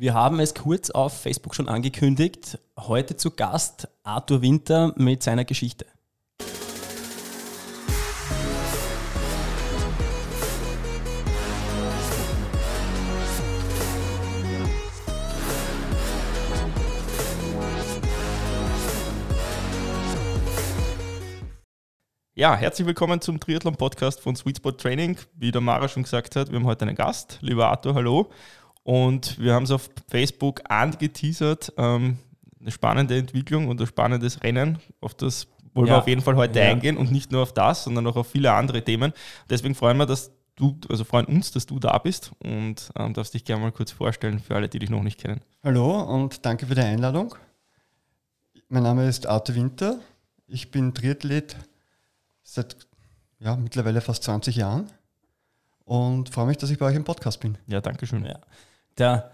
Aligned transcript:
Wir 0.00 0.14
haben 0.14 0.38
es 0.38 0.54
kurz 0.54 0.90
auf 0.90 1.22
Facebook 1.22 1.56
schon 1.56 1.68
angekündigt. 1.68 2.56
Heute 2.78 3.16
zu 3.16 3.32
Gast 3.32 3.88
Arthur 4.04 4.42
Winter 4.42 4.94
mit 4.94 5.24
seiner 5.24 5.44
Geschichte. 5.44 5.86
Ja, 22.36 22.54
herzlich 22.54 22.86
willkommen 22.86 23.20
zum 23.20 23.40
Triathlon-Podcast 23.40 24.20
von 24.20 24.36
Sweet 24.36 24.58
Spot 24.58 24.70
Training. 24.70 25.16
Wie 25.34 25.50
der 25.50 25.60
Mara 25.60 25.88
schon 25.88 26.04
gesagt 26.04 26.36
hat, 26.36 26.52
wir 26.52 26.60
haben 26.60 26.66
heute 26.66 26.82
einen 26.82 26.94
Gast. 26.94 27.38
Lieber 27.40 27.68
Arthur, 27.68 27.96
hallo. 27.96 28.30
Und 28.82 29.38
wir 29.38 29.54
haben 29.54 29.64
es 29.64 29.70
auf 29.70 29.90
Facebook 30.08 30.62
angeteasert. 30.68 31.72
Ähm, 31.76 32.18
eine 32.60 32.70
spannende 32.70 33.16
Entwicklung 33.16 33.68
und 33.68 33.80
ein 33.80 33.86
spannendes 33.86 34.42
Rennen. 34.42 34.78
Auf 35.00 35.14
das 35.14 35.46
wollen 35.74 35.86
ja. 35.88 35.94
wir 35.94 35.98
auf 35.98 36.08
jeden 36.08 36.22
Fall 36.22 36.36
heute 36.36 36.58
ja. 36.58 36.66
eingehen 36.66 36.96
und 36.96 37.12
nicht 37.12 37.30
nur 37.30 37.42
auf 37.42 37.52
das, 37.52 37.84
sondern 37.84 38.06
auch 38.06 38.16
auf 38.16 38.28
viele 38.28 38.52
andere 38.52 38.82
Themen. 38.82 39.12
Deswegen 39.48 39.74
freuen 39.74 39.96
wir, 39.96 40.06
dass 40.06 40.32
du, 40.56 40.76
also 40.88 41.04
freuen 41.04 41.26
uns, 41.26 41.52
dass 41.52 41.66
du 41.66 41.78
da 41.78 41.96
bist 41.98 42.32
und 42.40 42.90
ähm, 42.98 43.14
darfst 43.14 43.34
dich 43.34 43.44
gerne 43.44 43.62
mal 43.62 43.72
kurz 43.72 43.92
vorstellen 43.92 44.40
für 44.40 44.56
alle, 44.56 44.68
die 44.68 44.80
dich 44.80 44.90
noch 44.90 45.02
nicht 45.02 45.20
kennen. 45.20 45.40
Hallo 45.62 46.02
und 46.02 46.44
danke 46.44 46.66
für 46.66 46.74
die 46.74 46.80
Einladung. 46.80 47.34
Mein 48.68 48.82
Name 48.82 49.08
ist 49.08 49.26
Arthur 49.26 49.54
Winter. 49.54 50.00
Ich 50.46 50.70
bin 50.70 50.94
Triathlet 50.94 51.56
seit 52.42 52.76
ja, 53.38 53.56
mittlerweile 53.56 54.00
fast 54.00 54.24
20 54.24 54.56
Jahren 54.56 54.90
und 55.84 56.28
freue 56.28 56.46
mich, 56.46 56.56
dass 56.56 56.70
ich 56.70 56.78
bei 56.78 56.86
euch 56.86 56.96
im 56.96 57.04
Podcast 57.04 57.40
bin. 57.40 57.56
Ja, 57.66 57.80
danke 57.80 58.06
schön. 58.06 58.24
Ja. 58.24 58.40
Da 58.98 59.30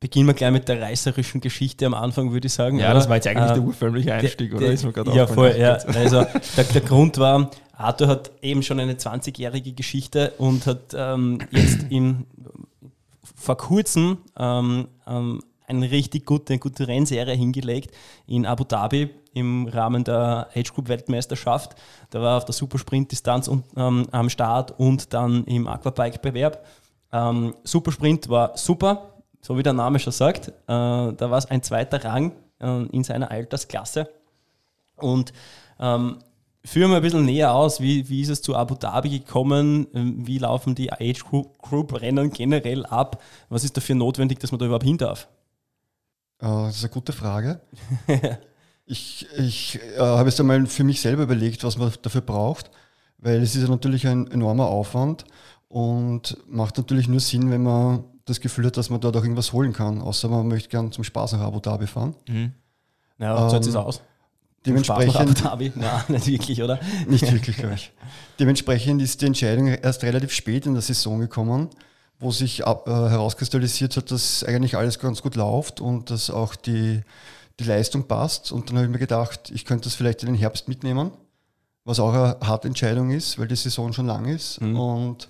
beginnen 0.00 0.26
wir 0.26 0.34
gleich 0.34 0.52
mit 0.52 0.68
der 0.68 0.80
reißerischen 0.82 1.40
Geschichte 1.40 1.86
am 1.86 1.94
Anfang, 1.94 2.32
würde 2.32 2.46
ich 2.46 2.52
sagen. 2.52 2.78
Ja, 2.78 2.86
oder? 2.86 2.94
das 2.94 3.08
war 3.08 3.16
jetzt 3.16 3.26
eigentlich 3.26 3.50
äh, 3.50 3.54
der 3.54 3.62
urförmliche 3.62 4.12
Einstieg, 4.12 4.50
der, 4.50 4.58
oder? 4.58 4.72
Ist 4.72 4.84
mir 4.84 5.14
ja, 5.14 5.26
voll. 5.26 5.54
Ja. 5.56 5.78
Also 5.94 6.26
der, 6.56 6.64
der, 6.64 6.80
Grund 6.82 7.18
war, 7.18 7.50
Arthur 7.72 8.08
hat 8.08 8.30
eben 8.42 8.62
schon 8.62 8.80
eine 8.80 8.94
20-jährige 8.94 9.72
Geschichte 9.72 10.32
und 10.38 10.66
hat 10.66 10.94
ähm, 10.94 11.38
jetzt 11.50 11.84
in, 11.90 12.26
vor 13.34 13.56
kurzem 13.56 14.18
ähm, 14.36 14.88
ähm, 15.06 15.40
eine 15.66 15.90
richtig 15.90 16.26
gute, 16.26 16.52
eine 16.52 16.60
gute 16.60 16.86
Rennserie 16.88 17.34
hingelegt 17.34 17.94
in 18.26 18.46
Abu 18.46 18.64
Dhabi 18.64 19.10
im 19.32 19.66
Rahmen 19.68 20.04
der 20.04 20.48
Age 20.54 20.72
Group 20.72 20.88
Weltmeisterschaft. 20.88 21.76
Da 22.10 22.20
war 22.20 22.36
auf 22.36 22.44
der 22.44 22.52
Supersprint-Distanz 22.52 23.50
ähm, 23.76 24.06
am 24.10 24.28
Start 24.28 24.78
und 24.78 25.12
dann 25.14 25.44
im 25.44 25.66
Aquabike-Bewerb. 25.66 26.64
Ähm, 27.14 27.54
Supersprint 27.62 28.28
war 28.28 28.58
super, 28.58 29.14
so 29.40 29.56
wie 29.56 29.62
der 29.62 29.72
Name 29.72 30.00
schon 30.00 30.12
sagt. 30.12 30.48
Äh, 30.48 30.52
da 30.66 31.16
war 31.16 31.38
es 31.38 31.46
ein 31.46 31.62
zweiter 31.62 32.04
Rang 32.04 32.32
äh, 32.60 32.86
in 32.86 33.04
seiner 33.04 33.30
Altersklasse. 33.30 34.10
Und 34.96 35.32
ähm, 35.78 36.18
führen 36.64 36.90
wir 36.90 36.96
ein 36.96 37.02
bisschen 37.02 37.24
näher 37.24 37.54
aus, 37.54 37.80
wie, 37.80 38.08
wie 38.08 38.20
ist 38.20 38.30
es 38.30 38.42
zu 38.42 38.56
Abu 38.56 38.74
Dhabi 38.74 39.10
gekommen, 39.10 39.86
ähm, 39.94 40.26
wie 40.26 40.38
laufen 40.38 40.74
die 40.74 40.92
Age 40.92 41.24
Group 41.24 42.00
Rennen 42.00 42.32
generell 42.32 42.84
ab, 42.84 43.22
was 43.48 43.62
ist 43.62 43.76
dafür 43.76 43.94
notwendig, 43.94 44.40
dass 44.40 44.50
man 44.50 44.58
da 44.58 44.66
überhaupt 44.66 44.84
hin 44.84 44.98
darf? 44.98 45.28
Äh, 46.40 46.46
das 46.46 46.76
ist 46.76 46.84
eine 46.84 46.92
gute 46.92 47.12
Frage. 47.12 47.60
Ich, 48.86 49.26
ich 49.38 49.80
äh, 49.96 49.98
habe 49.98 50.28
jetzt 50.28 50.38
einmal 50.38 50.66
für 50.66 50.84
mich 50.84 51.00
selber 51.00 51.22
überlegt, 51.22 51.64
was 51.64 51.78
man 51.78 51.90
dafür 52.02 52.20
braucht, 52.20 52.70
weil 53.16 53.40
es 53.40 53.56
ist 53.56 53.62
ja 53.62 53.68
natürlich 53.70 54.06
ein 54.06 54.30
enormer 54.30 54.66
Aufwand 54.66 55.24
und 55.74 56.36
macht 56.48 56.76
natürlich 56.76 57.08
nur 57.08 57.18
Sinn, 57.18 57.50
wenn 57.50 57.64
man 57.64 58.04
das 58.26 58.40
Gefühl 58.40 58.66
hat, 58.66 58.76
dass 58.76 58.90
man 58.90 59.00
dort 59.00 59.16
auch 59.16 59.22
irgendwas 59.22 59.52
holen 59.52 59.72
kann, 59.72 60.00
außer 60.00 60.28
man 60.28 60.46
möchte 60.46 60.68
gern 60.68 60.92
zum 60.92 61.02
Spaß 61.02 61.32
nach 61.32 61.40
Abu 61.40 61.58
Dhabi 61.58 61.88
fahren. 61.88 62.14
Mhm. 62.28 62.52
Ja, 63.18 63.48
so 63.48 63.56
ähm, 63.56 63.62
sieht 63.62 63.70
es 63.70 63.76
aus. 63.76 64.00
Dementsprechend, 64.64 65.18
Abu 65.18 65.32
Dhabi? 65.32 65.72
Nein, 65.74 66.02
nicht 66.08 66.28
wirklich, 66.28 66.62
oder? 66.62 66.78
Nicht 67.08 67.30
wirklich, 67.30 67.56
glaube 67.56 67.74
ich. 67.74 67.92
Dementsprechend 68.38 69.02
ist 69.02 69.20
die 69.20 69.26
Entscheidung 69.26 69.66
erst 69.66 70.04
relativ 70.04 70.32
spät 70.32 70.64
in 70.64 70.74
der 70.74 70.82
Saison 70.82 71.18
gekommen, 71.18 71.70
wo 72.20 72.30
sich 72.30 72.64
ab, 72.64 72.86
äh, 72.86 72.92
herauskristallisiert 72.92 73.96
hat, 73.96 74.12
dass 74.12 74.44
eigentlich 74.44 74.76
alles 74.76 75.00
ganz 75.00 75.22
gut 75.22 75.34
läuft 75.34 75.80
und 75.80 76.08
dass 76.08 76.30
auch 76.30 76.54
die 76.54 77.02
die 77.60 77.64
Leistung 77.64 78.06
passt. 78.06 78.52
Und 78.52 78.68
dann 78.68 78.76
habe 78.76 78.86
ich 78.86 78.92
mir 78.92 78.98
gedacht, 78.98 79.50
ich 79.52 79.64
könnte 79.64 79.84
das 79.84 79.94
vielleicht 79.94 80.22
in 80.22 80.28
den 80.28 80.36
Herbst 80.36 80.68
mitnehmen, 80.68 81.10
was 81.84 82.00
auch 82.00 82.12
eine 82.12 82.36
harte 82.40 82.68
Entscheidung 82.68 83.10
ist, 83.10 83.38
weil 83.38 83.48
die 83.48 83.56
Saison 83.56 83.92
schon 83.92 84.06
lang 84.06 84.26
ist. 84.26 84.60
Mhm. 84.60 84.78
Und 84.78 85.28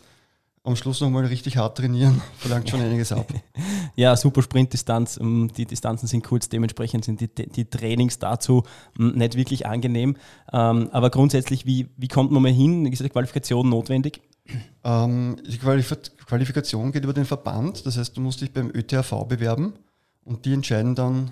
am 0.65 0.77
Schluss 0.77 1.01
nochmal 1.01 1.27
richtig 1.27 1.59
hart 1.59 1.77
trainieren, 1.77 2.21
verlangt 2.39 2.69
schon 2.69 2.81
einiges 2.81 3.13
ab. 3.13 3.33
Ja, 3.95 4.17
super 4.17 4.43
Sprintdistanz. 4.43 5.19
Ähm, 5.19 5.51
die 5.57 5.67
Distanzen 5.67 6.09
sind 6.09 6.25
kurz, 6.25 6.49
dementsprechend 6.49 7.05
sind 7.05 7.21
die, 7.21 7.29
die 7.29 7.67
Trainings 7.67 8.19
dazu 8.19 8.65
ähm, 8.99 9.13
nicht 9.15 9.37
wirklich 9.37 9.67
angenehm. 9.67 10.17
Ähm, 10.53 10.89
aber 10.91 11.11
grundsätzlich, 11.11 11.67
wie, 11.67 11.89
wie 11.97 12.09
kommt 12.09 12.33
man 12.33 12.43
mal 12.43 12.51
hin? 12.51 12.87
Ist 12.87 13.03
die 13.03 13.09
Qualifikation 13.09 13.69
notwendig? 13.69 14.23
die 14.47 15.59
Qualifikation 15.59 16.93
geht 16.93 17.03
über 17.03 17.15
den 17.15 17.25
Verband, 17.25 17.87
das 17.87 17.97
heißt, 17.97 18.15
du 18.15 18.21
musst 18.21 18.43
dich 18.43 18.53
beim 18.53 18.71
ÖTHV 18.75 19.25
bewerben 19.27 19.73
und 20.23 20.45
die 20.45 20.53
entscheiden 20.53 20.95
dann, 20.95 21.31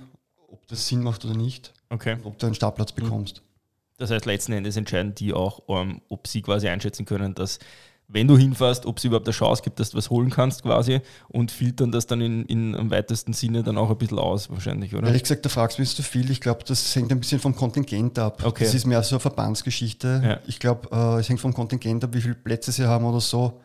ob 0.50 0.66
das 0.69 0.88
Sinn 0.88 1.03
macht 1.03 1.22
oder 1.26 1.34
nicht. 1.34 1.75
Okay. 1.91 2.16
Ob 2.25 2.38
du 2.38 2.47
einen 2.47 2.54
Startplatz 2.54 2.97
mhm. 2.97 3.03
bekommst. 3.03 3.43
Das 3.99 4.10
heißt, 4.10 4.25
letzten 4.25 4.53
Endes 4.53 4.78
entscheiden 4.78 5.14
die 5.14 5.34
auch, 5.34 5.60
ähm, 5.69 6.00
ob 6.09 6.26
sie 6.26 6.41
quasi 6.41 6.69
einschätzen 6.69 7.04
können, 7.04 7.34
dass 7.34 7.59
wenn 8.08 8.28
du 8.28 8.36
hinfährst, 8.36 8.84
ob 8.86 8.98
es 8.98 9.04
überhaupt 9.04 9.26
eine 9.26 9.34
Chance 9.34 9.62
gibt, 9.62 9.80
dass 9.80 9.90
du 9.90 9.96
was 9.96 10.10
holen 10.10 10.30
kannst 10.30 10.62
quasi 10.62 11.00
und 11.28 11.50
filtern 11.50 11.92
das 11.92 12.06
dann 12.06 12.20
in, 12.20 12.44
in 12.44 12.74
am 12.74 12.90
weitesten 12.90 13.32
Sinne 13.32 13.62
dann 13.62 13.78
auch 13.78 13.90
ein 13.90 13.96
bisschen 13.96 14.18
aus 14.18 14.50
wahrscheinlich, 14.50 14.94
oder? 14.94 15.06
Ehrlich 15.06 15.22
gesagt, 15.22 15.44
da 15.44 15.48
fragst 15.48 15.78
du 15.78 15.82
mich 15.82 15.94
zu 15.94 16.02
viel. 16.02 16.30
Ich 16.30 16.40
glaube, 16.40 16.64
das 16.66 16.94
hängt 16.94 17.10
ein 17.10 17.20
bisschen 17.20 17.40
vom 17.40 17.56
Kontingent 17.56 18.18
ab. 18.18 18.42
Okay. 18.44 18.64
Das 18.64 18.74
ist 18.74 18.84
mehr 18.84 19.02
so 19.02 19.16
eine 19.16 19.20
Verbandsgeschichte. 19.20 20.22
Ja. 20.24 20.40
Ich 20.46 20.58
glaube, 20.58 20.88
äh, 20.92 21.20
es 21.20 21.28
hängt 21.28 21.40
vom 21.40 21.54
Kontingent 21.54 22.04
ab, 22.04 22.10
wie 22.12 22.20
viele 22.20 22.34
Plätze 22.34 22.70
sie 22.70 22.86
haben 22.86 23.04
oder 23.04 23.20
so 23.20 23.60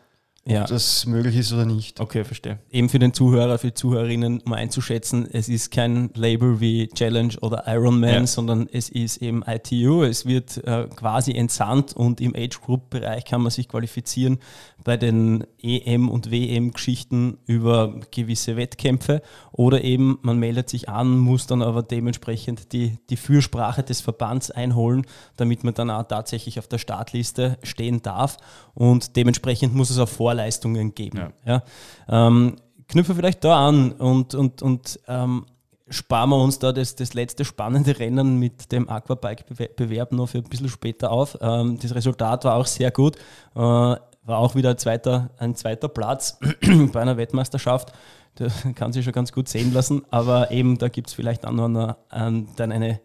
ja. 0.48 0.62
ob 0.62 0.68
das 0.68 1.06
möglich 1.06 1.36
ist 1.36 1.52
oder 1.52 1.64
nicht. 1.64 2.00
Okay, 2.00 2.24
verstehe. 2.24 2.58
Eben 2.70 2.88
für 2.88 2.98
den 2.98 3.12
Zuhörer, 3.12 3.58
für 3.58 3.68
die 3.68 3.74
Zuhörerinnen, 3.74 4.40
um 4.40 4.52
einzuschätzen, 4.52 5.28
es 5.30 5.48
ist 5.48 5.70
kein 5.70 6.10
Label 6.14 6.60
wie 6.60 6.88
Challenge 6.88 7.34
oder 7.40 7.64
Ironman, 7.66 8.10
ja. 8.10 8.26
sondern 8.26 8.68
es 8.72 8.88
ist 8.88 9.18
eben 9.18 9.42
ITU. 9.46 10.02
Es 10.02 10.26
wird 10.26 10.64
äh, 10.64 10.88
quasi 10.94 11.32
entsandt 11.32 11.92
und 11.92 12.20
im 12.20 12.34
Age 12.34 12.60
Group 12.60 12.90
Bereich 12.90 13.24
kann 13.24 13.42
man 13.42 13.50
sich 13.50 13.68
qualifizieren 13.68 14.38
bei 14.84 14.96
den 14.96 15.44
EM- 15.62 16.08
und 16.08 16.30
WM-Geschichten 16.30 17.38
über 17.46 18.00
gewisse 18.10 18.56
Wettkämpfe 18.56 19.22
oder 19.52 19.82
eben 19.84 20.18
man 20.22 20.38
meldet 20.38 20.70
sich 20.70 20.88
an, 20.88 21.18
muss 21.18 21.46
dann 21.46 21.62
aber 21.62 21.82
dementsprechend 21.82 22.72
die, 22.72 22.98
die 23.10 23.16
Fürsprache 23.16 23.82
des 23.82 24.00
Verbands 24.00 24.50
einholen, 24.50 25.04
damit 25.36 25.64
man 25.64 25.74
dann 25.74 25.90
auch 25.90 26.04
tatsächlich 26.04 26.58
auf 26.58 26.68
der 26.68 26.78
Startliste 26.78 27.58
stehen 27.62 28.02
darf 28.02 28.38
und 28.74 29.16
dementsprechend 29.16 29.74
muss 29.74 29.90
es 29.90 29.98
auch 29.98 30.08
Vorleistungen 30.38 30.94
geben. 30.94 31.32
Ja. 31.44 31.62
ja. 32.08 32.26
Ähm, 32.26 32.56
knüpfen 32.88 33.16
vielleicht 33.16 33.44
da 33.44 33.68
an 33.68 33.92
und, 33.92 34.34
und, 34.34 34.62
und 34.62 35.00
ähm, 35.08 35.46
sparen 35.90 36.30
wir 36.30 36.36
uns 36.36 36.58
da 36.58 36.72
das, 36.72 36.94
das 36.94 37.14
letzte 37.14 37.44
spannende 37.44 37.98
Rennen 37.98 38.38
mit 38.38 38.72
dem 38.72 38.88
Aquabike-Bewerb 38.88 40.12
noch 40.12 40.28
für 40.28 40.38
ein 40.38 40.44
bisschen 40.44 40.68
später 40.68 41.10
auf. 41.10 41.36
Ähm, 41.40 41.78
das 41.80 41.94
Resultat 41.94 42.44
war 42.44 42.54
auch 42.54 42.66
sehr 42.66 42.90
gut. 42.90 43.16
Äh, 43.54 43.58
war 43.58 44.38
auch 44.38 44.54
wieder 44.54 44.70
ein 44.70 44.78
zweiter, 44.78 45.30
ein 45.38 45.54
zweiter 45.54 45.88
Platz 45.88 46.38
bei 46.92 47.00
einer 47.00 47.16
Weltmeisterschaft. 47.16 47.92
Das 48.36 48.52
kann 48.74 48.92
sich 48.92 49.04
schon 49.04 49.14
ganz 49.14 49.32
gut 49.32 49.48
sehen 49.48 49.72
lassen, 49.72 50.02
aber 50.10 50.50
eben 50.52 50.78
da 50.78 50.88
gibt 50.88 51.08
es 51.08 51.14
vielleicht 51.14 51.44
auch 51.44 51.52
noch 51.52 51.64
eine, 51.64 51.96
ähm, 52.12 52.48
dann 52.56 52.70
eine, 52.70 53.00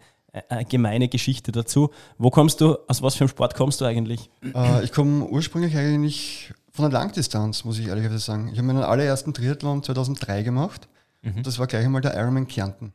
eine, 0.50 0.66
gemeine 0.66 1.08
Geschichte 1.08 1.52
dazu. 1.52 1.90
Wo 2.18 2.30
kommst 2.30 2.62
du, 2.62 2.78
aus 2.88 3.02
was 3.02 3.16
für 3.16 3.22
einem 3.22 3.30
Sport 3.30 3.56
kommst 3.56 3.82
du 3.82 3.86
eigentlich? 3.86 4.30
Äh, 4.54 4.84
ich 4.84 4.92
komme 4.92 5.26
ursprünglich 5.26 5.76
eigentlich 5.76 6.54
von 6.74 6.90
der 6.90 7.00
Langdistanz, 7.00 7.64
muss 7.64 7.80
ich 7.80 7.88
ehrlich 7.88 8.10
sagen. 8.24 8.50
Ich 8.52 8.58
habe 8.58 8.68
meinen 8.68 8.84
allerersten 8.84 9.34
Triathlon 9.34 9.84
2003 9.84 10.44
gemacht. 10.44 10.88
Mhm. 11.22 11.44
Das 11.44 11.60
war 11.60 11.68
gleich 11.68 11.86
einmal 11.86 12.02
der 12.02 12.16
Ironman 12.16 12.48
Kärnten. 12.48 12.92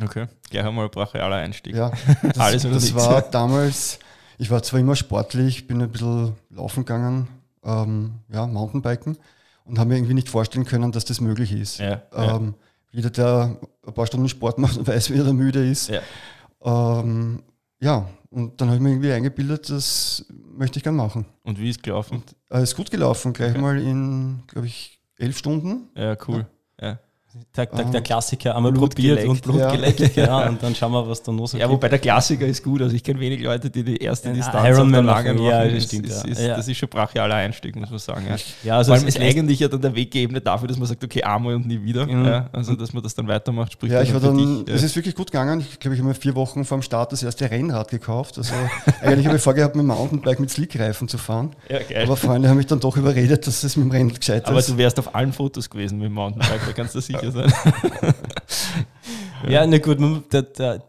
Okay, 0.00 0.26
gleich 0.50 0.64
einmal 0.64 0.84
ein 0.84 0.90
brachialer 0.90 1.36
Einstieg. 1.36 1.74
Ja, 1.74 1.90
das, 2.22 2.38
Alles 2.38 2.62
das 2.62 2.94
war 2.94 3.22
damals, 3.22 3.98
ich 4.36 4.50
war 4.50 4.62
zwar 4.62 4.78
immer 4.78 4.94
sportlich, 4.94 5.66
bin 5.66 5.82
ein 5.82 5.90
bisschen 5.90 6.34
laufen 6.50 6.84
gegangen, 6.84 7.28
ähm, 7.64 8.12
ja, 8.28 8.46
Mountainbiken 8.46 9.16
und 9.64 9.78
haben 9.78 9.88
mir 9.88 9.96
irgendwie 9.96 10.14
nicht 10.14 10.28
vorstellen 10.28 10.66
können, 10.66 10.92
dass 10.92 11.04
das 11.04 11.20
möglich 11.20 11.50
ist. 11.52 11.78
Ja, 11.78 12.02
ähm, 12.14 12.54
Jeder, 12.92 13.10
der 13.10 13.56
ein 13.86 13.94
paar 13.94 14.06
Stunden 14.06 14.28
Sport 14.28 14.58
macht, 14.58 14.86
weiß, 14.86 15.10
wie 15.10 15.18
er 15.18 15.32
müde 15.32 15.68
ist. 15.68 15.88
Ja, 15.88 16.00
ähm, 16.62 17.42
ja 17.80 18.08
und 18.30 18.60
dann 18.60 18.68
habe 18.68 18.76
ich 18.76 18.82
mir 18.82 18.90
irgendwie 18.90 19.12
eingebildet, 19.12 19.70
das 19.70 20.26
möchte 20.52 20.78
ich 20.78 20.82
gerne 20.82 20.98
machen. 20.98 21.24
Und 21.44 21.58
wie 21.58 21.70
ist 21.70 21.82
gelaufen? 21.82 22.22
Es 22.48 22.58
äh, 22.58 22.62
ist 22.62 22.76
gut 22.76 22.90
gelaufen, 22.90 23.32
gleich 23.32 23.52
okay. 23.52 23.60
mal 23.60 23.80
in, 23.80 24.42
glaube 24.46 24.66
ich, 24.66 25.00
elf 25.16 25.38
Stunden. 25.38 25.88
Ja, 25.96 26.16
cool. 26.26 26.46
Ja. 26.80 26.98
Der, 27.54 27.66
der, 27.66 27.84
der 27.84 28.00
Klassiker 28.00 28.56
einmal 28.56 28.72
Blut 28.72 28.94
probiert 28.94 29.18
geleckt. 29.18 29.28
und 29.28 29.42
Blut 29.42 29.60
ja. 29.60 29.70
geleckt, 29.70 30.16
ja, 30.16 30.38
und 30.48 30.62
dann 30.62 30.74
schauen 30.74 30.92
wir, 30.92 31.06
was 31.06 31.22
da 31.22 31.30
noch 31.30 31.46
so 31.46 31.58
Ja, 31.58 31.66
gibt. 31.66 31.74
wobei 31.74 31.88
der 31.90 31.98
Klassiker 31.98 32.46
ist 32.46 32.64
gut. 32.64 32.80
Also 32.80 32.96
ich 32.96 33.04
kenne 33.04 33.20
wenig 33.20 33.42
Leute, 33.42 33.68
die 33.68 33.82
die 33.82 33.98
erste 33.98 34.32
Distanz 34.32 34.66
Ironman 34.66 35.04
machen. 35.04 35.42
Ja, 35.42 35.68
das 35.68 35.84
stimmt. 35.84 36.06
Ist, 36.06 36.24
ist, 36.24 36.40
ja. 36.40 36.56
Das 36.56 36.66
ist 36.66 36.78
schon 36.78 36.88
brachialer 36.88 37.34
Einstieg, 37.34 37.76
muss 37.76 37.90
man 37.90 37.98
sagen. 37.98 38.24
Ja. 38.28 38.36
Ja, 38.64 38.76
also 38.78 38.92
Vor 38.92 38.98
allem 38.98 39.08
ist 39.08 39.20
eigentlich 39.20 39.60
ja 39.60 39.68
dann 39.68 39.82
der 39.82 39.94
Weg 39.94 40.10
geebnet 40.10 40.46
dafür, 40.46 40.68
dass 40.68 40.78
man 40.78 40.88
sagt, 40.88 41.04
okay, 41.04 41.22
einmal 41.22 41.54
und 41.54 41.66
nie 41.66 41.82
wieder. 41.84 42.06
Mhm. 42.06 42.24
Ja, 42.24 42.48
also 42.50 42.74
dass 42.74 42.94
man 42.94 43.02
das 43.02 43.14
dann 43.14 43.28
weitermacht, 43.28 43.74
spricht 43.74 43.92
ja, 43.92 44.00
ich 44.00 44.14
war 44.14 44.20
dann, 44.20 44.64
dich. 44.64 44.74
Es 44.74 44.82
ist 44.82 44.96
wirklich 44.96 45.14
gut 45.14 45.30
gegangen. 45.30 45.60
Ich 45.60 45.78
glaube, 45.78 45.96
ich 45.96 46.00
habe 46.00 46.08
mir 46.08 46.14
vier 46.14 46.34
Wochen 46.34 46.64
vor 46.64 46.78
dem 46.78 46.82
Start 46.82 47.12
das 47.12 47.22
erste 47.22 47.50
Rennrad 47.50 47.90
gekauft. 47.90 48.38
Also 48.38 48.54
eigentlich 49.02 49.26
habe 49.26 49.36
ich 49.36 49.42
vorgehabt, 49.42 49.76
mit 49.76 49.82
dem 49.82 49.88
Mountainbike 49.88 50.40
mit 50.40 50.50
Slickreifen 50.50 51.08
zu 51.08 51.18
fahren. 51.18 51.50
Ja, 51.68 51.80
geil. 51.80 52.04
Aber 52.04 52.16
Freunde 52.16 52.48
haben 52.48 52.56
mich 52.56 52.66
dann 52.66 52.80
doch 52.80 52.96
überredet, 52.96 53.46
dass 53.46 53.62
es 53.64 53.76
mit 53.76 53.84
dem 53.84 53.90
Rennrad 53.90 54.18
gescheit 54.18 54.44
ist. 54.44 54.48
Aber 54.48 54.62
du 54.62 54.78
wärst 54.78 54.98
auf 54.98 55.14
allen 55.14 55.34
Fotos 55.34 55.68
gewesen 55.68 55.98
mit 55.98 56.06
dem 56.06 56.14
Mountainbike, 56.14 56.66
da 56.66 56.72
kannst 56.72 56.94
du 56.94 57.00
sicher 57.00 57.17
sein. 57.22 57.52
ja, 59.48 59.66
na 59.66 59.78
gut, 59.78 59.98
der, 60.32 60.42
der, 60.42 60.82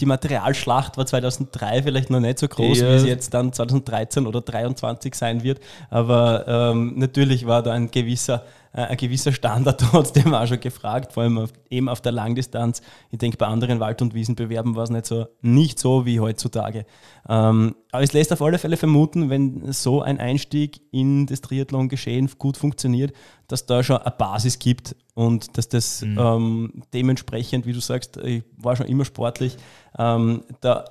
die 0.00 0.06
Materialschlacht 0.06 0.96
war 0.96 1.06
2003 1.06 1.82
vielleicht 1.82 2.10
noch 2.10 2.20
nicht 2.20 2.38
so 2.38 2.48
groß, 2.48 2.80
ja. 2.80 2.90
wie 2.90 2.94
es 2.94 3.04
jetzt 3.04 3.34
dann 3.34 3.52
2013 3.52 4.26
oder 4.26 4.44
2023 4.44 5.14
sein 5.14 5.42
wird. 5.42 5.60
Aber 5.90 6.44
ähm, 6.46 6.94
natürlich 6.96 7.46
war 7.46 7.62
da 7.62 7.72
ein 7.72 7.90
gewisser 7.90 8.44
äh, 8.72 8.82
ein 8.82 8.96
gewisser 8.96 9.32
Standard 9.32 9.80
trotzdem 9.90 10.34
auch 10.34 10.46
schon 10.46 10.60
gefragt, 10.60 11.12
vor 11.12 11.22
allem 11.22 11.38
auf, 11.38 11.52
eben 11.70 11.88
auf 11.88 12.00
der 12.00 12.12
Langdistanz. 12.12 12.80
Ich 13.10 13.18
denke, 13.18 13.36
bei 13.36 13.46
anderen 13.46 13.80
Wald- 13.80 14.02
und 14.02 14.14
Wiesenbewerben 14.14 14.74
war 14.74 14.84
es 14.84 14.90
nicht 14.90 15.06
so, 15.06 15.26
nicht 15.40 15.78
so 15.78 16.06
wie 16.06 16.20
heutzutage. 16.20 16.86
Ähm, 17.28 17.74
aber 17.90 18.02
es 18.02 18.12
lässt 18.12 18.32
auf 18.32 18.42
alle 18.42 18.58
Fälle 18.58 18.76
vermuten, 18.76 19.30
wenn 19.30 19.72
so 19.72 20.02
ein 20.02 20.18
Einstieg 20.18 20.80
in 20.90 21.26
das 21.26 21.42
Triathlon-Geschehen 21.42 22.30
gut 22.38 22.56
funktioniert, 22.56 23.12
dass 23.48 23.66
da 23.66 23.82
schon 23.82 23.98
eine 23.98 24.14
Basis 24.16 24.58
gibt 24.58 24.96
und 25.14 25.56
dass 25.58 25.68
das 25.68 26.02
mhm. 26.02 26.18
ähm, 26.18 26.82
dementsprechend, 26.92 27.66
wie 27.66 27.72
du 27.72 27.80
sagst, 27.80 28.16
ich 28.18 28.44
war 28.56 28.76
schon 28.76 28.86
immer 28.86 29.04
sportlich, 29.04 29.56
ähm, 29.98 30.44
da 30.60 30.84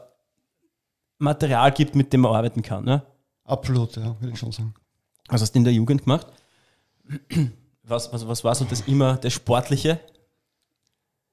Material 1.17 1.71
gibt, 1.71 1.95
mit 1.95 2.11
dem 2.13 2.21
man 2.21 2.35
arbeiten 2.35 2.61
kann. 2.61 2.83
Ne? 2.83 3.03
Absolut, 3.45 3.95
ja, 3.95 4.15
würde 4.19 4.33
ich 4.33 4.39
schon 4.39 4.51
sagen. 4.51 4.73
Was 5.29 5.41
hast 5.41 5.53
du 5.53 5.59
in 5.59 5.63
der 5.63 5.73
Jugend 5.73 6.03
gemacht? 6.03 6.27
Was, 7.83 8.11
was, 8.11 8.27
was 8.27 8.43
war 8.43 8.55
so 8.55 8.65
das 8.65 8.81
immer, 8.81 9.17
das 9.17 9.33
Sportliche? 9.33 9.99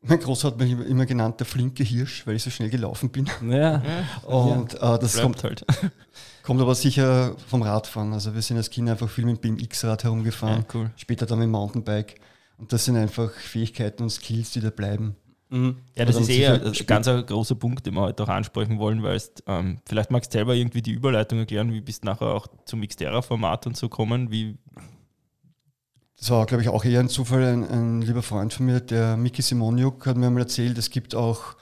Mein 0.00 0.20
Großer 0.20 0.48
hat 0.48 0.58
mich 0.58 0.70
immer 0.70 1.06
genannt, 1.06 1.40
der 1.40 1.46
flinke 1.46 1.82
Hirsch, 1.82 2.26
weil 2.26 2.36
ich 2.36 2.42
so 2.42 2.50
schnell 2.50 2.70
gelaufen 2.70 3.10
bin. 3.10 3.28
Ja. 3.42 3.82
Und 4.24 4.74
ja. 4.74 4.94
Äh, 4.94 4.98
das 4.98 5.20
kommt, 5.20 5.42
halt. 5.42 5.64
kommt 6.44 6.60
aber 6.60 6.74
sicher 6.74 7.34
vom 7.48 7.62
Radfahren. 7.62 8.12
Also 8.12 8.34
wir 8.34 8.42
sind 8.42 8.56
als 8.56 8.70
Kinder 8.70 8.92
einfach 8.92 9.08
viel 9.10 9.24
mit 9.24 9.42
dem 9.42 9.56
BMX-Rad 9.56 10.04
herumgefahren, 10.04 10.64
ja, 10.68 10.74
cool. 10.74 10.90
später 10.96 11.26
dann 11.26 11.38
mit 11.38 11.46
dem 11.46 11.50
Mountainbike. 11.50 12.20
Und 12.58 12.72
das 12.72 12.84
sind 12.84 12.96
einfach 12.96 13.30
Fähigkeiten 13.32 14.02
und 14.02 14.10
Skills, 14.10 14.50
die 14.50 14.60
da 14.60 14.70
bleiben. 14.70 15.16
Mhm. 15.50 15.76
Ja, 15.96 16.04
das 16.04 16.16
ist 16.16 16.28
eh 16.28 16.46
ein 16.46 16.72
ganz 16.86 17.08
ein 17.08 17.24
großer 17.24 17.54
Punkt, 17.54 17.86
den 17.86 17.94
wir 17.94 18.02
heute 18.02 18.24
auch 18.24 18.28
ansprechen 18.28 18.78
wollen, 18.78 19.02
weil 19.02 19.16
es, 19.16 19.32
ähm, 19.46 19.78
vielleicht 19.86 20.10
magst 20.10 20.32
du 20.32 20.38
selber 20.38 20.54
irgendwie 20.54 20.82
die 20.82 20.92
Überleitung 20.92 21.38
erklären, 21.38 21.72
wie 21.72 21.80
bist 21.80 22.04
du 22.04 22.06
nachher 22.06 22.26
auch 22.26 22.46
zum 22.66 22.86
Xterra-Format 22.86 23.66
und 23.66 23.76
so 23.76 23.88
kommen, 23.88 24.30
wie, 24.30 24.58
das 26.18 26.30
war, 26.30 26.46
glaube 26.46 26.62
ich, 26.62 26.68
auch 26.68 26.84
eher 26.84 27.00
ein 27.00 27.08
Zufall. 27.08 27.44
Ein, 27.44 27.64
ein 27.64 28.02
lieber 28.02 28.22
Freund 28.22 28.52
von 28.52 28.66
mir, 28.66 28.80
der 28.80 29.16
Miki 29.16 29.40
Simoniuk, 29.40 30.04
hat 30.06 30.16
mir 30.16 30.28
mal 30.30 30.40
erzählt, 30.40 30.76
es 30.76 30.90
gibt 30.90 31.14
auch 31.14 31.54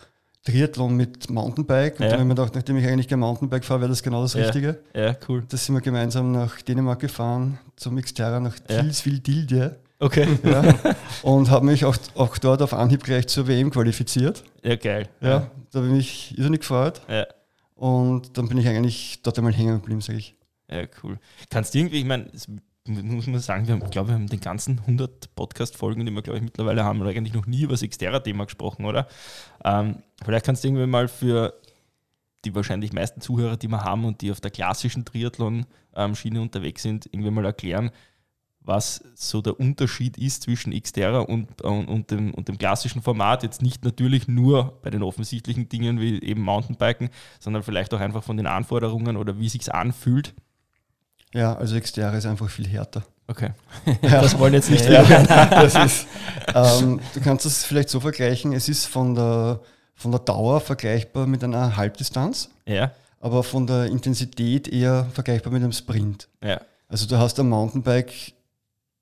Triathlon 0.45 0.97
mit 0.97 1.29
Mountainbike. 1.29 2.01
Und 2.01 2.05
ja. 2.05 2.11
dann 2.11 2.21
habe 2.21 2.23
ich 2.23 2.29
mir 2.29 2.35
gedacht, 2.35 2.55
nachdem 2.55 2.77
ich 2.79 2.87
eigentlich 2.87 3.09
gerne 3.09 3.21
Mountainbike 3.21 3.65
fahre, 3.65 3.81
wäre 3.81 3.91
das 3.91 4.03
genau 4.03 4.23
das 4.23 4.33
ja. 4.33 4.45
Richtige. 4.45 4.79
Ja, 4.95 5.15
cool. 5.29 5.45
Da 5.47 5.57
sind 5.57 5.75
wir 5.75 5.83
gemeinsam 5.83 6.33
nach 6.33 6.63
Dänemark 6.63 7.01
gefahren, 7.01 7.59
zum 7.77 8.01
Xterra, 8.01 8.41
nach 8.41 8.57
ja. 8.69 8.81
Tilsville-Dilde. 8.81 9.79
Okay. 9.99 10.27
Ja, 10.45 10.75
und 11.23 11.51
habe 11.51 11.67
mich 11.67 11.85
auch, 11.85 11.97
auch 12.15 12.37
dort 12.39 12.63
auf 12.63 12.75
Anhieb 12.75 13.03
gleich 13.03 13.27
zur 13.29 13.49
WM 13.49 13.71
qualifiziert. 13.71 14.45
Ja, 14.63 14.77
geil. 14.77 15.09
Ja, 15.21 15.29
ja. 15.29 15.51
da 15.73 15.81
bin 15.81 15.97
ich 15.97 16.37
irrsinnig 16.37 16.61
gefreut. 16.61 17.01
Ja. 17.09 17.27
Und 17.75 18.37
dann 18.37 18.49
bin 18.49 18.59
ich 18.59 18.69
eigentlich 18.69 19.21
dort 19.23 19.39
einmal 19.39 19.55
hängen 19.55 19.81
geblieben, 19.81 20.01
sage 20.01 20.19
ich. 20.19 20.37
Ja, 20.71 20.83
cool. 21.03 21.19
Kannst 21.51 21.75
du 21.75 21.79
irgendwie, 21.79 22.01
ich 22.01 22.05
meine, 22.05 22.31
muss 22.87 23.27
man 23.27 23.41
sagen, 23.41 23.67
wir 23.67 23.75
haben, 23.75 23.91
glaube 23.91 24.09
wir 24.11 24.15
haben 24.15 24.29
den 24.29 24.41
ganzen 24.41 24.81
100 24.81 25.35
Podcast-Folgen, 25.35 26.05
die 26.05 26.13
wir, 26.13 26.23
glaube 26.23 26.39
ich, 26.39 26.45
mittlerweile 26.45 26.85
haben, 26.85 27.03
eigentlich 27.03 27.35
noch 27.35 27.47
nie 27.47 27.63
über 27.63 27.75
das 27.75 27.83
Xterra-Thema 27.83 28.45
gesprochen, 28.45 28.85
oder? 28.85 29.07
Ähm, 29.65 30.03
vielleicht 30.25 30.47
kannst 30.47 30.65
du 30.65 30.69
irgendwie 30.69 30.87
mal 30.87 31.09
für 31.09 31.55
die 32.45 32.55
wahrscheinlich 32.55 32.93
meisten 32.93 33.21
Zuhörer, 33.21 33.57
die 33.57 33.69
wir 33.69 33.83
haben 33.83 34.05
und 34.05 34.21
die 34.21 34.31
auf 34.31 34.41
der 34.41 34.51
klassischen 34.51 35.05
Triathlon-Schiene 35.05 36.41
unterwegs 36.41 36.83
sind, 36.83 37.07
irgendwie 37.07 37.31
mal 37.31 37.45
erklären, 37.45 37.91
was 38.67 39.03
so 39.15 39.41
der 39.41 39.59
Unterschied 39.59 40.19
ist 40.19 40.43
zwischen 40.43 40.79
Xterra 40.79 41.21
und, 41.21 41.63
und, 41.63 41.87
und, 41.87 42.11
dem, 42.11 42.35
und 42.35 42.49
dem 42.49 42.59
klassischen 42.59 43.03
Format. 43.03 43.43
Jetzt 43.43 43.63
nicht 43.63 43.85
natürlich 43.85 44.29
nur 44.29 44.79
bei 44.83 44.91
den 44.91 45.03
offensichtlichen 45.03 45.69
Dingen 45.69 46.01
wie 46.01 46.23
eben 46.23 46.43
Mountainbiken, 46.43 47.11
sondern 47.39 47.63
vielleicht 47.63 47.95
auch 47.95 48.01
einfach 48.01 48.25
von 48.25 48.37
den 48.37 48.47
Anforderungen 48.47 49.17
oder 49.17 49.39
wie 49.39 49.49
sich 49.49 49.73
anfühlt. 49.73 50.35
Ja, 51.33 51.55
also 51.55 51.79
Xterra 51.79 52.17
ist 52.17 52.27
einfach 52.27 52.49
viel 52.49 52.67
härter. 52.67 53.05
Okay. 53.29 53.51
Ja. 54.03 54.23
Das 54.23 54.39
wollen 54.39 54.55
jetzt 54.55 54.71
nicht 54.71 54.85
ja, 54.89 55.01
ist, 55.63 56.07
ähm, 56.55 57.01
Du 57.15 57.21
kannst 57.21 57.45
das 57.45 57.65
vielleicht 57.65 57.89
so 57.89 58.01
vergleichen, 58.01 58.53
es 58.53 58.69
ist 58.69 58.87
von 58.87 59.15
der, 59.15 59.61
von 59.95 60.11
der 60.11 60.21
Dauer 60.21 60.61
vergleichbar 60.61 61.27
mit 61.27 61.43
einer 61.43 61.77
Halbdistanz, 61.77 62.51
ja. 62.67 62.93
aber 63.21 63.43
von 63.43 63.67
der 63.67 63.87
Intensität 63.87 64.69
eher 64.69 65.07
vergleichbar 65.13 65.53
mit 65.53 65.63
einem 65.63 65.73
Sprint. 65.73 66.29
Ja. 66.43 66.61
Also 66.89 67.07
du 67.07 67.19
hast 67.19 67.39
am 67.41 67.49
Mountainbike 67.49 68.33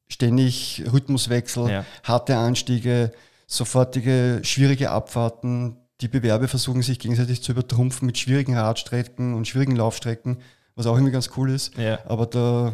ständig 0.08 0.84
Rhythmuswechsel, 0.92 1.70
ja. 1.70 1.84
harte 2.02 2.36
Anstiege, 2.36 3.12
sofortige 3.46 4.40
schwierige 4.42 4.90
Abfahrten. 4.90 5.76
Die 6.00 6.08
Bewerbe 6.08 6.48
versuchen 6.48 6.82
sich 6.82 6.98
gegenseitig 6.98 7.42
zu 7.42 7.52
übertrumpfen 7.52 8.06
mit 8.06 8.18
schwierigen 8.18 8.56
Radstrecken 8.56 9.34
und 9.34 9.46
schwierigen 9.46 9.76
Laufstrecken 9.76 10.38
was 10.76 10.86
auch 10.86 10.96
immer 10.96 11.10
ganz 11.10 11.30
cool 11.36 11.50
ist. 11.50 11.76
Ja. 11.76 11.98
Aber 12.06 12.26
da 12.26 12.72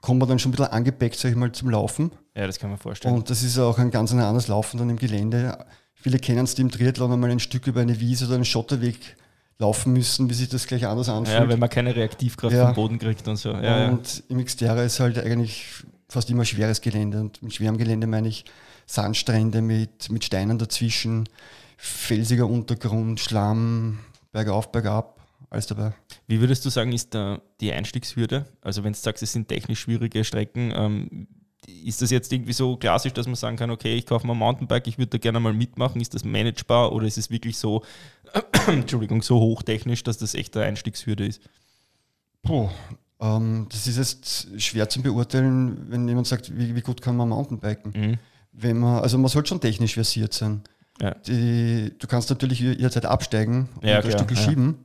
kommt 0.00 0.20
man 0.20 0.28
dann 0.28 0.38
schon 0.38 0.50
ein 0.50 0.56
bisschen 0.56 0.72
angepackt, 0.72 1.16
sag 1.16 1.30
ich 1.30 1.36
mal, 1.36 1.52
zum 1.52 1.70
Laufen. 1.70 2.12
Ja, 2.36 2.46
das 2.46 2.58
kann 2.58 2.70
man 2.70 2.78
vorstellen. 2.78 3.14
Und 3.14 3.30
das 3.30 3.42
ist 3.42 3.58
auch 3.58 3.78
ein 3.78 3.90
ganz 3.90 4.12
anderes 4.12 4.48
Laufen 4.48 4.78
dann 4.78 4.90
im 4.90 4.96
Gelände. 4.96 5.66
Viele 5.94 6.18
kennen 6.18 6.44
es, 6.44 6.54
die 6.54 6.62
im 6.62 6.70
Triathlon 6.70 7.12
einmal 7.12 7.30
ein 7.30 7.40
Stück 7.40 7.66
über 7.66 7.80
eine 7.80 8.00
Wiese 8.00 8.26
oder 8.26 8.36
einen 8.36 8.44
Schotterweg 8.44 9.16
laufen 9.58 9.92
müssen, 9.92 10.30
wie 10.30 10.34
sich 10.34 10.48
das 10.48 10.66
gleich 10.66 10.86
anders 10.86 11.10
anfühlt. 11.10 11.38
Ja, 11.38 11.48
wenn 11.48 11.58
man 11.58 11.68
keine 11.68 11.94
Reaktivkraft 11.94 12.54
ja. 12.54 12.66
vom 12.66 12.74
Boden 12.74 12.98
kriegt 12.98 13.28
und 13.28 13.36
so. 13.36 13.50
Ja, 13.50 13.88
und 13.88 14.16
ja. 14.16 14.22
im 14.28 14.42
Xterra 14.42 14.84
ist 14.84 15.00
halt 15.00 15.18
eigentlich 15.18 15.84
fast 16.10 16.30
immer 16.30 16.44
schweres 16.44 16.80
Gelände. 16.80 17.20
Und 17.20 17.42
mit 17.42 17.54
schwerem 17.54 17.78
Gelände 17.78 18.06
meine 18.06 18.28
ich 18.28 18.44
Sandstrände 18.86 19.62
mit, 19.62 20.10
mit 20.10 20.24
Steinen 20.24 20.58
dazwischen, 20.58 21.28
felsiger 21.76 22.46
Untergrund, 22.46 23.20
Schlamm, 23.20 24.00
bergauf, 24.32 24.72
bergab 24.72 25.20
alles 25.50 25.66
dabei. 25.66 25.92
Wie 26.28 26.40
würdest 26.40 26.64
du 26.64 26.70
sagen, 26.70 26.92
ist 26.92 27.14
da 27.14 27.40
die 27.60 27.72
Einstiegshürde? 27.72 28.46
Also 28.60 28.84
wenn 28.84 28.92
du 28.92 28.98
sagst, 28.98 29.22
es 29.22 29.32
sind 29.32 29.48
technisch 29.48 29.80
schwierige 29.80 30.24
Strecken, 30.24 30.72
ähm, 30.74 31.26
ist 31.84 32.02
das 32.02 32.10
jetzt 32.10 32.32
irgendwie 32.32 32.52
so 32.52 32.76
klassisch, 32.76 33.12
dass 33.12 33.26
man 33.26 33.34
sagen 33.34 33.56
kann, 33.56 33.70
okay, 33.70 33.94
ich 33.94 34.06
kaufe 34.06 34.26
mal 34.26 34.34
ein 34.34 34.38
Mountainbike, 34.38 34.86
ich 34.86 34.98
würde 34.98 35.10
da 35.10 35.18
gerne 35.18 35.40
mal 35.40 35.52
mitmachen, 35.52 36.00
ist 36.00 36.14
das 36.14 36.24
managebar 36.24 36.92
oder 36.92 37.06
ist 37.06 37.18
es 37.18 37.30
wirklich 37.30 37.58
so, 37.58 37.84
Entschuldigung, 38.66 39.22
so 39.22 39.40
hochtechnisch, 39.40 40.02
dass 40.02 40.18
das 40.18 40.34
echt 40.34 40.56
eine 40.56 40.66
Einstiegshürde 40.66 41.26
ist? 41.26 41.42
Puh, 42.42 42.70
ähm, 43.20 43.66
das 43.70 43.86
ist 43.86 43.98
jetzt 43.98 44.60
schwer 44.60 44.88
zu 44.88 45.02
beurteilen, 45.02 45.86
wenn 45.90 46.08
jemand 46.08 46.26
sagt, 46.26 46.56
wie, 46.56 46.74
wie 46.74 46.80
gut 46.80 47.02
kann 47.02 47.16
man 47.16 47.28
Mountainbiken. 47.28 47.92
Mhm. 47.94 48.18
Wenn 48.52 48.78
man, 48.78 49.02
also 49.02 49.18
man 49.18 49.28
sollte 49.28 49.50
schon 49.50 49.60
technisch 49.60 49.94
versiert 49.94 50.32
sein. 50.32 50.62
Ja. 51.00 51.14
Die, 51.14 51.92
du 51.98 52.06
kannst 52.06 52.30
natürlich 52.30 52.60
jederzeit 52.60 53.06
absteigen 53.06 53.68
und 53.76 53.84
ja, 53.84 54.00
ein 54.00 54.10
Stück 54.10 54.36
schieben. 54.36 54.84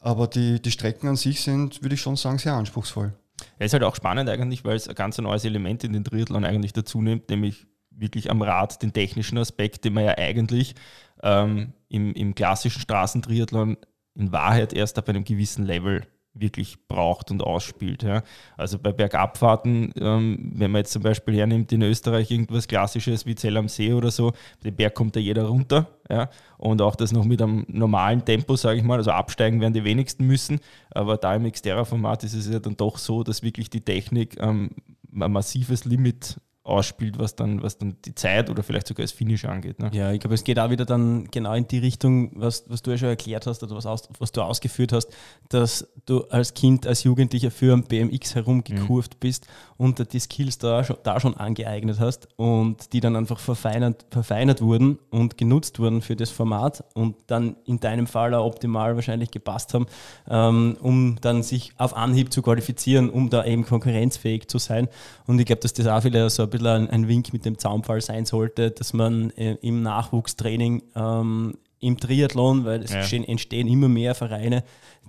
Aber 0.00 0.26
die, 0.26 0.60
die 0.60 0.70
Strecken 0.70 1.08
an 1.08 1.16
sich 1.16 1.40
sind, 1.40 1.82
würde 1.82 1.94
ich 1.94 2.00
schon 2.00 2.16
sagen, 2.16 2.38
sehr 2.38 2.54
anspruchsvoll. 2.54 3.12
Ja, 3.58 3.66
ist 3.66 3.72
halt 3.72 3.82
auch 3.82 3.96
spannend 3.96 4.28
eigentlich, 4.28 4.64
weil 4.64 4.76
es 4.76 4.88
ein 4.88 4.94
ganz 4.94 5.18
neues 5.18 5.44
Element 5.44 5.82
in 5.84 5.92
den 5.92 6.04
Triathlon 6.04 6.44
eigentlich 6.44 6.72
dazu 6.72 7.02
nimmt, 7.02 7.28
nämlich 7.28 7.66
wirklich 7.90 8.30
am 8.30 8.42
Rad 8.42 8.82
den 8.82 8.92
technischen 8.92 9.38
Aspekt, 9.38 9.84
den 9.84 9.94
man 9.94 10.04
ja 10.04 10.18
eigentlich 10.18 10.74
ähm, 11.22 11.72
im, 11.88 12.12
im 12.12 12.34
klassischen 12.34 12.80
Straßentriathlon 12.80 13.76
in 14.14 14.32
Wahrheit 14.32 14.72
erst 14.72 14.98
ab 14.98 15.08
einem 15.08 15.24
gewissen 15.24 15.64
Level 15.64 16.02
wirklich 16.38 16.76
braucht 16.88 17.30
und 17.30 17.42
ausspielt. 17.42 18.02
Ja. 18.02 18.22
Also 18.56 18.78
bei 18.78 18.92
Bergabfahrten, 18.92 19.92
ähm, 19.96 20.52
wenn 20.54 20.70
man 20.70 20.80
jetzt 20.80 20.92
zum 20.92 21.02
Beispiel 21.02 21.36
hernimmt 21.36 21.72
in 21.72 21.82
Österreich 21.82 22.30
irgendwas 22.30 22.68
Klassisches 22.68 23.26
wie 23.26 23.34
Zell 23.34 23.56
am 23.56 23.68
See 23.68 23.92
oder 23.92 24.10
so, 24.10 24.32
den 24.64 24.74
Berg 24.74 24.94
kommt 24.94 25.16
da 25.16 25.20
jeder 25.20 25.44
runter. 25.44 25.88
Ja. 26.08 26.30
Und 26.58 26.82
auch 26.82 26.96
das 26.96 27.12
noch 27.12 27.24
mit 27.24 27.42
einem 27.42 27.64
normalen 27.68 28.24
Tempo, 28.24 28.56
sage 28.56 28.78
ich 28.78 28.84
mal, 28.84 28.98
also 28.98 29.10
absteigen 29.10 29.60
werden 29.60 29.74
die 29.74 29.84
wenigsten 29.84 30.26
müssen. 30.26 30.60
Aber 30.90 31.16
da 31.16 31.34
im 31.34 31.50
Xterra-Format 31.50 32.24
ist 32.24 32.34
es 32.34 32.48
ja 32.48 32.58
dann 32.58 32.76
doch 32.76 32.98
so, 32.98 33.22
dass 33.22 33.42
wirklich 33.42 33.70
die 33.70 33.80
Technik 33.82 34.36
ähm, 34.40 34.70
ein 35.12 35.32
massives 35.32 35.84
Limit 35.84 36.40
ausspielt, 36.66 37.18
was 37.18 37.36
dann, 37.36 37.62
was 37.62 37.78
dann 37.78 37.96
die 38.04 38.14
Zeit 38.14 38.50
oder 38.50 38.62
vielleicht 38.62 38.86
sogar 38.86 39.04
das 39.04 39.12
Finish 39.12 39.44
angeht. 39.44 39.78
Ne? 39.78 39.90
Ja, 39.92 40.12
ich 40.12 40.20
glaube, 40.20 40.34
es 40.34 40.44
geht 40.44 40.58
auch 40.58 40.70
wieder 40.70 40.84
dann 40.84 41.28
genau 41.30 41.54
in 41.54 41.66
die 41.68 41.78
Richtung, 41.78 42.32
was, 42.34 42.64
was 42.68 42.82
du 42.82 42.90
ja 42.90 42.98
schon 42.98 43.08
erklärt 43.08 43.46
hast 43.46 43.62
oder 43.62 43.76
was, 43.76 43.86
aus, 43.86 44.08
was 44.18 44.32
du 44.32 44.42
ausgeführt 44.42 44.92
hast, 44.92 45.08
dass 45.48 45.86
du 46.06 46.24
als 46.24 46.54
Kind, 46.54 46.86
als 46.86 47.04
Jugendlicher 47.04 47.50
für 47.50 47.74
ein 47.74 47.84
BMX 47.84 48.34
herumgekurft 48.34 49.14
mhm. 49.14 49.18
bist 49.20 49.46
und 49.76 50.12
die 50.12 50.18
Skills 50.18 50.58
da 50.58 50.82
schon, 50.84 50.96
da 51.02 51.20
schon 51.20 51.36
angeeignet 51.36 52.00
hast 52.00 52.28
und 52.36 52.92
die 52.92 53.00
dann 53.00 53.16
einfach 53.16 53.38
verfeinert, 53.38 54.06
verfeinert 54.10 54.60
wurden 54.60 54.98
und 55.10 55.38
genutzt 55.38 55.78
wurden 55.78 56.02
für 56.02 56.16
das 56.16 56.30
Format 56.30 56.84
und 56.94 57.16
dann 57.28 57.56
in 57.64 57.80
deinem 57.80 58.06
Fall 58.06 58.34
auch 58.34 58.46
optimal 58.46 58.96
wahrscheinlich 58.96 59.30
gepasst 59.30 59.74
haben, 59.74 59.86
ähm, 60.28 60.76
um 60.80 61.16
dann 61.20 61.42
sich 61.42 61.72
auf 61.78 61.96
Anhieb 61.96 62.32
zu 62.32 62.42
qualifizieren, 62.42 63.10
um 63.10 63.30
da 63.30 63.44
eben 63.44 63.64
konkurrenzfähig 63.64 64.48
zu 64.48 64.58
sein. 64.58 64.88
Und 65.26 65.38
ich 65.38 65.46
glaube, 65.46 65.60
dass 65.60 65.72
das 65.72 65.86
auch 65.86 66.04
wieder 66.04 66.28
so 66.30 66.44
ein 66.44 66.50
bisschen 66.58 66.88
ein, 66.88 66.90
ein 66.90 67.08
Wink 67.08 67.32
mit 67.32 67.44
dem 67.44 67.58
Zaunpfahl 67.58 68.00
sein 68.00 68.26
sollte, 68.26 68.70
dass 68.70 68.92
man 68.92 69.30
äh, 69.30 69.54
im 69.62 69.82
Nachwuchstraining 69.82 70.82
ähm, 70.94 71.58
im 71.80 71.98
Triathlon, 71.98 72.64
weil 72.64 72.82
es 72.82 72.92
ja. 72.92 73.18
entstehen 73.18 73.68
immer 73.68 73.88
mehr 73.88 74.14
Vereine, 74.14 74.64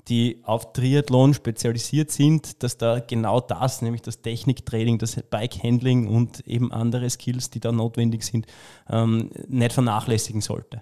die 0.07 0.39
auf 0.43 0.73
Triathlon 0.73 1.33
spezialisiert 1.33 2.11
sind, 2.11 2.63
dass 2.63 2.77
da 2.77 2.99
genau 2.99 3.41
das, 3.41 3.81
nämlich 3.81 4.01
das 4.01 4.21
Techniktraining, 4.21 4.97
das 4.97 5.15
Bikehandling 5.15 6.07
und 6.07 6.45
eben 6.47 6.71
andere 6.71 7.09
Skills, 7.09 7.49
die 7.49 7.59
da 7.59 7.71
notwendig 7.71 8.23
sind, 8.23 8.47
ähm, 8.89 9.29
nicht 9.47 9.73
vernachlässigen 9.73 10.41
sollte. 10.41 10.81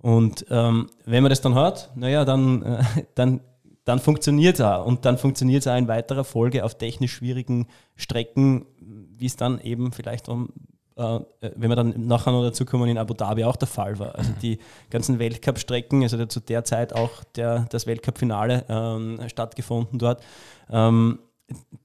Und 0.00 0.46
ähm, 0.50 0.90
wenn 1.06 1.22
man 1.22 1.30
das 1.30 1.40
dann 1.40 1.54
hat, 1.54 1.90
naja, 1.96 2.24
dann, 2.24 2.62
äh, 2.62 2.84
dann, 3.14 3.40
dann 3.84 3.98
funktioniert 3.98 4.56
es 4.56 4.60
auch. 4.60 4.84
Und 4.84 5.04
dann 5.04 5.18
funktioniert 5.18 5.62
es 5.62 5.66
auch 5.66 5.76
in 5.76 5.88
weiterer 5.88 6.24
Folge 6.24 6.64
auf 6.64 6.76
technisch 6.76 7.14
schwierigen 7.14 7.68
Strecken, 7.96 8.66
wie 9.18 9.26
es 9.26 9.36
dann 9.36 9.60
eben 9.60 9.92
vielleicht 9.92 10.28
um 10.28 10.50
äh, 10.96 11.20
wenn 11.54 11.70
wir 11.70 11.76
dann 11.76 11.94
nachher 12.06 12.32
noch 12.32 12.42
dazu 12.42 12.64
kommen, 12.64 12.88
in 12.88 12.98
Abu 12.98 13.14
Dhabi 13.14 13.44
auch 13.44 13.54
der 13.54 13.68
Fall 13.68 13.98
war. 14.00 14.16
Also 14.16 14.32
die 14.42 14.58
ganzen 14.90 15.20
Weltcup-Strecken, 15.20 16.02
also 16.02 16.26
zu 16.26 16.40
der 16.40 16.64
Zeit 16.64 16.92
auch 16.92 17.22
der, 17.36 17.66
das 17.70 17.86
Weltcup-Finale 17.86 18.64
ähm, 18.68 19.20
stattgefunden 19.28 20.00
dort. 20.00 20.22
Ähm, 20.70 21.20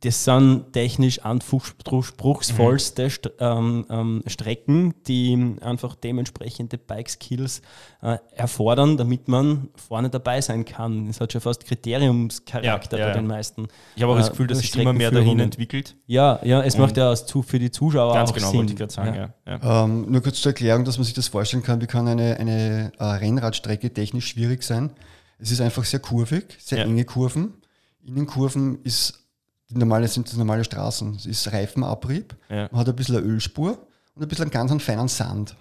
das 0.02 0.26
sind 0.26 0.74
technisch 0.74 1.20
anspruchsvollste 1.20 3.10
St 3.10 3.32
ähm, 3.40 3.86
ähm, 3.90 4.22
Strecken, 4.28 4.94
die 5.08 5.56
einfach 5.62 5.96
dementsprechende 5.96 6.78
Bike-Skills 6.78 7.62
äh, 8.02 8.18
erfordern, 8.36 8.98
damit 8.98 9.30
man 9.30 9.70
vorne 9.76 10.10
dabei 10.10 10.42
sein 10.42 10.66
kann. 10.66 11.08
Es 11.08 11.22
hat 11.22 11.32
schon 11.32 11.40
fast 11.40 11.66
Kriteriumscharakter 11.66 12.98
ja, 12.98 13.08
ja, 13.08 13.14
bei 13.14 13.20
den 13.20 13.28
meisten. 13.28 13.68
Ich 13.96 14.04
habe 14.04 14.12
auch 14.12 14.18
das 14.18 14.32
Gefühl, 14.32 14.48
dass 14.48 14.60
sich 14.60 14.76
immer 14.78 14.92
mehr 14.92 15.12
dahin 15.12 15.40
entwickelt. 15.40 15.96
Ja, 16.06 16.40
ja, 16.44 16.62
es 16.62 16.78
macht 16.78 16.98
ja 16.98 17.16
für 17.16 17.60
die 17.60 17.72
Zuschauer 17.72 18.14
ganz 18.14 18.32
auch 18.32 18.36
genau, 18.36 18.52
Sinn. 18.52 18.68
ich 18.68 18.76
gerade 18.76 18.92
sagen. 18.92 19.34
Ähm, 19.46 20.12
nur 20.12 20.22
kurz 20.22 20.42
zur 20.42 20.52
Erklärung, 20.52 20.84
dass 20.84 20.98
man 20.98 21.06
sich 21.06 21.14
das 21.14 21.30
vorstellen 21.30 21.64
kann, 21.64 21.80
wie 21.80 21.88
kann 21.88 22.10
eine, 22.10 22.38
eine 22.38 22.92
äh, 23.00 23.04
Rennradstrecke 23.04 23.94
technisch 23.94 24.28
schwierig 24.28 24.64
sein. 24.64 24.92
Es 25.40 25.52
ist 25.52 25.62
einfach 25.62 25.86
sehr 25.86 26.02
kurvig, 26.02 26.58
sehr 26.60 26.84
enge 26.84 27.06
Kurven. 27.06 27.54
Innenkurven 28.06 28.82
ist 28.84 29.23
die 29.74 29.80
normale, 29.80 30.08
sind 30.08 30.28
das 30.28 30.38
normale 30.38 30.64
Straßen. 30.64 31.16
Es 31.16 31.26
ist 31.26 31.52
Reifenabrieb, 31.52 32.36
ja. 32.50 32.70
man 32.72 32.82
hat 32.82 32.90
ein 32.90 32.96
bisschen 32.96 33.18
eine 33.18 33.26
Ölspur 33.26 33.78
und 34.16 34.22
ein 34.22 34.28
bisschen 34.28 34.44
einen 34.44 34.52
ganz 34.52 34.72
einen 34.72 34.80
feinen 34.80 35.08
Sand. 35.08 35.56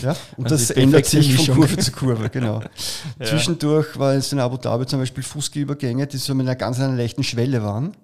Ja? 0.00 0.16
Und 0.36 0.44
das, 0.50 0.68
das 0.68 0.70
ändert 0.76 1.06
sich 1.06 1.34
von 1.36 1.56
Kurve 1.56 1.76
zu 1.76 1.92
Kurve, 1.92 2.30
genau. 2.30 2.60
ja. 3.18 3.26
Zwischendurch 3.26 3.98
war 3.98 4.14
es 4.14 4.32
in 4.32 4.38
Abu 4.38 4.56
Dhabi 4.56 4.86
zum 4.86 5.00
Beispiel 5.00 5.22
Fußgehübergänge, 5.22 6.06
die 6.06 6.16
so 6.16 6.34
mit 6.34 6.46
einer 6.46 6.56
ganz 6.56 6.80
einer 6.80 6.94
leichten 6.94 7.22
Schwelle 7.24 7.62
waren. 7.62 7.96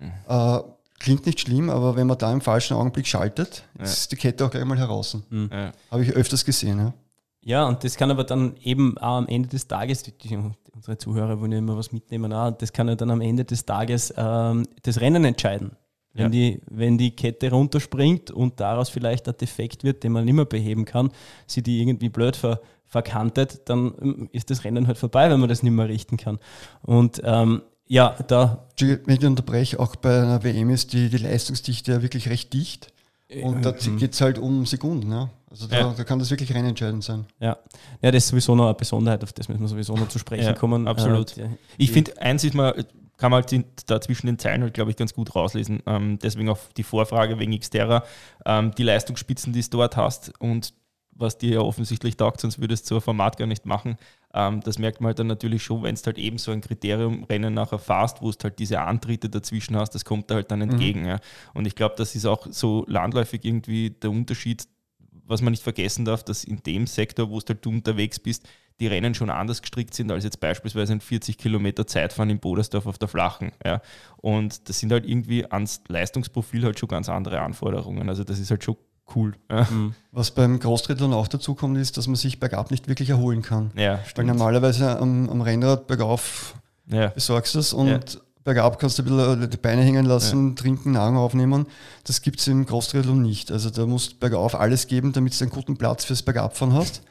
Mhm. 0.00 0.12
Äh, 0.28 0.60
klingt 0.98 1.26
nicht 1.26 1.40
schlimm, 1.40 1.68
aber 1.70 1.96
wenn 1.96 2.06
man 2.06 2.18
da 2.18 2.32
im 2.32 2.40
falschen 2.40 2.74
Augenblick 2.74 3.06
schaltet, 3.06 3.64
ja. 3.78 3.84
ist 3.84 4.12
die 4.12 4.16
Kette 4.16 4.44
auch 4.44 4.50
gleich 4.50 4.64
mal 4.64 4.78
heraus. 4.78 5.16
Mhm. 5.30 5.50
Habe 5.90 6.04
ich 6.04 6.12
öfters 6.12 6.44
gesehen. 6.44 6.92
Ja. 7.44 7.66
Und 7.66 7.84
das 7.84 7.96
kann 7.96 8.10
aber 8.10 8.24
dann 8.24 8.54
eben 8.62 8.96
auch 8.98 9.18
am 9.18 9.28
Ende 9.28 9.48
des 9.48 9.66
Tages, 9.66 10.02
die, 10.02 10.12
unsere 10.74 10.98
Zuhörer 10.98 11.40
wollen 11.40 11.52
ja 11.52 11.58
immer 11.58 11.76
was 11.76 11.92
mitnehmen, 11.92 12.32
auch, 12.32 12.50
das 12.52 12.72
kann 12.72 12.88
ja 12.88 12.94
dann 12.94 13.10
am 13.10 13.20
Ende 13.20 13.44
des 13.44 13.64
Tages 13.64 14.12
ähm, 14.16 14.64
das 14.82 15.00
Rennen 15.00 15.24
entscheiden. 15.24 15.76
Wenn, 16.14 16.24
ja. 16.24 16.28
die, 16.28 16.60
wenn 16.68 16.98
die 16.98 17.16
Kette 17.16 17.50
runterspringt 17.50 18.30
und 18.30 18.60
daraus 18.60 18.90
vielleicht 18.90 19.26
ein 19.28 19.36
Defekt 19.38 19.82
wird, 19.82 20.04
den 20.04 20.12
man 20.12 20.26
nicht 20.26 20.34
mehr 20.34 20.44
beheben 20.44 20.84
kann, 20.84 21.10
sie 21.46 21.62
die 21.62 21.80
irgendwie 21.80 22.10
blöd 22.10 22.36
ver, 22.36 22.60
verkantet, 22.84 23.62
dann 23.70 23.94
ähm, 24.02 24.28
ist 24.32 24.50
das 24.50 24.64
Rennen 24.64 24.86
halt 24.86 24.98
vorbei, 24.98 25.30
wenn 25.30 25.40
man 25.40 25.48
das 25.48 25.62
nicht 25.62 25.72
mehr 25.72 25.88
richten 25.88 26.18
kann. 26.18 26.38
Und 26.82 27.22
ähm, 27.24 27.62
ja, 27.86 28.16
da. 28.28 28.68
Wenn 28.78 29.16
ich 29.16 29.24
unterbreche, 29.24 29.80
auch 29.80 29.96
bei 29.96 30.20
einer 30.20 30.44
WM 30.44 30.70
ist 30.70 30.92
die, 30.92 31.08
die 31.08 31.18
Leistungsdichte 31.18 31.92
ja 31.92 32.02
wirklich 32.02 32.28
recht 32.28 32.52
dicht. 32.52 32.92
Und 33.42 33.64
da 33.64 33.72
mhm. 33.72 33.96
geht 33.96 34.12
es 34.12 34.20
halt 34.20 34.38
um 34.38 34.66
Sekunden. 34.66 35.10
Ja? 35.10 35.30
Also 35.52 35.66
da, 35.66 35.80
ja. 35.80 35.94
da, 35.94 36.04
kann 36.04 36.18
das 36.18 36.30
wirklich 36.30 36.54
rein 36.54 36.64
entscheidend 36.64 37.04
sein. 37.04 37.26
Ja. 37.38 37.58
ja, 38.00 38.10
das 38.10 38.24
ist 38.24 38.28
sowieso 38.30 38.54
noch 38.54 38.64
eine 38.64 38.74
Besonderheit, 38.74 39.22
auf 39.22 39.34
das 39.34 39.48
müssen 39.48 39.60
wir 39.60 39.68
sowieso 39.68 39.94
noch 39.94 40.08
zu 40.08 40.18
sprechen 40.18 40.44
ja, 40.44 40.52
kommen. 40.54 40.88
Absolut. 40.88 41.36
Äh, 41.36 41.50
ich 41.76 41.92
finde, 41.92 42.18
eins 42.20 42.42
ist 42.42 42.54
mal, 42.54 42.72
kann 43.18 43.30
man 43.30 43.44
halt 43.44 43.90
da 43.90 44.00
zwischen 44.00 44.26
den 44.26 44.38
Zeilen 44.38 44.62
halt, 44.62 44.72
glaube 44.72 44.90
ich, 44.90 44.96
ganz 44.96 45.12
gut 45.12 45.34
rauslesen. 45.34 45.82
Ähm, 45.86 46.18
deswegen 46.22 46.48
auch 46.48 46.58
die 46.76 46.82
Vorfrage 46.82 47.38
wegen 47.38 47.58
Xterra. 47.58 48.02
Ähm, 48.46 48.72
die 48.76 48.82
Leistungsspitzen, 48.82 49.52
die 49.52 49.60
du 49.60 49.68
dort 49.68 49.96
hast 49.96 50.32
und 50.40 50.72
was 51.14 51.36
dir 51.36 51.54
ja 51.54 51.60
offensichtlich 51.60 52.16
taugt, 52.16 52.40
sonst 52.40 52.58
würdest 52.58 52.86
du 52.86 52.88
so 52.88 52.94
ein 52.96 53.00
Format 53.02 53.36
gar 53.36 53.46
nicht 53.46 53.66
machen. 53.66 53.96
Ähm, 54.32 54.60
das 54.62 54.78
merkt 54.78 55.00
man 55.00 55.08
halt 55.08 55.18
dann 55.18 55.26
natürlich 55.26 55.62
schon, 55.62 55.82
wenn 55.82 55.94
es 55.94 56.06
halt 56.06 56.18
eben 56.18 56.38
so 56.38 56.50
ein 56.52 56.62
Kriteriumrennen 56.62 57.52
nachher 57.52 57.78
fast, 57.78 58.22
wo 58.22 58.30
es 58.30 58.38
halt 58.42 58.58
diese 58.58 58.80
Antritte 58.80 59.28
dazwischen 59.28 59.76
hast, 59.76 59.90
das 59.90 60.04
kommt 60.04 60.30
da 60.30 60.36
halt 60.36 60.50
dann 60.50 60.60
mhm. 60.60 60.70
entgegen. 60.70 61.00
Mhm. 61.02 61.08
Ja. 61.08 61.20
Und 61.52 61.66
ich 61.66 61.74
glaube, 61.74 61.94
das 61.98 62.14
ist 62.14 62.24
auch 62.24 62.46
so 62.50 62.84
landläufig 62.88 63.44
irgendwie 63.44 63.90
der 63.90 64.10
Unterschied, 64.10 64.66
was 65.26 65.42
man 65.42 65.52
nicht 65.52 65.62
vergessen 65.62 66.04
darf, 66.04 66.22
dass 66.22 66.44
in 66.44 66.62
dem 66.62 66.86
Sektor, 66.86 67.30
wo 67.30 67.40
halt 67.40 67.64
du 67.64 67.70
unterwegs 67.70 68.18
bist, 68.18 68.46
die 68.80 68.86
Rennen 68.86 69.14
schon 69.14 69.30
anders 69.30 69.62
gestrickt 69.62 69.94
sind 69.94 70.10
als 70.10 70.24
jetzt 70.24 70.40
beispielsweise 70.40 70.92
ein 70.92 71.00
40 71.00 71.38
Kilometer 71.38 71.86
Zeitfahren 71.86 72.30
in 72.30 72.40
Bodersdorf 72.40 72.86
auf 72.86 72.98
der 72.98 73.08
Flachen. 73.08 73.52
Ja. 73.64 73.80
Und 74.16 74.68
das 74.68 74.80
sind 74.80 74.90
halt 74.92 75.06
irgendwie 75.06 75.46
ans 75.50 75.82
Leistungsprofil 75.88 76.64
halt 76.64 76.78
schon 76.78 76.88
ganz 76.88 77.08
andere 77.08 77.40
Anforderungen. 77.40 78.08
Also 78.08 78.24
das 78.24 78.38
ist 78.38 78.50
halt 78.50 78.64
schon 78.64 78.76
cool. 79.14 79.34
Ja. 79.50 79.66
Mhm. 79.70 79.94
Was 80.10 80.30
beim 80.30 80.58
Großtriathlon 80.58 81.12
auch 81.12 81.28
dazu 81.28 81.54
kommt, 81.54 81.78
ist, 81.78 81.96
dass 81.96 82.06
man 82.06 82.16
sich 82.16 82.40
bergab 82.40 82.70
nicht 82.70 82.88
wirklich 82.88 83.10
erholen 83.10 83.42
kann. 83.42 83.70
Ja, 83.76 84.00
Weil 84.14 84.24
normalerweise 84.24 84.98
am, 84.98 85.28
am 85.28 85.40
Rennrad 85.42 85.86
bergauf 85.86 86.54
ja. 86.86 87.08
besorgst 87.08 87.54
du 87.54 87.58
es 87.58 87.72
und 87.72 87.88
ja. 87.88 88.20
Bergab 88.44 88.78
kannst 88.78 88.98
du 88.98 89.02
ein 89.02 89.06
bisschen 89.06 89.50
die 89.50 89.56
Beine 89.56 89.82
hängen 89.82 90.06
lassen, 90.06 90.50
ja. 90.50 90.54
trinken, 90.54 90.92
Nahrung 90.92 91.16
aufnehmen. 91.16 91.66
Das 92.04 92.22
gibt 92.22 92.40
es 92.40 92.48
im 92.48 92.66
Großtriathlon 92.66 93.22
nicht. 93.22 93.50
Also 93.50 93.70
da 93.70 93.86
musst 93.86 94.12
du 94.12 94.16
bergauf 94.18 94.54
alles 94.54 94.86
geben, 94.86 95.12
damit 95.12 95.38
du 95.38 95.44
einen 95.44 95.52
guten 95.52 95.76
Platz 95.76 96.04
fürs 96.04 96.22
Bergabfahren 96.22 96.74
hast. 96.74 97.02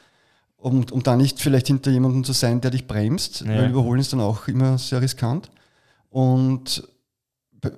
Um, 0.56 0.84
um 0.92 1.02
da 1.02 1.16
nicht 1.16 1.40
vielleicht 1.40 1.66
hinter 1.66 1.90
jemandem 1.90 2.22
zu 2.22 2.32
sein, 2.32 2.60
der 2.60 2.70
dich 2.70 2.86
bremst, 2.86 3.44
weil 3.48 3.70
Überholen 3.70 4.00
ist 4.00 4.12
dann 4.12 4.20
auch 4.20 4.46
immer 4.46 4.78
sehr 4.78 5.02
riskant. 5.02 5.50
Und 6.08 6.86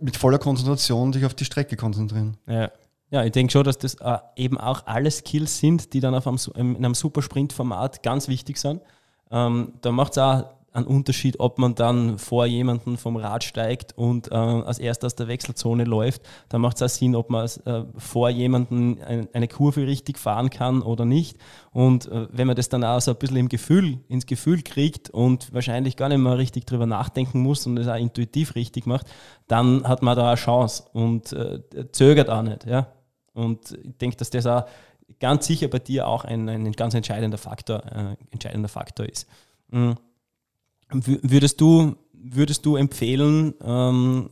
mit 0.00 0.18
voller 0.18 0.38
Konzentration 0.38 1.12
dich 1.12 1.24
auf 1.24 1.32
die 1.32 1.46
Strecke 1.46 1.76
konzentrieren. 1.76 2.36
Ja. 2.46 2.70
Ja, 3.10 3.22
ich 3.22 3.30
denke 3.30 3.52
schon, 3.52 3.62
dass 3.62 3.78
das 3.78 3.94
äh, 4.00 4.18
eben 4.34 4.58
auch 4.58 4.86
alle 4.86 5.08
Skills 5.08 5.58
sind, 5.58 5.92
die 5.92 6.00
dann 6.00 6.16
auf 6.16 6.26
einem, 6.26 6.38
in 6.56 6.76
einem 6.76 6.94
Supersprint-Format 6.94 8.02
ganz 8.02 8.26
wichtig 8.26 8.58
sind. 8.58 8.82
Ähm, 9.30 9.74
da 9.82 9.92
macht 9.92 10.12
es 10.12 10.18
auch 10.18 10.46
einen 10.74 10.86
Unterschied, 10.86 11.38
ob 11.38 11.58
man 11.58 11.74
dann 11.76 12.18
vor 12.18 12.46
jemanden 12.46 12.96
vom 12.96 13.16
Rad 13.16 13.44
steigt 13.44 13.96
und 13.96 14.32
äh, 14.32 14.34
als 14.34 14.80
erster 14.80 15.06
aus 15.06 15.14
der 15.14 15.28
Wechselzone 15.28 15.84
läuft. 15.84 16.22
Da 16.48 16.58
macht 16.58 16.76
es 16.76 16.82
auch 16.82 16.88
Sinn, 16.88 17.14
ob 17.14 17.30
man 17.30 17.48
äh, 17.64 17.84
vor 17.96 18.28
jemanden 18.28 19.00
ein, 19.02 19.28
eine 19.32 19.46
Kurve 19.46 19.86
richtig 19.86 20.18
fahren 20.18 20.50
kann 20.50 20.82
oder 20.82 21.04
nicht. 21.04 21.38
Und 21.70 22.10
äh, 22.10 22.26
wenn 22.32 22.48
man 22.48 22.56
das 22.56 22.68
dann 22.68 22.82
auch 22.82 23.00
so 23.00 23.12
ein 23.12 23.16
bisschen 23.16 23.36
im 23.36 23.48
Gefühl, 23.48 24.00
ins 24.08 24.26
Gefühl 24.26 24.62
kriegt 24.62 25.10
und 25.10 25.54
wahrscheinlich 25.54 25.96
gar 25.96 26.08
nicht 26.08 26.18
mehr 26.18 26.38
richtig 26.38 26.66
drüber 26.66 26.86
nachdenken 26.86 27.40
muss 27.40 27.66
und 27.66 27.78
es 27.78 27.86
auch 27.86 27.94
intuitiv 27.94 28.56
richtig 28.56 28.86
macht, 28.86 29.06
dann 29.46 29.86
hat 29.86 30.02
man 30.02 30.16
da 30.16 30.26
eine 30.28 30.36
Chance 30.36 30.84
und 30.92 31.32
äh, 31.32 31.60
zögert 31.92 32.28
auch 32.28 32.42
nicht. 32.42 32.66
Ja? 32.66 32.88
Und 33.32 33.78
ich 33.80 33.96
denke, 33.98 34.16
dass 34.16 34.30
das 34.30 34.46
auch 34.46 34.64
ganz 35.20 35.46
sicher 35.46 35.68
bei 35.68 35.78
dir 35.78 36.08
auch 36.08 36.24
ein, 36.24 36.48
ein 36.48 36.72
ganz 36.72 36.94
entscheidender 36.94 37.38
Faktor, 37.38 37.84
äh, 37.86 38.16
entscheidender 38.32 38.68
Faktor 38.68 39.06
ist. 39.06 39.28
Mhm. 39.68 39.94
Würdest 40.94 41.60
du, 41.60 41.96
würdest 42.12 42.64
du 42.64 42.76
empfehlen, 42.76 43.54
ähm, 43.62 44.30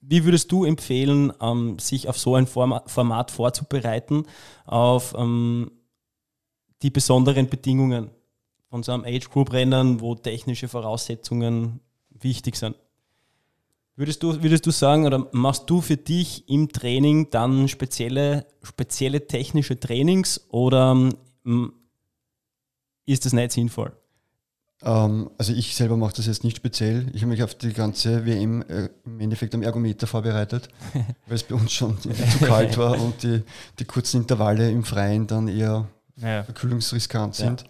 wie 0.00 0.24
würdest 0.24 0.50
du 0.50 0.64
empfehlen, 0.64 1.32
ähm, 1.40 1.78
sich 1.78 2.08
auf 2.08 2.18
so 2.18 2.34
ein 2.34 2.46
Format, 2.46 3.30
vorzubereiten, 3.30 4.24
auf 4.64 5.14
ähm, 5.16 5.70
die 6.82 6.90
besonderen 6.90 7.48
Bedingungen 7.48 8.10
von 8.70 8.82
so 8.82 8.92
einem 8.92 9.04
Age-Group-Rennen, 9.04 10.00
wo 10.00 10.14
technische 10.14 10.68
Voraussetzungen 10.68 11.80
wichtig 12.10 12.56
sind? 12.56 12.76
Würdest 13.96 14.22
du, 14.22 14.42
würdest 14.42 14.64
du 14.64 14.70
sagen, 14.70 15.04
oder 15.04 15.28
machst 15.32 15.68
du 15.68 15.82
für 15.82 15.98
dich 15.98 16.48
im 16.48 16.70
Training 16.70 17.28
dann 17.28 17.68
spezielle, 17.68 18.46
spezielle 18.62 19.26
technische 19.26 19.78
Trainings 19.78 20.46
oder 20.48 21.10
ähm, 21.44 21.72
ist 23.04 23.26
das 23.26 23.34
nicht 23.34 23.52
sinnvoll? 23.52 23.92
Ähm, 24.82 25.30
also 25.36 25.52
ich 25.52 25.74
selber 25.74 25.96
mache 25.96 26.14
das 26.16 26.26
jetzt 26.26 26.44
nicht 26.44 26.56
speziell. 26.56 27.06
Ich 27.12 27.22
habe 27.22 27.32
mich 27.32 27.42
auf 27.42 27.54
die 27.54 27.72
ganze 27.72 28.24
WM 28.24 28.62
äh, 28.62 28.88
im 29.04 29.20
Endeffekt 29.20 29.54
am 29.54 29.62
Ergometer 29.62 30.06
vorbereitet, 30.06 30.68
weil 31.26 31.36
es 31.36 31.42
bei 31.42 31.54
uns 31.54 31.72
schon 31.72 32.00
zu 32.00 32.10
kalt 32.44 32.78
war 32.78 33.00
und 33.00 33.22
die, 33.22 33.42
die 33.78 33.84
kurzen 33.84 34.22
Intervalle 34.22 34.70
im 34.70 34.84
Freien 34.84 35.26
dann 35.26 35.48
eher 35.48 35.86
ja. 36.16 36.42
verkühlungsriskant 36.44 37.34
sind. 37.34 37.64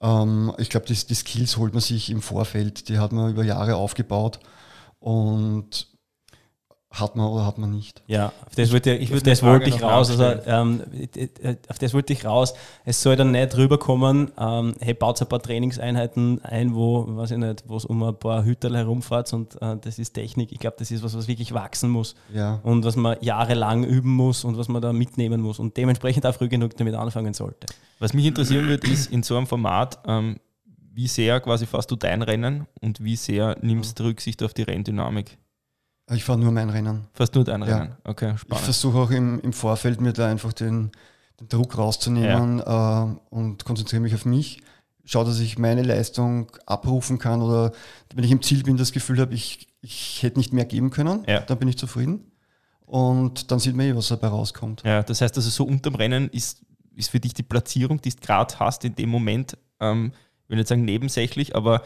Ja. 0.00 0.22
Ähm, 0.22 0.52
ich 0.58 0.68
glaube, 0.68 0.86
die, 0.86 0.94
die 0.94 1.14
Skills 1.14 1.56
holt 1.56 1.74
man 1.74 1.82
sich 1.82 2.10
im 2.10 2.22
Vorfeld, 2.22 2.88
die 2.88 2.98
hat 2.98 3.12
man 3.12 3.30
über 3.30 3.44
Jahre 3.44 3.76
aufgebaut 3.76 4.40
und 4.98 5.91
hat 6.92 7.16
man 7.16 7.26
oder 7.26 7.46
hat 7.46 7.58
man 7.58 7.70
nicht? 7.70 8.02
Ja, 8.06 8.32
auf 8.46 8.54
das 8.54 8.70
wollte 8.70 8.94
ich, 8.94 9.10
ich, 9.10 9.22
das 9.22 9.42
wollte 9.42 9.70
ich 9.70 9.82
raus. 9.82 10.10
Also, 10.10 10.40
ähm, 10.46 10.82
auf 11.68 11.78
das 11.78 11.94
wollte 11.94 12.12
ich 12.12 12.24
raus. 12.24 12.54
Es 12.84 13.02
soll 13.02 13.16
dann 13.16 13.30
nicht 13.30 13.56
rüberkommen, 13.56 14.30
ähm, 14.38 14.74
hey, 14.80 14.92
baut 14.92 15.20
ein 15.20 15.28
paar 15.28 15.40
Trainingseinheiten 15.40 16.44
ein, 16.44 16.74
wo, 16.74 17.06
weiß 17.08 17.32
ich 17.32 17.38
nicht, 17.38 17.64
wo 17.66 17.76
es 17.76 17.86
um 17.86 18.02
ein 18.02 18.14
paar 18.14 18.44
Hüterl 18.44 18.76
herumfahrt 18.76 19.32
und 19.32 19.60
äh, 19.62 19.76
das 19.80 19.98
ist 19.98 20.12
Technik. 20.12 20.52
Ich 20.52 20.58
glaube, 20.58 20.76
das 20.78 20.90
ist 20.90 21.02
was, 21.02 21.16
was 21.16 21.28
wirklich 21.28 21.54
wachsen 21.54 21.88
muss 21.88 22.14
ja. 22.32 22.60
und 22.62 22.84
was 22.84 22.96
man 22.96 23.16
jahrelang 23.20 23.84
üben 23.84 24.10
muss 24.10 24.44
und 24.44 24.58
was 24.58 24.68
man 24.68 24.82
da 24.82 24.92
mitnehmen 24.92 25.40
muss 25.40 25.58
und 25.58 25.76
dementsprechend 25.76 26.26
auch 26.26 26.34
früh 26.34 26.48
genug 26.48 26.76
damit 26.76 26.94
anfangen 26.94 27.32
sollte. 27.32 27.66
Was 28.00 28.12
mich 28.12 28.26
interessieren 28.26 28.68
würde, 28.68 28.86
ist 28.86 29.10
in 29.10 29.22
so 29.22 29.36
einem 29.36 29.46
Format, 29.46 29.98
ähm, 30.06 30.36
wie 30.94 31.08
sehr 31.08 31.40
quasi 31.40 31.64
fährst 31.64 31.90
du 31.90 31.96
dein 31.96 32.20
Rennen 32.20 32.66
und 32.80 33.02
wie 33.02 33.16
sehr 33.16 33.56
nimmst 33.62 33.98
du 33.98 34.04
Rücksicht 34.04 34.42
auf 34.42 34.52
die 34.52 34.62
Renndynamik? 34.62 35.38
Ich 36.14 36.24
fahre 36.24 36.38
nur 36.38 36.52
mein 36.52 36.70
Rennen. 36.70 37.06
Fährst 37.14 37.34
nur 37.34 37.44
dein 37.44 37.62
Rennen? 37.62 37.90
Ja. 37.90 38.10
Okay, 38.10 38.36
spannend. 38.36 38.60
Ich 38.60 38.64
versuche 38.64 38.98
auch 38.98 39.10
im, 39.10 39.40
im 39.40 39.52
Vorfeld 39.52 40.00
mir 40.00 40.12
da 40.12 40.28
einfach 40.28 40.52
den, 40.52 40.90
den 41.40 41.48
Druck 41.48 41.78
rauszunehmen 41.78 42.58
ja. 42.58 43.04
äh, 43.04 43.16
und 43.30 43.64
konzentriere 43.64 44.02
mich 44.02 44.14
auf 44.14 44.24
mich. 44.24 44.62
Schaue, 45.04 45.24
dass 45.24 45.40
ich 45.40 45.58
meine 45.58 45.82
Leistung 45.82 46.50
abrufen 46.66 47.18
kann 47.18 47.42
oder 47.42 47.72
wenn 48.14 48.24
ich 48.24 48.30
im 48.30 48.42
Ziel 48.42 48.62
bin, 48.62 48.76
das 48.76 48.92
Gefühl 48.92 49.18
habe, 49.20 49.34
ich, 49.34 49.68
ich 49.80 50.22
hätte 50.22 50.38
nicht 50.38 50.52
mehr 50.52 50.64
geben 50.64 50.90
können, 50.90 51.24
ja. 51.26 51.40
dann 51.40 51.58
bin 51.58 51.68
ich 51.68 51.76
zufrieden. 51.76 52.32
Und 52.86 53.50
dann 53.50 53.58
sieht 53.58 53.74
man 53.74 53.86
eh, 53.86 53.96
was 53.96 54.08
dabei 54.08 54.28
rauskommt. 54.28 54.82
Ja, 54.84 55.02
das 55.02 55.20
heißt 55.20 55.36
also, 55.36 55.50
so 55.50 55.64
unterm 55.64 55.94
Rennen 55.94 56.28
ist, 56.28 56.62
ist 56.94 57.10
für 57.10 57.20
dich 57.20 57.34
die 57.34 57.42
Platzierung, 57.42 58.00
die 58.00 58.10
du 58.10 58.16
gerade 58.20 58.58
hast, 58.58 58.84
in 58.84 58.94
dem 58.94 59.08
Moment, 59.08 59.56
ähm, 59.80 60.12
ich 60.44 60.50
will 60.50 60.58
nicht 60.58 60.68
sagen 60.68 60.84
nebensächlich, 60.84 61.56
aber 61.56 61.82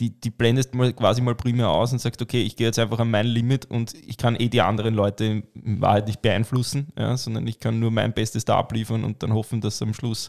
die, 0.00 0.10
die 0.10 0.30
blendest 0.30 0.74
mal 0.74 0.92
quasi 0.92 1.20
mal 1.20 1.34
primär 1.34 1.68
aus 1.68 1.92
und 1.92 2.00
sagst, 2.00 2.20
okay, 2.20 2.42
ich 2.42 2.56
gehe 2.56 2.66
jetzt 2.66 2.78
einfach 2.78 2.98
an 2.98 3.10
mein 3.10 3.26
Limit 3.26 3.70
und 3.70 3.94
ich 3.94 4.16
kann 4.16 4.36
eh 4.36 4.48
die 4.48 4.60
anderen 4.60 4.94
Leute 4.94 5.42
in 5.54 5.80
Wahrheit 5.80 6.06
nicht 6.06 6.22
beeinflussen, 6.22 6.88
ja, 6.98 7.16
sondern 7.16 7.46
ich 7.46 7.60
kann 7.60 7.78
nur 7.78 7.90
mein 7.90 8.12
Bestes 8.12 8.44
da 8.44 8.58
abliefern 8.58 9.04
und 9.04 9.22
dann 9.22 9.32
hoffen, 9.32 9.60
dass 9.60 9.80
am 9.82 9.94
Schluss 9.94 10.28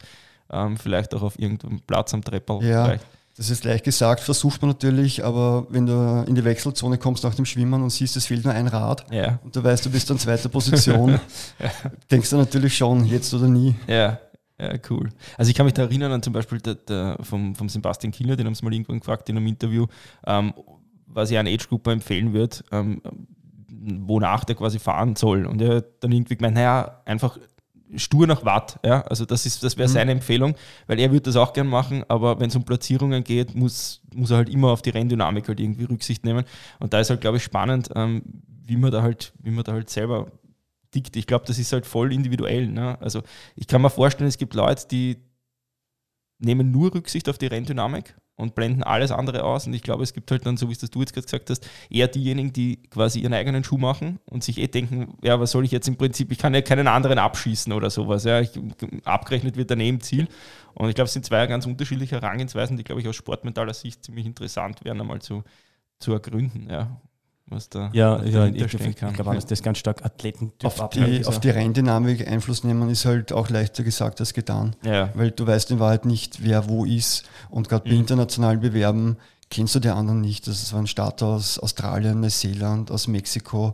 ähm, 0.51 0.77
vielleicht 0.77 1.13
auch 1.15 1.23
auf 1.23 1.39
irgendeinem 1.39 1.81
Platz 1.81 2.13
am 2.13 2.23
Treppel 2.23 2.63
ja. 2.63 2.85
Vielleicht. 2.85 3.05
Das 3.37 3.49
ist 3.49 3.65
leicht 3.65 3.83
gesagt, 3.83 4.21
versucht 4.21 4.61
man 4.61 4.71
natürlich, 4.71 5.25
aber 5.25 5.67
wenn 5.69 5.85
du 5.85 6.23
in 6.25 6.35
die 6.35 6.45
Wechselzone 6.45 6.97
kommst 6.97 7.25
nach 7.25 7.35
dem 7.35 7.43
Schwimmen 7.43 7.83
und 7.83 7.89
siehst, 7.89 8.15
es 8.15 8.27
fehlt 8.27 8.45
nur 8.45 8.53
ein 8.53 8.67
Rad 8.67 9.05
ja. 9.11 9.39
und 9.43 9.53
du 9.53 9.61
weißt, 9.61 9.85
du 9.85 9.89
bist 9.89 10.09
an 10.09 10.17
zweiter 10.17 10.47
Position, 10.47 11.19
ja. 11.59 11.69
denkst 12.09 12.29
du 12.29 12.37
natürlich 12.37 12.77
schon, 12.77 13.03
jetzt 13.05 13.33
oder 13.33 13.49
nie. 13.49 13.75
Ja, 13.87 14.19
ja, 14.59 14.73
cool. 14.89 15.09
Also 15.37 15.49
ich 15.49 15.55
kann 15.55 15.65
mich 15.65 15.73
da 15.73 15.83
erinnern 15.83 16.11
an 16.11 16.23
zum 16.23 16.33
Beispiel 16.33 16.59
der, 16.59 16.75
der 16.75 17.17
vom, 17.21 17.55
vom 17.55 17.67
Sebastian 17.67 18.11
Kieler, 18.11 18.35
den 18.35 18.45
haben 18.45 18.55
sie 18.55 18.63
mal 18.63 18.73
irgendwann 18.73 18.99
gefragt 18.99 19.29
in 19.29 19.37
einem 19.37 19.47
Interview, 19.47 19.87
ähm, 20.25 20.53
was 21.07 21.31
er 21.31 21.41
an 21.41 21.47
Age-Grupper 21.47 21.91
empfehlen 21.91 22.33
wird, 22.33 22.63
ähm, 22.71 23.01
wonach 23.67 24.45
der 24.45 24.55
quasi 24.55 24.79
fahren 24.79 25.15
soll. 25.15 25.45
Und 25.45 25.61
er 25.61 25.77
hat 25.77 25.85
dann 25.99 26.11
irgendwie 26.11 26.37
gemeint, 26.37 26.55
naja, 26.55 27.01
einfach 27.05 27.37
stur 27.95 28.27
nach 28.27 28.45
Watt. 28.45 28.79
Ja? 28.83 29.01
Also 29.01 29.25
das, 29.25 29.43
das 29.43 29.77
wäre 29.77 29.89
mhm. 29.89 29.93
seine 29.93 30.11
Empfehlung, 30.11 30.55
weil 30.87 30.99
er 30.99 31.11
würde 31.11 31.23
das 31.23 31.35
auch 31.35 31.53
gern 31.53 31.67
machen, 31.67 32.03
aber 32.07 32.39
wenn 32.39 32.49
es 32.49 32.55
um 32.55 32.63
Platzierungen 32.63 33.23
geht, 33.23 33.55
muss, 33.55 34.01
muss 34.13 34.31
er 34.31 34.37
halt 34.37 34.49
immer 34.49 34.69
auf 34.69 34.81
die 34.81 34.89
Renndynamik 34.89 35.47
halt 35.47 35.59
irgendwie 35.59 35.83
Rücksicht 35.83 36.23
nehmen. 36.23 36.45
Und 36.79 36.93
da 36.93 36.99
ist 36.99 37.09
halt, 37.09 37.21
glaube 37.21 37.37
ich, 37.37 37.43
spannend, 37.43 37.89
ähm, 37.95 38.23
wie 38.65 38.77
man 38.77 38.91
da 38.91 39.01
halt, 39.01 39.33
wie 39.41 39.51
man 39.51 39.63
da 39.63 39.73
halt 39.73 39.89
selber 39.89 40.31
tickt. 40.95 41.15
Ich 41.15 41.27
glaube, 41.27 41.45
das 41.45 41.59
ist 41.59 41.73
halt 41.73 41.85
voll 41.85 42.13
individuell. 42.13 42.67
Ne? 42.67 42.99
Also 43.01 43.21
ich 43.55 43.67
kann 43.67 43.81
mir 43.81 43.89
vorstellen, 43.89 44.29
es 44.29 44.37
gibt 44.37 44.53
Leute, 44.53 44.87
die 44.87 45.17
nehmen 46.39 46.71
nur 46.71 46.93
Rücksicht 46.93 47.29
auf 47.29 47.37
die 47.37 47.47
Renndynamik 47.47 48.15
und 48.35 48.55
blenden 48.55 48.83
alles 48.83 49.11
andere 49.11 49.43
aus. 49.43 49.67
Und 49.67 49.73
ich 49.73 49.81
glaube, 49.81 50.03
es 50.03 50.13
gibt 50.13 50.29
halt 50.31 50.45
dann, 50.45 50.57
so 50.57 50.69
wie 50.69 50.73
es 50.73 50.79
du 50.79 50.99
jetzt 50.99 51.13
gerade 51.13 51.25
gesagt 51.25 51.49
hast, 51.49 51.67
eher 51.89 52.07
diejenigen, 52.07 52.51
die 52.51 52.83
quasi 52.89 53.19
ihren 53.19 53.33
eigenen 53.33 53.63
Schuh 53.63 53.77
machen 53.77 54.19
und 54.25 54.43
sich 54.43 54.57
eh 54.57 54.67
denken, 54.67 55.17
ja, 55.21 55.39
was 55.39 55.51
soll 55.51 55.65
ich 55.65 55.71
jetzt 55.71 55.87
im 55.87 55.95
Prinzip, 55.97 56.31
ich 56.31 56.37
kann 56.37 56.53
ja 56.53 56.61
keinen 56.61 56.87
anderen 56.87 57.17
abschießen 57.17 57.71
oder 57.71 57.89
sowas. 57.89 58.25
Ja. 58.25 58.41
Ich, 58.41 58.51
abgerechnet 59.05 59.55
wird 59.55 59.71
daneben 59.71 60.01
Ziel. 60.01 60.27
Und 60.73 60.89
ich 60.89 60.95
glaube, 60.95 61.07
es 61.07 61.13
sind 61.13 61.25
zwei 61.25 61.47
ganz 61.47 61.65
unterschiedliche 61.65 62.15
Herangehensweisen, 62.15 62.75
die, 62.77 62.83
glaube 62.83 63.01
ich, 63.01 63.07
aus 63.07 63.15
sportmentaler 63.15 63.73
Sicht 63.73 64.03
ziemlich 64.03 64.25
interessant 64.25 64.83
wären, 64.83 64.99
einmal 64.99 65.21
zu, 65.21 65.43
zu 65.99 66.11
ergründen. 66.11 66.69
Ja 66.69 67.01
was 67.47 67.69
da 67.69 67.91
ja, 67.93 68.23
ja 68.23 68.47
ich, 68.47 68.73
ich 68.73 68.95
glaube, 68.95 69.35
dass 69.35 69.45
das 69.45 69.61
ganz 69.61 69.77
stark 69.77 70.03
Athleten 70.03 70.51
auf 70.63 70.89
die, 70.89 71.25
auf 71.25 71.39
die 71.39 71.49
Renndynamik 71.49 72.27
Einfluss 72.27 72.63
nehmen, 72.63 72.89
ist 72.89 73.05
halt 73.05 73.31
auch 73.31 73.49
leichter 73.49 73.83
gesagt 73.83 74.19
als 74.19 74.33
getan. 74.33 74.75
Ja. 74.83 75.11
Weil 75.13 75.31
du 75.31 75.45
weißt 75.45 75.69
in 75.71 75.79
Wahrheit 75.79 76.05
nicht, 76.05 76.43
wer 76.43 76.67
wo 76.67 76.85
ist. 76.85 77.23
Und 77.49 77.69
gerade 77.69 77.87
bei 77.87 77.93
mhm. 77.93 78.01
internationalen 78.01 78.59
Bewerben 78.59 79.17
kennst 79.49 79.75
du 79.75 79.79
die 79.79 79.89
anderen 79.89 80.21
nicht. 80.21 80.47
Das 80.47 80.73
waren 80.73 80.87
Starter 80.87 81.27
aus 81.27 81.59
Australien, 81.59 82.19
Neuseeland, 82.19 82.89
aus 82.89 83.07
Mexiko. 83.07 83.73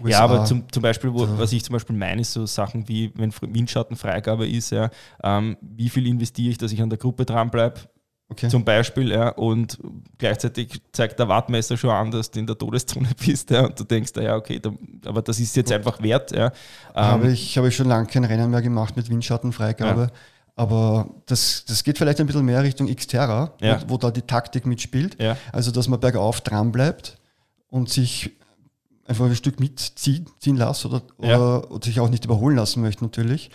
USA. 0.00 0.10
Ja, 0.10 0.20
aber 0.20 0.44
zum, 0.44 0.64
zum 0.70 0.82
Beispiel, 0.82 1.12
wo, 1.12 1.26
was 1.38 1.52
ich 1.52 1.64
zum 1.64 1.74
Beispiel 1.74 1.96
meine, 1.96 2.22
ist 2.22 2.32
so 2.32 2.46
Sachen 2.46 2.88
wie, 2.88 3.12
wenn 3.14 3.32
Windschattenfreigabe 3.40 4.48
ist, 4.48 4.70
ja, 4.70 4.90
ähm, 5.22 5.56
wie 5.60 5.88
viel 5.88 6.06
investiere 6.06 6.50
ich, 6.50 6.58
dass 6.58 6.72
ich 6.72 6.80
an 6.80 6.88
der 6.88 6.98
Gruppe 6.98 7.24
dranbleibe, 7.24 7.80
Okay. 8.32 8.48
Zum 8.48 8.64
Beispiel, 8.64 9.10
ja, 9.10 9.28
und 9.28 9.78
gleichzeitig 10.16 10.80
zeigt 10.90 11.18
der 11.18 11.28
Wattmesser 11.28 11.76
schon 11.76 11.90
an, 11.90 12.10
dass 12.10 12.30
du 12.30 12.40
in 12.40 12.46
der 12.46 12.56
Todeszone 12.56 13.08
bist, 13.24 13.50
ja, 13.50 13.66
und 13.66 13.78
du 13.78 13.84
denkst, 13.84 14.12
ja, 14.16 14.36
okay, 14.36 14.58
da, 14.58 14.72
aber 15.04 15.20
das 15.20 15.38
ist 15.38 15.54
jetzt 15.54 15.70
einfach 15.70 16.02
wert. 16.02 16.32
Ja. 16.32 16.50
Habe 16.94 17.26
ähm, 17.26 17.32
ich, 17.34 17.58
habe 17.58 17.68
ich 17.68 17.76
schon 17.76 17.88
lange 17.88 18.06
kein 18.06 18.24
Rennen 18.24 18.50
mehr 18.50 18.62
gemacht 18.62 18.96
mit 18.96 19.10
Windschattenfreigabe. 19.10 20.00
Ja. 20.00 20.08
Aber 20.56 21.10
das, 21.26 21.64
das 21.66 21.84
geht 21.84 21.98
vielleicht 21.98 22.20
ein 22.20 22.26
bisschen 22.26 22.44
mehr 22.44 22.62
Richtung 22.62 22.94
Xterra, 22.94 23.52
ja. 23.60 23.82
wo, 23.82 23.90
wo, 23.90 23.96
da 23.98 24.10
die 24.10 24.22
Taktik 24.22 24.64
mitspielt. 24.64 25.20
Ja. 25.20 25.36
Also, 25.52 25.70
dass 25.70 25.88
man 25.88 26.00
bergauf 26.00 26.40
dran 26.40 26.72
bleibt 26.72 27.18
und 27.68 27.90
sich 27.90 28.30
einfach 29.06 29.26
ein 29.26 29.36
Stück 29.36 29.60
mitziehen 29.60 30.56
lässt 30.56 30.86
oder, 30.86 31.02
oder, 31.18 31.70
oder, 31.70 31.84
sich 31.84 32.00
auch 32.00 32.08
nicht 32.08 32.24
überholen 32.24 32.56
lassen 32.56 32.80
möchte, 32.80 33.04
natürlich. 33.04 33.50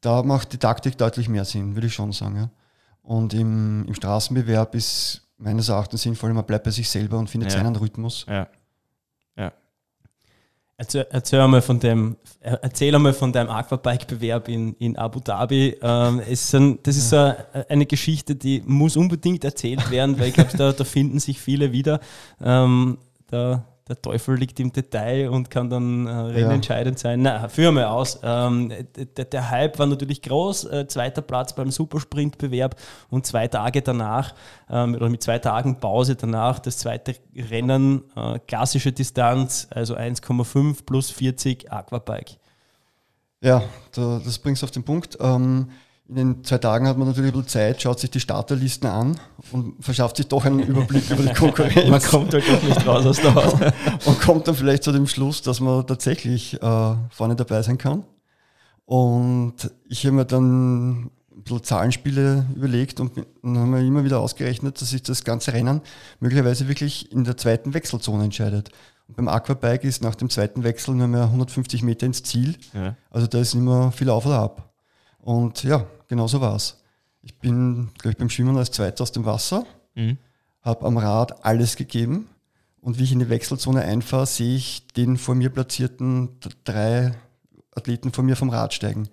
Da 0.00 0.22
macht 0.22 0.52
die 0.52 0.58
Taktik 0.58 0.96
deutlich 0.96 1.28
mehr 1.28 1.44
Sinn, 1.44 1.74
würde 1.74 1.88
ich 1.88 1.94
schon 1.94 2.12
sagen. 2.12 2.36
Ja. 2.36 2.50
Und 3.04 3.34
im, 3.34 3.84
im 3.86 3.94
Straßenbewerb 3.94 4.74
ist 4.74 5.28
meines 5.36 5.68
Erachtens 5.68 6.02
sinnvoll, 6.02 6.32
man 6.32 6.46
bleibt 6.46 6.64
bei 6.64 6.70
sich 6.70 6.88
selber 6.88 7.18
und 7.18 7.28
findet 7.28 7.52
ja. 7.52 7.58
seinen 7.58 7.76
Rhythmus. 7.76 8.24
Ja. 8.26 8.48
ja. 9.36 9.52
Erzähl, 10.78 11.06
erzähl, 11.10 11.40
einmal 11.40 11.60
von 11.60 11.78
dem, 11.78 12.16
erzähl 12.40 12.94
einmal 12.94 13.12
von 13.12 13.30
deinem 13.30 13.50
Aquabike-Bewerb 13.50 14.48
in, 14.48 14.74
in 14.76 14.96
Abu 14.96 15.20
Dhabi. 15.20 15.76
Ähm, 15.82 16.20
ist 16.20 16.54
ein, 16.54 16.78
das 16.82 16.96
ist 16.96 17.12
ja. 17.12 17.36
so 17.52 17.64
eine 17.68 17.84
Geschichte, 17.84 18.36
die 18.36 18.62
muss 18.64 18.96
unbedingt 18.96 19.44
erzählt 19.44 19.90
werden, 19.90 20.18
weil 20.18 20.28
ich 20.28 20.34
glaube, 20.34 20.56
da, 20.56 20.72
da 20.72 20.84
finden 20.84 21.20
sich 21.20 21.38
viele 21.38 21.72
wieder. 21.72 22.00
Ähm, 22.42 22.96
da 23.26 23.66
der 23.88 24.00
Teufel 24.00 24.36
liegt 24.36 24.58
im 24.60 24.72
Detail 24.72 25.28
und 25.28 25.50
kann 25.50 25.68
dann 25.68 26.06
äh, 26.06 26.10
rennentscheidend 26.10 26.96
ja. 26.98 27.02
sein. 27.02 27.22
Na, 27.22 27.48
führ 27.48 27.70
mal 27.70 27.84
aus. 27.84 28.18
Ähm, 28.22 28.72
der, 29.16 29.26
der, 29.26 29.50
Hype 29.50 29.78
war 29.78 29.86
natürlich 29.86 30.22
groß. 30.22 30.64
Äh, 30.64 30.88
zweiter 30.88 31.20
Platz 31.20 31.54
beim 31.54 31.70
Supersprintbewerb 31.70 32.76
und 33.10 33.26
zwei 33.26 33.46
Tage 33.46 33.82
danach, 33.82 34.34
ähm, 34.70 34.94
oder 34.94 35.10
mit 35.10 35.22
zwei 35.22 35.38
Tagen 35.38 35.80
Pause 35.80 36.16
danach, 36.16 36.60
das 36.60 36.78
zweite 36.78 37.14
Rennen, 37.36 38.04
äh, 38.16 38.38
klassische 38.46 38.92
Distanz, 38.92 39.68
also 39.70 39.96
1,5 39.96 40.86
plus 40.86 41.10
40 41.10 41.70
Aquabike. 41.70 42.36
Ja, 43.42 43.62
da, 43.92 44.22
das 44.24 44.38
bringt 44.38 44.56
es 44.56 44.64
auf 44.64 44.70
den 44.70 44.84
Punkt. 44.84 45.18
Ähm, 45.20 45.68
in 46.08 46.16
den 46.16 46.44
zwei 46.44 46.58
Tagen 46.58 46.86
hat 46.86 46.98
man 46.98 47.08
natürlich 47.08 47.30
ein 47.30 47.40
bisschen 47.40 47.48
Zeit, 47.48 47.80
schaut 47.80 47.98
sich 47.98 48.10
die 48.10 48.20
Starterlisten 48.20 48.88
an 48.88 49.18
und 49.52 49.82
verschafft 49.82 50.18
sich 50.18 50.28
doch 50.28 50.44
einen 50.44 50.60
Überblick 50.60 51.10
über 51.10 51.22
die 51.22 51.32
Konkurrenz. 51.34 51.88
Man 51.88 52.02
kommt 52.02 52.34
halt 52.34 52.44
auch 52.44 52.62
nicht 52.62 52.86
raus 52.86 53.06
aus 53.06 53.20
der 53.20 53.34
Haut. 53.34 53.72
und 54.04 54.20
kommt 54.20 54.46
dann 54.46 54.54
vielleicht 54.54 54.82
zu 54.82 54.92
dem 54.92 55.06
Schluss, 55.06 55.40
dass 55.40 55.60
man 55.60 55.86
tatsächlich 55.86 56.60
äh, 56.62 56.94
vorne 57.10 57.36
dabei 57.36 57.62
sein 57.62 57.78
kann. 57.78 58.04
Und 58.84 59.54
ich 59.88 60.04
habe 60.04 60.16
mir 60.16 60.24
dann 60.26 61.04
ein 61.04 61.10
bisschen 61.42 61.62
Zahlenspiele 61.62 62.44
überlegt 62.54 63.00
und 63.00 63.16
dann 63.42 63.58
haben 63.58 63.72
wir 63.72 63.80
immer 63.80 64.04
wieder 64.04 64.20
ausgerechnet, 64.20 64.80
dass 64.82 64.90
sich 64.90 65.02
das 65.02 65.24
ganze 65.24 65.54
Rennen 65.54 65.80
möglicherweise 66.20 66.68
wirklich 66.68 67.10
in 67.12 67.24
der 67.24 67.38
zweiten 67.38 67.72
Wechselzone 67.72 68.24
entscheidet. 68.24 68.68
Und 69.08 69.16
beim 69.16 69.28
Aquabike 69.28 69.88
ist 69.88 70.02
nach 70.02 70.14
dem 70.14 70.28
zweiten 70.28 70.64
Wechsel 70.64 70.94
nur 70.94 71.06
mehr 71.06 71.24
150 71.24 71.82
Meter 71.82 72.04
ins 72.04 72.22
Ziel. 72.22 72.56
Ja. 72.74 72.94
Also 73.10 73.26
da 73.26 73.38
ist 73.38 73.54
immer 73.54 73.90
viel 73.90 74.10
auf 74.10 74.26
oder 74.26 74.40
ab. 74.40 74.73
Und 75.24 75.64
ja, 75.64 75.86
genau 76.06 76.26
so 76.28 76.40
war 76.40 76.54
es. 76.54 76.78
Ich 77.22 77.38
bin, 77.38 77.90
glaube 77.98 78.12
ich, 78.12 78.18
beim 78.18 78.28
Schwimmen 78.28 78.56
als 78.58 78.70
Zweiter 78.70 79.02
aus 79.02 79.12
dem 79.12 79.24
Wasser, 79.24 79.64
mhm. 79.94 80.18
habe 80.60 80.84
am 80.84 80.98
Rad 80.98 81.44
alles 81.44 81.76
gegeben 81.76 82.28
und 82.82 82.98
wie 82.98 83.04
ich 83.04 83.12
in 83.12 83.20
die 83.20 83.30
Wechselzone 83.30 83.80
einfahre, 83.80 84.26
sehe 84.26 84.56
ich 84.56 84.86
den 84.88 85.16
vor 85.16 85.34
mir 85.34 85.48
platzierten 85.48 86.28
drei 86.64 87.12
Athleten 87.74 88.12
vor 88.12 88.22
mir 88.22 88.36
vom 88.36 88.50
Rad 88.50 88.74
steigen. 88.74 89.08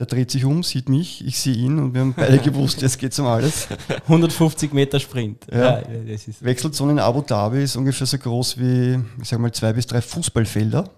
Der 0.00 0.06
dreht 0.06 0.32
sich 0.32 0.44
um, 0.44 0.64
sieht 0.64 0.88
mich, 0.88 1.24
ich 1.24 1.38
sehe 1.38 1.54
ihn 1.54 1.78
und 1.78 1.94
wir 1.94 2.00
haben 2.00 2.14
beide 2.14 2.38
gewusst, 2.42 2.82
jetzt 2.82 2.98
geht's 2.98 3.20
um 3.20 3.26
alles. 3.26 3.68
150 4.08 4.72
Meter 4.72 4.98
Sprint. 4.98 5.46
Ja. 5.52 5.76
ist 5.76 6.44
Wechselzone 6.44 6.92
in 6.92 6.98
Abu 6.98 7.22
Dhabi 7.22 7.62
ist 7.62 7.76
ungefähr 7.76 8.08
so 8.08 8.18
groß 8.18 8.58
wie, 8.58 8.98
ich 9.22 9.28
sag 9.28 9.38
mal, 9.38 9.52
zwei 9.52 9.72
bis 9.72 9.86
drei 9.86 10.00
Fußballfelder 10.00 10.90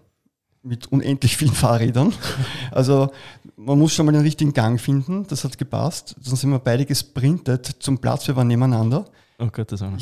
mit 0.62 0.86
unendlich 0.86 1.36
vielen 1.36 1.52
Fahrrädern. 1.52 2.14
Also 2.70 3.10
man 3.56 3.78
muss 3.78 3.94
schon 3.94 4.06
mal 4.06 4.12
den 4.12 4.22
richtigen 4.22 4.52
Gang 4.52 4.80
finden, 4.80 5.26
das 5.28 5.44
hat 5.44 5.56
gepasst. 5.58 6.14
Dann 6.24 6.36
sind 6.36 6.50
wir 6.50 6.58
beide 6.58 6.84
gesprintet 6.84 7.76
zum 7.80 7.98
Platz, 7.98 8.26
wir 8.28 8.36
waren 8.36 8.46
nebeneinander. 8.46 9.06
Oh 9.38 9.48
Gott, 9.50 9.72
das 9.72 9.82
auch 9.82 9.90
noch. 9.90 10.00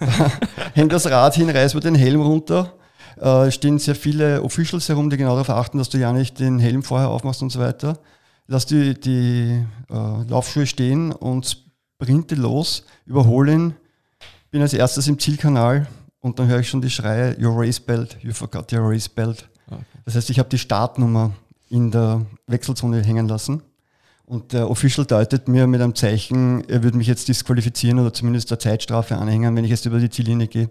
Häng 0.74 0.88
das 0.88 1.06
Rad 1.10 1.34
hin, 1.34 1.48
reiß 1.48 1.74
mir 1.74 1.80
den 1.80 1.94
Helm 1.94 2.20
runter. 2.20 2.74
Äh, 3.16 3.50
stehen 3.50 3.78
sehr 3.78 3.94
viele 3.94 4.42
Officials 4.42 4.88
herum, 4.88 5.08
die 5.08 5.16
genau 5.16 5.30
darauf 5.30 5.50
achten, 5.50 5.78
dass 5.78 5.88
du 5.88 5.98
ja 5.98 6.12
nicht 6.12 6.40
den 6.40 6.58
Helm 6.58 6.82
vorher 6.82 7.08
aufmachst 7.08 7.42
und 7.42 7.50
so 7.50 7.60
weiter 7.60 7.98
lass 8.46 8.66
die, 8.66 8.98
die 8.98 9.64
äh, 9.90 10.22
Laufschuhe 10.28 10.66
stehen 10.66 11.12
und 11.12 11.64
sprinte 11.96 12.34
los, 12.34 12.84
überhole 13.06 13.52
ihn, 13.52 13.74
bin 14.50 14.62
als 14.62 14.74
erstes 14.74 15.08
im 15.08 15.18
Zielkanal 15.18 15.86
und 16.20 16.38
dann 16.38 16.46
höre 16.48 16.60
ich 16.60 16.68
schon 16.68 16.82
die 16.82 16.90
Schreie, 16.90 17.36
your 17.40 17.58
race 17.58 17.80
belt, 17.80 18.16
you 18.22 18.32
forgot 18.32 18.72
your 18.72 18.88
race 18.90 19.08
belt. 19.08 19.48
Okay. 19.66 19.82
Das 20.04 20.14
heißt, 20.14 20.30
ich 20.30 20.38
habe 20.38 20.48
die 20.48 20.58
Startnummer 20.58 21.32
in 21.74 21.90
der 21.90 22.24
Wechselzone 22.46 23.02
hängen 23.02 23.26
lassen. 23.26 23.62
Und 24.26 24.52
der 24.52 24.70
Official 24.70 25.04
deutet 25.04 25.48
mir 25.48 25.66
mit 25.66 25.82
einem 25.82 25.96
Zeichen, 25.96 26.66
er 26.68 26.84
würde 26.84 26.96
mich 26.96 27.08
jetzt 27.08 27.26
disqualifizieren 27.26 27.98
oder 27.98 28.12
zumindest 28.12 28.50
der 28.50 28.60
Zeitstrafe 28.60 29.16
anhängen, 29.16 29.54
wenn 29.56 29.64
ich 29.64 29.70
jetzt 29.70 29.84
über 29.84 29.98
die 29.98 30.08
Ziellinie 30.08 30.46
gehe. 30.46 30.68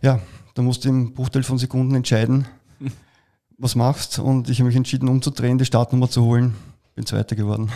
Ja, 0.00 0.20
da 0.54 0.62
musst 0.62 0.84
du 0.84 0.90
im 0.90 1.12
Bruchteil 1.12 1.42
von 1.42 1.58
Sekunden 1.58 1.94
entscheiden, 1.96 2.46
was 3.58 3.74
machst. 3.74 4.20
Und 4.20 4.48
ich 4.48 4.60
habe 4.60 4.68
mich 4.68 4.76
entschieden, 4.76 5.08
umzudrehen, 5.08 5.58
die 5.58 5.64
Startnummer 5.64 6.08
zu 6.08 6.24
holen 6.24 6.54
bin 6.94 7.04
Zweiter 7.04 7.34
geworden. 7.36 7.70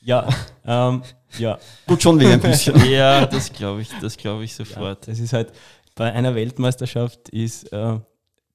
Ja, 0.00 0.28
ähm, 0.64 1.02
ja. 1.38 1.58
Tut 1.86 2.02
schon 2.02 2.20
weh 2.20 2.32
ein 2.32 2.40
bisschen. 2.40 2.76
ja, 2.90 3.24
das 3.24 3.52
glaube 3.52 3.82
ich, 3.82 3.90
das 4.00 4.16
glaube 4.16 4.44
ich 4.44 4.54
sofort. 4.54 5.06
Ja, 5.06 5.12
das 5.12 5.20
ist 5.20 5.32
halt, 5.32 5.52
bei 5.94 6.12
einer 6.12 6.34
Weltmeisterschaft 6.34 7.28
ist 7.30 7.72
äh, 7.72 7.98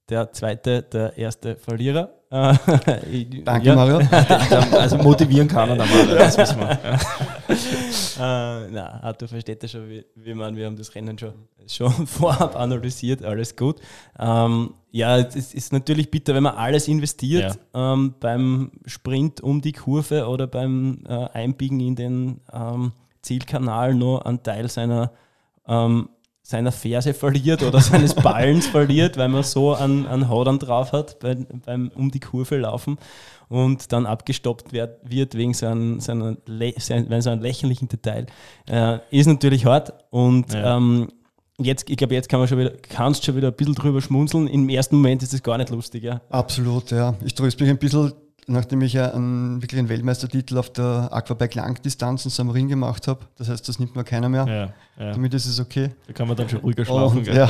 der 0.10 0.32
Zweite 0.34 0.84
der 0.84 1.18
erste 1.18 1.56
Verlierer. 1.56 2.21
Äh, 2.32 2.56
Danke, 3.44 3.68
ja. 3.68 3.76
Mario. 3.76 3.98
also 4.72 4.98
motivieren 4.98 5.50
kann 5.50 5.70
er 5.70 5.76
da 5.76 5.86
Mario, 5.86 6.16
das 6.16 6.38
wissen 6.38 6.60
wir. 6.60 6.80
Ja. 8.18 8.64
äh, 8.64 8.70
na, 8.72 9.04
Arthur 9.04 9.28
versteht 9.28 9.62
das 9.62 9.72
schon, 9.72 9.90
wie, 9.90 10.06
wie 10.16 10.34
man, 10.34 10.56
wir 10.56 10.66
haben 10.66 10.78
das 10.78 10.96
Rennen 10.96 11.20
schon, 11.20 11.34
schon 11.68 11.92
vorab 12.08 12.56
analysiert, 12.56 13.26
alles 13.26 13.54
gut. 13.58 13.82
Ähm, 14.18 14.74
ja, 14.92 15.18
es 15.18 15.54
ist 15.54 15.74
natürlich 15.74 16.10
bitter, 16.10 16.34
wenn 16.34 16.44
man 16.44 16.56
alles 16.56 16.88
investiert 16.88 17.60
ja. 17.74 17.94
ähm, 17.94 18.16
beim 18.22 18.72
Sprint 18.86 19.42
um 19.42 19.62
die 19.62 19.74
Kurve 19.74 20.26
oder 20.28 20.48
beim 20.48 21.04
äh, 21.10 21.28
Einbiegen 21.34 21.82
in 21.82 21.96
den 21.96 22.42
ähm, 22.54 22.94
Zielkanal 23.22 23.94
nur 23.94 24.26
einen 24.26 24.42
Teil 24.42 24.70
seiner 24.70 25.12
ähm, 25.68 26.08
seiner 26.52 26.72
Ferse 26.72 27.14
verliert 27.14 27.64
oder 27.64 27.80
seines 27.82 28.14
Ballens 28.28 28.68
verliert, 28.68 29.18
weil 29.18 29.30
man 29.30 29.44
so 29.44 29.74
einen, 29.74 30.06
einen 30.06 30.30
Hodern 30.30 30.60
drauf 30.60 30.92
hat 30.92 31.20
bei, 31.20 31.36
beim 31.66 31.92
um 31.96 32.12
die 32.12 32.20
Kurve 32.20 32.58
laufen 32.58 32.98
und 33.50 33.92
dann 33.92 34.06
abgestoppt 34.06 34.72
wird, 34.72 35.00
wird 35.04 35.36
wegen 35.36 35.54
so 35.54 35.66
einem, 35.66 36.00
so 36.00 36.12
einem, 36.12 36.38
so 36.46 37.30
einem 37.30 37.42
lächerlichen 37.42 37.88
Detail. 37.88 38.28
Äh, 38.70 39.00
ist 39.10 39.28
natürlich 39.28 39.66
hart 39.66 39.94
und 40.12 40.54
ja. 40.54 40.78
ähm, 40.78 41.10
jetzt, 41.58 41.90
ich 41.90 41.98
glaube, 41.98 42.14
jetzt 42.14 42.30
kann 42.30 42.40
man 42.40 42.48
schon 42.48 42.60
wieder, 42.60 42.72
kannst 42.72 43.26
schon 43.26 43.36
wieder 43.36 43.50
ein 43.50 43.56
bisschen 43.56 43.76
drüber 43.76 44.02
schmunzeln. 44.02 44.48
Im 44.48 44.70
ersten 44.70 44.96
Moment 44.96 45.24
ist 45.24 45.34
es 45.34 45.44
gar 45.44 45.58
nicht 45.58 45.70
lustig, 45.70 46.04
ja. 46.04 46.22
Absolut, 46.30 46.92
ja. 46.92 47.16
Ich 47.24 47.34
tröste 47.34 47.64
mich 47.64 47.72
ein 47.72 47.78
bisschen 47.78 48.14
nachdem 48.48 48.82
ich 48.82 48.94
ja 48.94 49.12
einen, 49.12 49.62
wirklich 49.62 49.80
einen 49.80 49.90
Weltmeistertitel 49.90 50.58
auf 50.58 50.72
der 50.72 51.10
Aquabike 51.12 51.60
Langdistanz 51.60 52.26
in 52.26 52.32
Samarin 52.32 52.68
gemacht 52.68 53.08
habe. 53.08 53.22
Das 53.38 53.50
heißt, 53.50 53.68
das 53.68 53.80
nimmt 53.80 53.96
mir 53.96 54.04
keiner 54.04 54.30
mehr. 54.30 54.46
Ja, 54.48 55.04
ja. 55.04 55.12
Damit 55.12 55.34
ist 55.34 55.46
es 55.46 55.60
okay. 55.60 55.92
Da 56.08 56.14
kann 56.14 56.28
man 56.28 56.38
dann 56.38 56.50
schon 56.50 56.60
ruhiger 56.60 56.86
schlafen. 56.86 57.20
Und, 57.20 57.28
ja. 57.28 57.50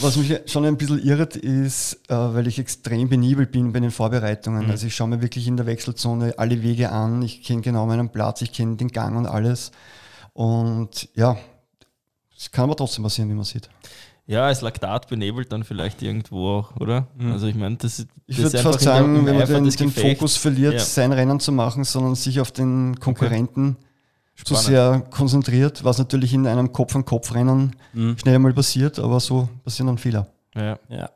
Was 0.00 0.16
mich 0.16 0.40
schon 0.46 0.64
ein 0.64 0.76
bisschen 0.76 1.02
irrt, 1.02 1.36
ist, 1.36 2.00
äh, 2.08 2.14
weil 2.14 2.46
ich 2.46 2.58
extrem 2.58 3.08
benibelt 3.08 3.52
bin 3.52 3.72
bei 3.72 3.80
den 3.80 3.90
Vorbereitungen. 3.90 4.64
Mhm. 4.64 4.70
Also 4.70 4.86
ich 4.86 4.94
schaue 4.94 5.08
mir 5.08 5.22
wirklich 5.22 5.46
in 5.46 5.56
der 5.56 5.66
Wechselzone 5.66 6.34
alle 6.38 6.62
Wege 6.62 6.90
an. 6.90 7.22
Ich 7.22 7.42
kenne 7.42 7.62
genau 7.62 7.86
meinen 7.86 8.10
Platz, 8.10 8.42
ich 8.42 8.52
kenne 8.52 8.76
den 8.76 8.88
Gang 8.88 9.16
und 9.16 9.26
alles. 9.26 9.72
Und 10.32 11.08
ja, 11.14 11.36
es 12.36 12.50
kann 12.50 12.64
aber 12.64 12.76
trotzdem 12.76 13.02
passieren, 13.02 13.30
wie 13.30 13.34
man 13.34 13.44
sieht. 13.44 13.68
Ja, 14.28 14.46
als 14.46 14.60
Laktat 14.60 15.08
benebelt 15.08 15.52
dann 15.52 15.62
vielleicht 15.62 16.02
irgendwo 16.02 16.48
auch, 16.48 16.76
oder? 16.80 17.06
Mhm. 17.16 17.32
Also 17.32 17.46
ich 17.46 17.54
meine, 17.54 17.76
das 17.76 18.00
ist. 18.00 18.08
Ich 18.26 18.38
würde 18.38 18.58
fast 18.58 18.80
sagen, 18.80 19.24
wenn 19.24 19.38
man 19.38 19.46
den, 19.46 19.70
den 19.70 19.90
Fokus 19.90 20.36
verliert, 20.36 20.74
ja. 20.74 20.80
sein 20.80 21.12
Rennen 21.12 21.38
zu 21.38 21.52
machen, 21.52 21.84
sondern 21.84 22.16
sich 22.16 22.40
auf 22.40 22.50
den 22.50 22.98
Konkurrenten 22.98 23.76
okay. 24.34 24.44
zu 24.44 24.54
sehr 24.56 25.04
konzentriert, 25.10 25.84
was 25.84 25.98
natürlich 25.98 26.34
in 26.34 26.46
einem 26.48 26.72
Kopf-an-Kopf-Rennen 26.72 27.76
mhm. 27.92 28.18
schnell 28.18 28.34
einmal 28.34 28.52
passiert, 28.52 28.98
aber 28.98 29.20
so 29.20 29.48
passieren 29.62 29.86
dann 29.86 29.98
Fehler. 29.98 30.26
Ja. 30.56 30.78
ja. 30.88 31.10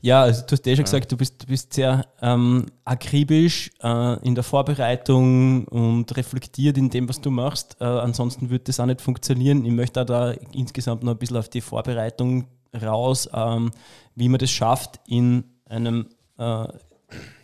Ja, 0.00 0.22
also 0.22 0.42
du 0.42 0.52
hast 0.52 0.66
ja 0.66 0.76
schon 0.76 0.84
gesagt, 0.84 1.10
du 1.10 1.16
bist, 1.16 1.42
du 1.42 1.46
bist 1.46 1.72
sehr 1.72 2.06
ähm, 2.20 2.66
akribisch 2.84 3.70
äh, 3.82 4.18
in 4.26 4.34
der 4.34 4.44
Vorbereitung 4.44 5.64
und 5.68 6.14
reflektiert 6.14 6.76
in 6.76 6.90
dem, 6.90 7.08
was 7.08 7.22
du 7.22 7.30
machst. 7.30 7.78
Äh, 7.80 7.84
ansonsten 7.84 8.50
würde 8.50 8.64
das 8.64 8.78
auch 8.80 8.86
nicht 8.86 9.00
funktionieren. 9.00 9.64
Ich 9.64 9.72
möchte 9.72 10.04
da 10.04 10.32
insgesamt 10.52 11.04
noch 11.04 11.12
ein 11.12 11.18
bisschen 11.18 11.38
auf 11.38 11.48
die 11.48 11.62
Vorbereitung 11.62 12.46
raus, 12.74 13.28
ähm, 13.32 13.70
wie 14.14 14.28
man 14.28 14.38
das 14.38 14.50
schafft, 14.50 15.00
in 15.06 15.44
einem, 15.66 16.06
äh, 16.38 16.66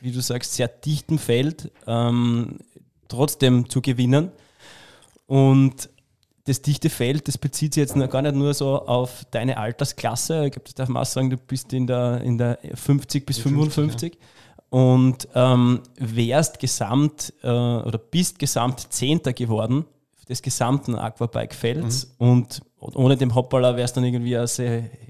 wie 0.00 0.12
du 0.12 0.20
sagst, 0.20 0.54
sehr 0.54 0.68
dichten 0.68 1.18
Feld 1.18 1.70
ähm, 1.86 2.58
trotzdem 3.08 3.68
zu 3.68 3.80
gewinnen. 3.80 4.30
Und 5.26 5.90
das 6.44 6.62
dichte 6.62 6.90
Feld, 6.90 7.28
das 7.28 7.38
bezieht 7.38 7.74
sich 7.74 7.82
jetzt 7.82 8.10
gar 8.10 8.22
nicht 8.22 8.34
nur 8.34 8.54
so 8.54 8.86
auf 8.86 9.24
deine 9.30 9.58
Altersklasse. 9.58 10.46
Ich 10.46 10.52
glaube, 10.52 10.64
das 10.64 10.74
darf 10.74 10.88
man 10.88 11.02
auch 11.02 11.06
sagen, 11.06 11.30
du 11.30 11.36
bist 11.36 11.72
in 11.72 11.86
der, 11.86 12.20
in 12.22 12.38
der 12.38 12.58
50 12.74 13.26
bis 13.26 13.38
55 13.38 14.14
ja. 14.14 14.20
und 14.70 15.28
ähm, 15.34 15.80
wärst 15.96 16.58
gesamt 16.58 17.32
äh, 17.42 17.48
oder 17.48 17.98
bist 17.98 18.38
gesamt 18.38 18.92
Zehnter 18.92 19.32
geworden 19.32 19.84
des 20.30 20.40
gesamten 20.40 20.94
Aquabike-Felds 20.94 22.14
mhm. 22.18 22.28
und 22.28 22.62
ohne 22.78 23.16
dem 23.16 23.34
Hoppala 23.34 23.76
wäre 23.76 23.84
es 23.84 23.92
dann 23.92 24.04
irgendwie 24.04 24.36
also, 24.36 24.62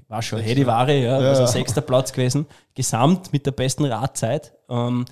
war 0.09 0.21
schon 0.21 0.39
Hedi 0.39 0.67
Ware, 0.67 0.93
ja, 0.93 1.21
ja, 1.21 1.29
also 1.29 1.45
sechster 1.45 1.81
Platz 1.81 2.11
gewesen, 2.11 2.45
gesamt 2.73 3.31
mit 3.31 3.45
der 3.45 3.51
besten 3.51 3.85
Radzeit. 3.85 4.51
Ähm, 4.69 5.05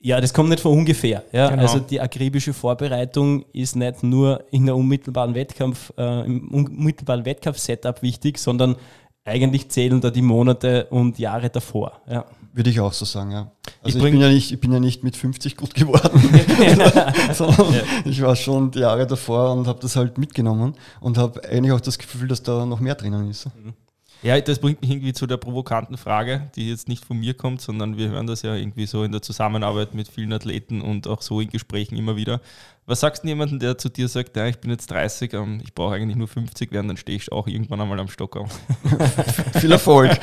ja, 0.00 0.20
das 0.20 0.32
kommt 0.32 0.48
nicht 0.48 0.60
von 0.60 0.72
ungefähr. 0.72 1.24
Ja? 1.32 1.50
Genau. 1.50 1.62
Also 1.62 1.80
die 1.80 2.00
akribische 2.00 2.52
Vorbereitung 2.52 3.44
ist 3.52 3.76
nicht 3.76 4.02
nur 4.02 4.44
in 4.50 4.66
der 4.66 4.76
unmittelbaren 4.76 5.34
Wettkampf, 5.34 5.92
äh, 5.96 6.24
im 6.24 6.48
unmittelbaren 6.48 7.24
Wettkampf-Setup 7.24 8.00
wichtig, 8.02 8.38
sondern 8.38 8.76
eigentlich 9.24 9.68
zählen 9.68 10.00
da 10.00 10.10
die 10.10 10.22
Monate 10.22 10.86
und 10.90 11.18
Jahre 11.18 11.50
davor. 11.50 12.00
Ja. 12.08 12.24
Würde 12.58 12.70
ich 12.70 12.80
auch 12.80 12.92
so 12.92 13.04
sagen, 13.04 13.30
ja. 13.30 13.52
Also 13.84 14.00
ich, 14.00 14.04
ich, 14.04 14.10
bin 14.10 14.20
ja 14.20 14.28
nicht, 14.28 14.50
ich 14.50 14.58
bin 14.58 14.72
ja 14.72 14.80
nicht 14.80 15.04
mit 15.04 15.16
50 15.16 15.56
gut 15.56 15.74
geworden, 15.76 16.20
sondern 17.32 17.72
ja. 17.72 17.82
ich 18.04 18.20
war 18.20 18.34
schon 18.34 18.72
die 18.72 18.80
Jahre 18.80 19.06
davor 19.06 19.52
und 19.52 19.68
habe 19.68 19.78
das 19.80 19.94
halt 19.94 20.18
mitgenommen 20.18 20.74
und 20.98 21.18
habe 21.18 21.40
eigentlich 21.48 21.70
auch 21.70 21.80
das 21.80 21.98
Gefühl, 21.98 22.26
dass 22.26 22.42
da 22.42 22.66
noch 22.66 22.80
mehr 22.80 22.96
drinnen 22.96 23.30
ist. 23.30 23.46
Mhm. 23.46 23.74
Ja, 24.22 24.40
das 24.40 24.58
bringt 24.58 24.80
mich 24.80 24.90
irgendwie 24.90 25.12
zu 25.12 25.26
der 25.26 25.36
provokanten 25.36 25.96
Frage, 25.96 26.50
die 26.56 26.68
jetzt 26.68 26.88
nicht 26.88 27.04
von 27.04 27.18
mir 27.18 27.34
kommt, 27.34 27.60
sondern 27.60 27.96
wir 27.96 28.08
hören 28.08 28.26
das 28.26 28.42
ja 28.42 28.56
irgendwie 28.56 28.86
so 28.86 29.04
in 29.04 29.12
der 29.12 29.22
Zusammenarbeit 29.22 29.94
mit 29.94 30.08
vielen 30.08 30.32
Athleten 30.32 30.80
und 30.80 31.06
auch 31.06 31.22
so 31.22 31.40
in 31.40 31.48
Gesprächen 31.48 31.96
immer 31.96 32.16
wieder. 32.16 32.40
Was 32.84 33.00
sagst 33.00 33.22
du 33.22 33.28
jemandem, 33.28 33.58
der 33.58 33.76
zu 33.76 33.90
dir 33.90 34.08
sagt, 34.08 34.34
ja, 34.36 34.46
ich 34.46 34.58
bin 34.58 34.70
jetzt 34.70 34.90
30, 34.90 35.34
ähm, 35.34 35.60
ich 35.62 35.74
brauche 35.74 35.94
eigentlich 35.94 36.16
nur 36.16 36.26
50 36.26 36.72
werden, 36.72 36.88
dann 36.88 36.96
stehe 36.96 37.16
ich 37.16 37.30
auch 37.30 37.46
irgendwann 37.46 37.80
einmal 37.80 38.00
am 38.00 38.08
Stock 38.08 38.36
auf. 38.36 38.58
Viel 39.60 39.70
Erfolg. 39.70 40.18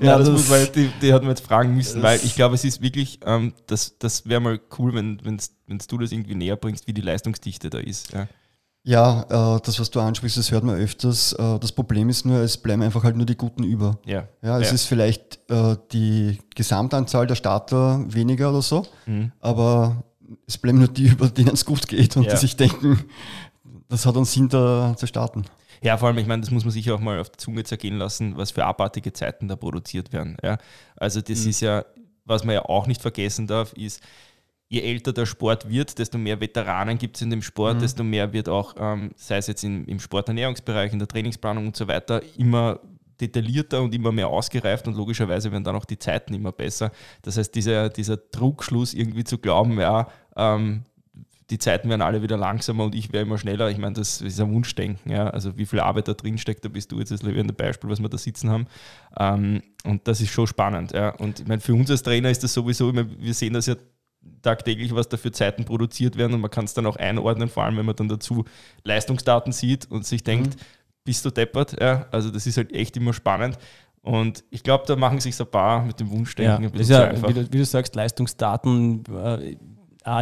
ja, 0.00 0.18
das, 0.18 0.26
das 0.26 0.30
muss 0.30 0.48
man, 0.50 0.68
die, 0.74 0.90
die 1.00 1.12
hat 1.12 1.22
man 1.22 1.30
jetzt 1.30 1.46
fragen 1.46 1.74
müssen, 1.76 2.02
weil 2.02 2.18
ich 2.22 2.34
glaube, 2.34 2.56
es 2.56 2.64
ist 2.64 2.82
wirklich, 2.82 3.20
ähm, 3.24 3.54
das, 3.68 3.98
das 3.98 4.28
wäre 4.28 4.40
mal 4.40 4.60
cool, 4.78 4.92
wenn, 4.92 5.24
wenn 5.24 5.38
du 5.68 5.98
das 5.98 6.10
irgendwie 6.10 6.34
näher 6.34 6.56
bringst, 6.56 6.86
wie 6.88 6.92
die 6.92 7.02
Leistungsdichte 7.02 7.70
da 7.70 7.78
ist. 7.78 8.12
Ja. 8.12 8.26
Ja, 8.82 9.56
äh, 9.56 9.60
das, 9.62 9.78
was 9.78 9.90
du 9.90 10.00
ansprichst, 10.00 10.38
das 10.38 10.50
hört 10.50 10.64
man 10.64 10.76
öfters. 10.76 11.34
Äh, 11.34 11.58
das 11.58 11.72
Problem 11.72 12.08
ist 12.08 12.24
nur, 12.24 12.38
es 12.40 12.56
bleiben 12.56 12.82
einfach 12.82 13.04
halt 13.04 13.16
nur 13.16 13.26
die 13.26 13.36
Guten 13.36 13.62
über. 13.62 13.98
Ja. 14.06 14.26
ja 14.42 14.58
es 14.58 14.68
ja. 14.68 14.74
ist 14.74 14.86
vielleicht 14.86 15.38
äh, 15.50 15.76
die 15.92 16.38
Gesamtanzahl 16.54 17.26
der 17.26 17.34
Starter 17.34 18.02
weniger 18.08 18.50
oder 18.50 18.62
so, 18.62 18.86
mhm. 19.06 19.32
aber 19.40 20.02
es 20.46 20.56
bleiben 20.56 20.78
nur 20.78 20.88
die 20.88 21.06
über, 21.08 21.28
denen 21.28 21.50
es 21.50 21.64
gut 21.64 21.88
geht 21.88 22.16
und 22.16 22.24
ja. 22.24 22.30
die 22.30 22.36
sich 22.38 22.56
denken, 22.56 23.04
das 23.88 24.06
hat 24.06 24.16
uns 24.16 24.32
hinter 24.32 24.94
zu 24.96 25.06
starten. 25.06 25.44
Ja, 25.82 25.96
vor 25.96 26.08
allem, 26.08 26.18
ich 26.18 26.26
meine, 26.26 26.40
das 26.40 26.50
muss 26.50 26.64
man 26.64 26.72
sich 26.72 26.90
auch 26.90 27.00
mal 27.00 27.20
auf 27.20 27.30
die 27.30 27.38
Zunge 27.38 27.64
zergehen 27.64 27.96
lassen, 27.96 28.36
was 28.36 28.50
für 28.50 28.64
abartige 28.64 29.12
Zeiten 29.12 29.48
da 29.48 29.56
produziert 29.56 30.12
werden. 30.12 30.36
Ja? 30.42 30.58
Also 30.96 31.20
das 31.20 31.44
mhm. 31.44 31.50
ist 31.50 31.60
ja, 31.60 31.84
was 32.24 32.44
man 32.44 32.54
ja 32.54 32.64
auch 32.64 32.86
nicht 32.86 33.00
vergessen 33.00 33.46
darf, 33.46 33.72
ist, 33.74 34.02
je 34.70 34.80
älter 34.80 35.12
der 35.12 35.26
Sport 35.26 35.68
wird, 35.68 35.98
desto 35.98 36.16
mehr 36.16 36.40
Veteranen 36.40 36.96
gibt 36.96 37.16
es 37.16 37.22
in 37.22 37.30
dem 37.30 37.42
Sport, 37.42 37.76
mhm. 37.76 37.80
desto 37.80 38.04
mehr 38.04 38.32
wird 38.32 38.48
auch, 38.48 38.74
ähm, 38.78 39.10
sei 39.16 39.36
es 39.36 39.48
jetzt 39.48 39.64
in, 39.64 39.84
im 39.86 39.98
Sporternährungsbereich, 39.98 40.92
in 40.92 41.00
der 41.00 41.08
Trainingsplanung 41.08 41.66
und 41.66 41.76
so 41.76 41.88
weiter, 41.88 42.22
immer 42.38 42.78
detaillierter 43.20 43.82
und 43.82 43.94
immer 43.94 44.12
mehr 44.12 44.28
ausgereift 44.28 44.86
und 44.86 44.96
logischerweise 44.96 45.50
werden 45.50 45.64
dann 45.64 45.76
auch 45.76 45.84
die 45.84 45.98
Zeiten 45.98 46.32
immer 46.34 46.52
besser. 46.52 46.92
Das 47.22 47.36
heißt, 47.36 47.54
dieser, 47.54 47.90
dieser 47.90 48.16
Druckschluss 48.16 48.94
irgendwie 48.94 49.24
zu 49.24 49.38
glauben, 49.38 49.78
ja, 49.78 50.08
ähm, 50.36 50.84
die 51.50 51.58
Zeiten 51.58 51.88
werden 51.88 52.00
alle 52.00 52.22
wieder 52.22 52.36
langsamer 52.36 52.84
und 52.84 52.94
ich 52.94 53.12
werde 53.12 53.26
immer 53.26 53.36
schneller. 53.36 53.70
Ich 53.70 53.78
meine, 53.78 53.94
das 53.94 54.20
ist 54.20 54.40
ein 54.40 54.54
Wunschdenken. 54.54 55.10
Ja? 55.10 55.28
Also 55.30 55.58
wie 55.58 55.66
viel 55.66 55.80
Arbeit 55.80 56.06
da 56.06 56.14
drin 56.14 56.38
steckt, 56.38 56.64
da 56.64 56.68
bist 56.68 56.92
du 56.92 57.00
jetzt 57.00 57.10
das 57.10 57.22
lebende 57.22 57.52
Beispiel, 57.52 57.90
was 57.90 58.00
wir 58.00 58.08
da 58.08 58.18
sitzen 58.18 58.50
haben. 58.50 58.66
Ähm, 59.18 59.62
und 59.84 60.06
das 60.06 60.20
ist 60.20 60.30
schon 60.30 60.46
spannend. 60.46 60.92
Ja? 60.92 61.10
Und 61.16 61.40
ich 61.40 61.48
meine, 61.48 61.60
für 61.60 61.74
uns 61.74 61.90
als 61.90 62.04
Trainer 62.04 62.30
ist 62.30 62.44
das 62.44 62.54
sowieso, 62.54 62.92
meine, 62.92 63.10
wir 63.18 63.34
sehen 63.34 63.52
das 63.52 63.66
ja 63.66 63.74
tagtäglich, 64.42 64.94
was 64.94 65.08
da 65.08 65.16
für 65.16 65.32
Zeiten 65.32 65.64
produziert 65.64 66.16
werden 66.16 66.34
und 66.34 66.40
man 66.40 66.50
kann 66.50 66.64
es 66.64 66.74
dann 66.74 66.86
auch 66.86 66.96
einordnen, 66.96 67.48
vor 67.48 67.64
allem 67.64 67.76
wenn 67.76 67.86
man 67.86 67.96
dann 67.96 68.08
dazu 68.08 68.44
Leistungsdaten 68.84 69.52
sieht 69.52 69.90
und 69.90 70.06
sich 70.06 70.22
denkt, 70.22 70.56
mhm. 70.56 70.60
bist 71.04 71.24
du 71.24 71.30
deppert? 71.30 71.80
Ja? 71.80 72.06
Also 72.10 72.30
das 72.30 72.46
ist 72.46 72.56
halt 72.56 72.72
echt 72.72 72.96
immer 72.96 73.12
spannend. 73.12 73.58
Und 74.02 74.44
ich 74.50 74.62
glaube, 74.62 74.84
da 74.86 74.96
machen 74.96 75.20
sich 75.20 75.36
so 75.36 75.44
ein 75.44 75.50
paar 75.50 75.84
mit 75.84 76.00
dem 76.00 76.10
Wunschdenken 76.10 76.62
ja, 76.62 76.68
ein 76.70 76.72
bisschen 76.72 76.94
ja, 76.94 77.08
einfach. 77.08 77.28
Wie 77.28 77.34
du, 77.34 77.52
wie 77.52 77.58
du, 77.58 77.64
sagst, 77.64 77.94
Leistungsdaten, 77.94 79.04
äh, 79.14 79.56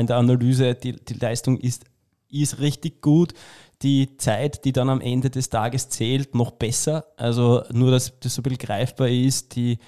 in 0.00 0.06
der 0.06 0.16
Analyse, 0.16 0.74
die, 0.74 0.96
die 0.96 1.14
Leistung 1.14 1.58
ist, 1.58 1.84
ist 2.28 2.58
richtig 2.58 3.00
gut. 3.00 3.34
Die 3.82 4.16
Zeit, 4.16 4.64
die 4.64 4.72
dann 4.72 4.90
am 4.90 5.00
Ende 5.00 5.30
des 5.30 5.50
Tages 5.50 5.88
zählt, 5.88 6.34
noch 6.34 6.50
besser. 6.50 7.06
Also 7.16 7.62
nur, 7.70 7.92
dass 7.92 8.18
das 8.18 8.34
so 8.34 8.40
ein 8.40 8.42
bisschen 8.42 8.58
greifbar 8.58 9.08
ist, 9.08 9.54
die 9.54 9.78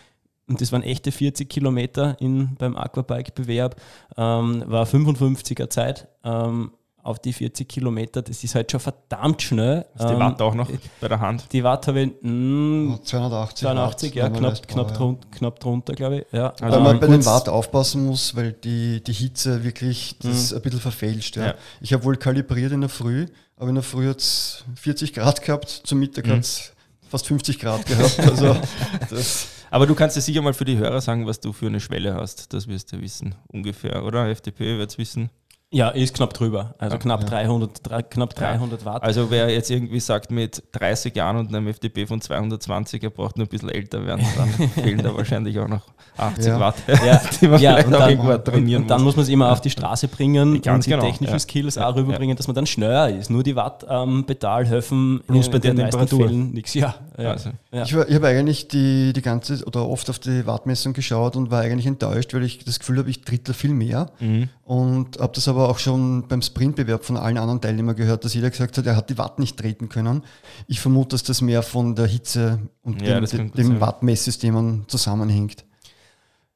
und 0.50 0.60
das 0.60 0.72
waren 0.72 0.82
echte 0.82 1.12
40 1.12 1.48
Kilometer 1.48 2.16
in, 2.20 2.56
beim 2.56 2.76
Aquabike-Bewerb, 2.76 3.76
ähm, 4.16 4.64
war 4.66 4.84
55er 4.84 5.70
Zeit. 5.70 6.08
Ähm, 6.24 6.72
auf 7.02 7.18
die 7.18 7.32
40 7.32 7.66
Kilometer, 7.66 8.20
das 8.20 8.44
ist 8.44 8.54
halt 8.54 8.70
schon 8.70 8.80
verdammt 8.80 9.40
schnell. 9.40 9.86
Ist 9.94 10.06
die 10.06 10.18
Watt 10.18 10.42
auch 10.42 10.54
noch 10.54 10.68
ähm, 10.68 10.78
bei 11.00 11.08
der 11.08 11.18
Hand? 11.18 11.44
Die 11.50 11.64
Watt 11.64 11.86
habe 11.86 12.02
ich 12.02 12.10
mh, 12.20 12.98
280, 13.04 13.56
280 13.56 14.14
ja, 14.14 14.28
knapp, 14.28 14.68
knapp, 14.68 14.94
drunter, 14.94 15.28
knapp 15.30 15.60
drunter, 15.60 15.94
glaube 15.94 16.18
ich. 16.18 16.26
Ja. 16.32 16.52
Also 16.60 16.76
weil 16.76 16.82
man 16.82 17.00
bei 17.00 17.06
den 17.06 17.24
Watt 17.24 17.48
aufpassen 17.48 18.04
muss, 18.04 18.36
weil 18.36 18.52
die, 18.52 19.02
die 19.02 19.12
Hitze 19.12 19.64
wirklich 19.64 20.16
das 20.18 20.50
mhm. 20.50 20.58
ein 20.58 20.62
bisschen 20.62 20.80
verfälscht. 20.80 21.36
Ja. 21.36 21.46
ja. 21.46 21.54
Ich 21.80 21.94
habe 21.94 22.04
wohl 22.04 22.16
kalibriert 22.16 22.72
in 22.72 22.82
der 22.82 22.90
Früh, 22.90 23.26
aber 23.56 23.70
in 23.70 23.76
der 23.76 23.84
Früh 23.84 24.08
hat 24.08 24.18
es 24.18 24.64
40 24.74 25.14
Grad 25.14 25.42
gehabt, 25.42 25.70
zum 25.84 26.00
Mittag 26.00 26.26
mhm. 26.26 26.32
hat 26.32 26.40
es 26.40 26.72
fast 27.08 27.26
50 27.28 27.58
Grad 27.58 27.86
gehabt. 27.86 28.18
Also 28.20 28.56
aber 29.70 29.86
du 29.86 29.94
kannst 29.94 30.16
ja 30.16 30.22
sicher 30.22 30.42
mal 30.42 30.54
für 30.54 30.64
die 30.64 30.78
Hörer 30.78 31.00
sagen, 31.00 31.26
was 31.26 31.40
du 31.40 31.52
für 31.52 31.66
eine 31.66 31.80
Schwelle 31.80 32.14
hast. 32.14 32.52
Das 32.52 32.68
wirst 32.68 32.92
du 32.92 33.00
wissen, 33.00 33.34
ungefähr, 33.48 34.04
oder? 34.04 34.28
FDP 34.28 34.78
wird 34.78 34.90
es 34.90 34.98
wissen. 34.98 35.30
Ja, 35.72 35.90
ist 35.90 36.14
knapp 36.14 36.34
drüber. 36.34 36.74
Also 36.78 36.96
ja, 36.96 36.98
knapp, 36.98 37.22
ja. 37.22 37.28
300, 37.28 37.70
drei, 37.88 38.02
knapp 38.02 38.34
300 38.34 38.84
Watt. 38.84 39.04
Also 39.04 39.30
wer 39.30 39.48
jetzt 39.50 39.70
irgendwie 39.70 40.00
sagt, 40.00 40.32
mit 40.32 40.64
30 40.72 41.14
Jahren 41.14 41.36
und 41.36 41.54
einem 41.54 41.68
FDP 41.68 42.06
von 42.06 42.20
220, 42.20 43.04
er 43.04 43.10
braucht 43.10 43.36
nur 43.36 43.46
ein 43.46 43.48
bisschen 43.48 43.68
älter 43.68 44.04
werden, 44.04 44.26
dann 44.36 44.68
fehlen 44.70 45.00
da 45.00 45.16
wahrscheinlich 45.16 45.56
auch 45.60 45.68
noch 45.68 45.82
80 46.16 46.44
ja. 46.44 46.58
Watt, 46.58 46.74
ja. 46.88 47.20
die 47.40 47.46
man 47.46 47.60
ja, 47.60 47.76
vielleicht 47.76 47.94
auch 47.94 47.98
dann, 48.00 48.10
irgendwo 48.10 48.36
trainieren 48.38 48.82
Und 48.82 48.88
dann 48.88 49.02
muss 49.02 49.14
man 49.14 49.22
es 49.22 49.28
immer 49.28 49.52
auf 49.52 49.60
die 49.60 49.70
Straße 49.70 50.08
bringen 50.08 50.60
Ganz 50.60 50.74
und 50.74 50.86
die 50.86 50.90
genau. 50.90 51.04
technischen 51.04 51.38
Skills 51.38 51.78
auch 51.78 51.94
rüberbringen, 51.94 52.36
dass 52.36 52.48
man 52.48 52.56
dann 52.56 52.66
schneller 52.66 53.08
ist. 53.08 53.30
Nur 53.30 53.44
die 53.44 53.54
Watt 53.54 53.86
Pedal 54.26 54.66
helfen 54.66 55.20
Plus 55.28 55.48
bei 55.48 55.60
den 55.60 55.76
Temperaturen 55.76 56.50
nichts. 56.50 56.74
Ja, 56.74 56.96
also. 57.16 57.50
Ich, 57.70 57.92
ich 57.92 58.14
habe 58.14 58.26
eigentlich 58.26 58.66
die, 58.66 59.12
die 59.12 59.22
ganze 59.22 59.64
oder 59.64 59.88
oft 59.88 60.10
auf 60.10 60.18
die 60.18 60.46
Wattmessung 60.46 60.94
geschaut 60.94 61.36
und 61.36 61.52
war 61.52 61.60
eigentlich 61.60 61.86
enttäuscht, 61.86 62.34
weil 62.34 62.42
ich 62.42 62.64
das 62.64 62.80
Gefühl 62.80 62.98
habe, 62.98 63.10
ich 63.10 63.22
drittel 63.22 63.54
viel 63.54 63.72
mehr. 63.72 64.10
Mhm. 64.18 64.48
Und 64.64 65.18
habe 65.18 65.32
das 65.34 65.48
aber 65.48 65.59
auch 65.68 65.78
schon 65.78 66.26
beim 66.28 66.42
Sprintbewerb 66.42 67.04
von 67.04 67.16
allen 67.16 67.38
anderen 67.38 67.60
Teilnehmern 67.60 67.96
gehört, 67.96 68.24
dass 68.24 68.34
jeder 68.34 68.50
gesagt 68.50 68.78
hat, 68.78 68.86
er 68.86 68.96
hat 68.96 69.10
die 69.10 69.18
Watt 69.18 69.38
nicht 69.38 69.56
treten 69.58 69.88
können. 69.88 70.22
Ich 70.66 70.80
vermute, 70.80 71.10
dass 71.10 71.22
das 71.22 71.40
mehr 71.40 71.62
von 71.62 71.94
der 71.94 72.06
Hitze 72.06 72.58
und 72.82 73.02
ja, 73.02 73.20
dem, 73.20 73.52
dem 73.52 73.80
Wattmesssystem 73.80 74.84
zusammenhängt. 74.88 75.64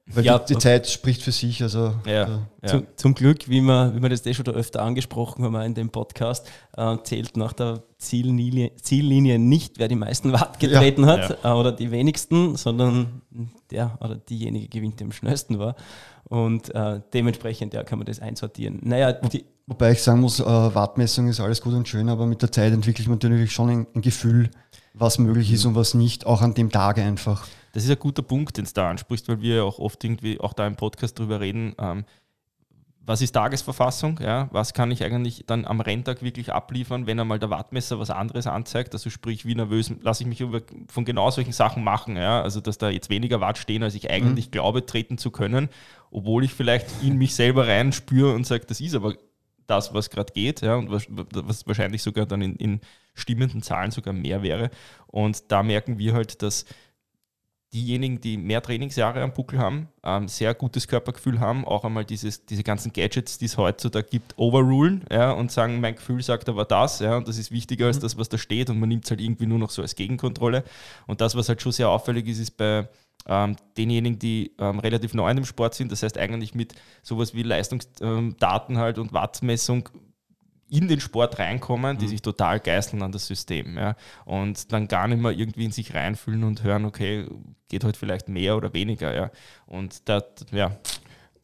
Weil 0.06 0.24
ja, 0.24 0.38
die, 0.38 0.52
die, 0.52 0.58
Zeit 0.58 0.86
spricht 0.86 1.22
für 1.22 1.32
sich. 1.32 1.62
Also, 1.62 1.94
ja. 2.04 2.42
Ja. 2.62 2.68
Zum, 2.68 2.86
zum, 2.96 3.14
Glück, 3.14 3.48
wie 3.48 3.62
wir, 3.62 3.94
wie 3.94 4.02
wir 4.02 4.10
das 4.10 4.26
eh 4.26 4.34
schon 4.34 4.46
öfter 4.48 4.82
angesprochen 4.82 5.44
haben 5.44 5.56
in 5.62 5.74
dem 5.74 5.88
Podcast, 5.88 6.46
äh, 6.76 6.98
zählt 7.04 7.38
nach 7.38 7.54
der 7.54 7.82
Ziellinie, 7.96 8.76
Ziellinie 8.76 9.38
nicht, 9.38 9.78
wer 9.78 9.88
die 9.88 9.94
meisten 9.94 10.32
Watt 10.34 10.60
getreten 10.60 11.06
hat 11.06 11.38
äh, 11.42 11.48
oder 11.48 11.72
die 11.72 11.90
wenigsten, 11.90 12.56
sondern 12.56 13.22
der 13.70 13.96
oder 14.00 14.16
diejenige 14.16 14.68
gewinnt, 14.68 15.00
der 15.00 15.06
am 15.06 15.12
schnellsten 15.12 15.58
war. 15.58 15.74
Und 16.24 16.74
äh, 16.74 17.00
dementsprechend 17.14 17.72
ja, 17.72 17.82
kann 17.82 17.98
man 17.98 18.06
das 18.06 18.20
einsortieren. 18.20 18.80
Naja, 18.82 19.12
die, 19.12 19.44
Wobei 19.66 19.92
ich 19.92 20.02
sagen 20.02 20.20
muss, 20.20 20.40
äh, 20.40 20.44
Wattmessung 20.44 21.28
ist 21.28 21.40
alles 21.40 21.62
gut 21.62 21.72
und 21.72 21.88
schön, 21.88 22.10
aber 22.10 22.26
mit 22.26 22.42
der 22.42 22.52
Zeit 22.52 22.74
entwickelt 22.74 23.08
man 23.08 23.18
natürlich 23.22 23.52
schon 23.52 23.70
ein, 23.70 23.86
ein 23.94 24.02
Gefühl, 24.02 24.50
was 24.94 25.18
möglich 25.18 25.52
ist 25.52 25.64
und 25.64 25.74
was 25.74 25.94
nicht, 25.94 26.24
auch 26.24 26.40
an 26.40 26.54
dem 26.54 26.70
Tage 26.70 27.02
einfach. 27.02 27.46
Das 27.72 27.84
ist 27.84 27.90
ein 27.90 27.98
guter 27.98 28.22
Punkt, 28.22 28.56
den 28.56 28.64
du 28.64 28.70
da 28.72 28.88
ansprichst, 28.88 29.28
weil 29.28 29.42
wir 29.42 29.64
auch 29.64 29.80
oft 29.80 30.02
irgendwie 30.04 30.40
auch 30.40 30.52
da 30.52 30.66
im 30.66 30.76
Podcast 30.76 31.18
drüber 31.18 31.40
reden. 31.40 31.74
Ähm, 31.78 32.04
was 33.06 33.20
ist 33.20 33.32
Tagesverfassung? 33.32 34.18
Ja, 34.22 34.48
was 34.52 34.72
kann 34.72 34.90
ich 34.90 35.04
eigentlich 35.04 35.44
dann 35.46 35.66
am 35.66 35.80
Renntag 35.80 36.22
wirklich 36.22 36.52
abliefern, 36.52 37.06
wenn 37.06 37.20
einmal 37.20 37.38
der 37.38 37.50
Wattmesser 37.50 37.98
was 37.98 38.10
anderes 38.10 38.46
anzeigt? 38.46 38.94
Also 38.94 39.10
sprich, 39.10 39.44
wie 39.44 39.54
nervös 39.54 39.92
lasse 40.00 40.22
ich 40.22 40.28
mich 40.28 40.42
von 40.88 41.04
genau 41.04 41.30
solchen 41.30 41.52
Sachen 41.52 41.84
machen? 41.84 42.16
Ja? 42.16 42.40
Also 42.40 42.60
dass 42.60 42.78
da 42.78 42.88
jetzt 42.88 43.10
weniger 43.10 43.40
Watt 43.40 43.58
stehen, 43.58 43.82
als 43.82 43.94
ich 43.94 44.10
eigentlich 44.10 44.46
mhm. 44.46 44.52
glaube, 44.52 44.86
treten 44.86 45.18
zu 45.18 45.30
können, 45.30 45.68
obwohl 46.10 46.44
ich 46.44 46.54
vielleicht 46.54 46.86
in 47.02 47.18
mich 47.18 47.34
selber 47.34 47.66
rein 47.66 47.92
spüre 47.92 48.32
und 48.32 48.46
sage, 48.46 48.64
das 48.66 48.80
ist 48.80 48.94
aber 48.94 49.14
das, 49.66 49.92
was 49.92 50.08
gerade 50.08 50.32
geht, 50.32 50.62
ja, 50.62 50.76
und 50.76 50.90
was, 50.90 51.06
was, 51.08 51.66
wahrscheinlich 51.66 52.02
sogar 52.02 52.26
dann 52.26 52.42
in, 52.42 52.56
in 52.56 52.80
stimmenden 53.14 53.62
Zahlen 53.62 53.90
sogar 53.90 54.12
mehr 54.12 54.42
wäre. 54.42 54.70
Und 55.06 55.50
da 55.50 55.62
merken 55.62 55.98
wir 55.98 56.12
halt, 56.12 56.42
dass 56.42 56.66
diejenigen, 57.74 58.20
die 58.20 58.36
mehr 58.36 58.62
Trainingsjahre 58.62 59.20
am 59.20 59.34
Buckel 59.34 59.58
haben, 59.58 59.88
ähm, 60.04 60.28
sehr 60.28 60.54
gutes 60.54 60.86
Körpergefühl 60.86 61.40
haben, 61.40 61.64
auch 61.64 61.84
einmal 61.84 62.04
dieses, 62.04 62.46
diese 62.46 62.62
ganzen 62.62 62.92
Gadgets, 62.92 63.36
die 63.36 63.46
es 63.46 63.58
heutzutage 63.58 64.08
gibt, 64.08 64.38
overrulen 64.38 65.04
ja, 65.10 65.32
und 65.32 65.50
sagen, 65.50 65.80
mein 65.80 65.96
Gefühl 65.96 66.22
sagt 66.22 66.48
aber 66.48 66.64
das, 66.64 67.00
ja, 67.00 67.16
und 67.16 67.26
das 67.26 67.36
ist 67.36 67.50
wichtiger 67.50 67.86
als 67.86 67.96
mhm. 67.98 68.02
das, 68.02 68.16
was 68.16 68.28
da 68.28 68.38
steht 68.38 68.70
und 68.70 68.78
man 68.78 68.88
nimmt 68.88 69.04
es 69.04 69.10
halt 69.10 69.20
irgendwie 69.20 69.46
nur 69.46 69.58
noch 69.58 69.70
so 69.70 69.82
als 69.82 69.96
Gegenkontrolle. 69.96 70.62
Und 71.08 71.20
das, 71.20 71.34
was 71.34 71.48
halt 71.48 71.60
schon 71.60 71.72
sehr 71.72 71.88
auffällig 71.88 72.28
ist, 72.28 72.38
ist 72.38 72.56
bei 72.56 72.88
ähm, 73.26 73.56
denjenigen, 73.76 74.20
die 74.20 74.52
ähm, 74.58 74.78
relativ 74.78 75.12
neu 75.12 75.28
in 75.28 75.36
dem 75.36 75.44
Sport 75.44 75.74
sind, 75.74 75.90
das 75.90 76.04
heißt 76.04 76.16
eigentlich 76.16 76.54
mit 76.54 76.74
sowas 77.02 77.34
wie 77.34 77.42
Leistungsdaten 77.42 78.78
halt 78.78 78.98
und 78.98 79.12
Wattmessung 79.12 79.88
in 80.74 80.88
den 80.88 80.98
Sport 80.98 81.38
reinkommen, 81.38 81.98
die 81.98 82.06
mhm. 82.06 82.10
sich 82.10 82.22
total 82.22 82.58
geißeln 82.58 83.00
an 83.02 83.12
das 83.12 83.26
System 83.26 83.76
ja, 83.78 83.94
und 84.24 84.72
dann 84.72 84.88
gar 84.88 85.06
nicht 85.06 85.20
mehr 85.20 85.30
irgendwie 85.30 85.64
in 85.64 85.70
sich 85.70 85.94
reinfühlen 85.94 86.42
und 86.42 86.64
hören, 86.64 86.84
okay, 86.84 87.26
geht 87.68 87.84
heute 87.84 87.98
vielleicht 87.98 88.28
mehr 88.28 88.56
oder 88.56 88.74
weniger. 88.74 89.14
Ja. 89.14 89.30
Und 89.66 90.08
da, 90.08 90.22
ja. 90.50 90.76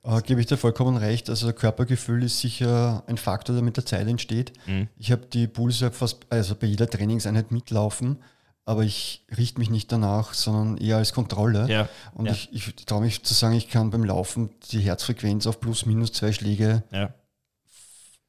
Äh, 0.02 0.20
gebe 0.22 0.40
ich 0.40 0.46
dir 0.46 0.56
vollkommen 0.56 0.96
recht. 0.96 1.30
Also 1.30 1.52
Körpergefühl 1.52 2.24
ist 2.24 2.40
sicher 2.40 3.04
ein 3.06 3.18
Faktor, 3.18 3.54
der 3.54 3.62
mit 3.62 3.76
der 3.76 3.86
Zeit 3.86 4.08
entsteht. 4.08 4.52
Mhm. 4.66 4.88
Ich 4.98 5.12
habe 5.12 5.26
die 5.26 5.46
Pulse 5.46 5.92
fast, 5.92 6.26
also 6.28 6.56
bei 6.56 6.66
jeder 6.66 6.88
Trainingseinheit 6.88 7.52
mitlaufen, 7.52 8.18
aber 8.64 8.82
ich 8.82 9.24
richte 9.36 9.60
mich 9.60 9.70
nicht 9.70 9.92
danach, 9.92 10.34
sondern 10.34 10.76
eher 10.76 10.96
als 10.96 11.12
Kontrolle. 11.12 11.68
Ja. 11.68 11.88
Und 12.14 12.26
ja. 12.26 12.32
ich, 12.32 12.52
ich 12.52 12.74
traue 12.84 13.02
mich 13.02 13.22
zu 13.22 13.34
sagen, 13.34 13.54
ich 13.54 13.68
kann 13.68 13.90
beim 13.90 14.04
Laufen 14.04 14.50
die 14.72 14.80
Herzfrequenz 14.80 15.46
auf 15.46 15.60
plus 15.60 15.86
minus 15.86 16.12
zwei 16.12 16.32
Schläge 16.32 16.82
ja 16.90 17.10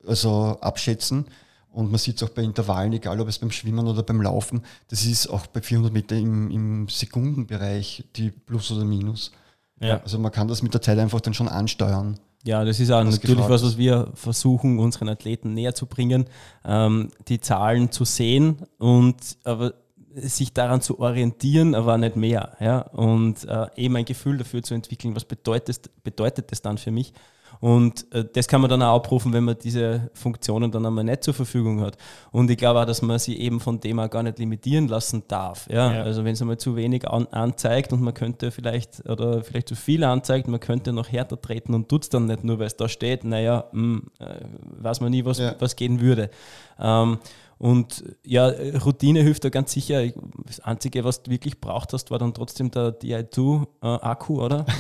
also 0.07 0.57
abschätzen. 0.61 1.25
Und 1.71 1.89
man 1.89 1.99
sieht 1.99 2.17
es 2.17 2.23
auch 2.23 2.33
bei 2.33 2.43
Intervallen, 2.43 2.91
egal 2.91 3.19
ob 3.21 3.29
es 3.29 3.39
beim 3.39 3.51
Schwimmen 3.51 3.87
oder 3.87 4.03
beim 4.03 4.21
Laufen, 4.21 4.61
das 4.89 5.05
ist 5.05 5.27
auch 5.27 5.47
bei 5.47 5.61
400 5.61 5.93
Meter 5.93 6.17
im, 6.17 6.51
im 6.51 6.89
Sekundenbereich 6.89 8.03
die 8.17 8.29
Plus 8.29 8.71
oder 8.71 8.83
Minus. 8.83 9.31
Ja. 9.79 10.01
Also 10.01 10.19
man 10.19 10.31
kann 10.31 10.49
das 10.49 10.61
mit 10.61 10.73
der 10.73 10.81
Zeit 10.81 10.99
einfach 10.99 11.21
dann 11.21 11.33
schon 11.33 11.47
ansteuern. 11.47 12.19
Ja, 12.43 12.65
das 12.65 12.79
ist 12.79 12.91
auch 12.91 13.03
natürlich 13.03 13.47
was, 13.47 13.63
was 13.63 13.77
wir 13.77 14.11
versuchen, 14.15 14.79
unseren 14.79 15.09
Athleten 15.09 15.53
näher 15.53 15.75
zu 15.75 15.85
bringen, 15.85 16.25
ähm, 16.65 17.09
die 17.27 17.39
Zahlen 17.39 17.91
zu 17.91 18.03
sehen 18.03 18.57
und 18.79 19.37
aber 19.43 19.73
sich 20.15 20.53
daran 20.53 20.81
zu 20.81 20.99
orientieren, 20.99 21.75
aber 21.75 21.97
nicht 21.97 22.15
mehr. 22.15 22.57
Ja? 22.59 22.79
Und 22.79 23.47
äh, 23.47 23.67
eben 23.75 23.95
ein 23.95 24.05
Gefühl 24.05 24.37
dafür 24.37 24.63
zu 24.63 24.73
entwickeln, 24.73 25.15
was 25.15 25.25
bedeutet, 25.25 25.89
bedeutet 26.03 26.51
das 26.51 26.61
dann 26.61 26.77
für 26.77 26.91
mich. 26.91 27.13
Und 27.61 28.11
äh, 28.11 28.25
das 28.25 28.47
kann 28.47 28.59
man 28.59 28.71
dann 28.71 28.81
auch 28.81 28.95
abrufen, 28.95 29.33
wenn 29.33 29.43
man 29.43 29.55
diese 29.57 30.09
Funktionen 30.15 30.71
dann 30.71 30.83
einmal 30.83 31.03
nicht 31.03 31.23
zur 31.23 31.35
Verfügung 31.35 31.81
hat. 31.81 31.95
Und 32.31 32.49
ich 32.49 32.57
glaube 32.57 32.81
auch, 32.81 32.85
dass 32.85 33.03
man 33.03 33.19
sie 33.19 33.37
eben 33.39 33.59
von 33.59 33.79
dem 33.79 33.99
auch 33.99 34.09
gar 34.09 34.23
nicht 34.23 34.39
limitieren 34.39 34.87
lassen 34.87 35.23
darf. 35.27 35.69
Ja? 35.69 35.93
ja. 35.93 36.01
Also 36.01 36.25
wenn 36.25 36.33
es 36.33 36.41
einmal 36.41 36.57
zu 36.57 36.75
wenig 36.75 37.07
an, 37.07 37.27
anzeigt 37.27 37.93
und 37.93 38.01
man 38.01 38.15
könnte 38.15 38.49
vielleicht 38.49 39.07
oder 39.07 39.43
vielleicht 39.43 39.69
zu 39.69 39.75
viel 39.75 40.03
anzeigt, 40.03 40.47
man 40.47 40.59
könnte 40.59 40.91
noch 40.91 41.11
härter 41.11 41.39
treten 41.39 41.75
und 41.75 41.87
tut 41.87 42.01
es 42.01 42.09
dann 42.09 42.25
nicht 42.25 42.43
nur, 42.43 42.57
weil 42.57 42.65
es 42.65 42.77
da 42.77 42.89
steht, 42.89 43.23
naja, 43.23 43.65
mh, 43.71 43.81
hm, 43.81 44.03
äh, 44.19 44.83
weiß 44.83 44.99
man 45.01 45.11
nie, 45.11 45.23
was, 45.23 45.37
ja. 45.37 45.53
was 45.59 45.75
gehen 45.75 46.01
würde. 46.01 46.31
Ähm, 46.79 47.19
und 47.59 48.03
ja, 48.25 48.51
Routine 48.83 49.21
hilft 49.21 49.43
da 49.43 49.49
ganz 49.49 49.71
sicher. 49.71 50.01
Das 50.47 50.61
Einzige, 50.61 51.03
was 51.03 51.21
du 51.21 51.29
wirklich 51.29 51.61
braucht 51.61 51.93
hast, 51.93 52.09
war 52.09 52.17
dann 52.17 52.33
trotzdem 52.33 52.71
der 52.71 52.99
Di2-Akku, 52.99 54.39
äh, 54.39 54.43
oder? 54.43 54.65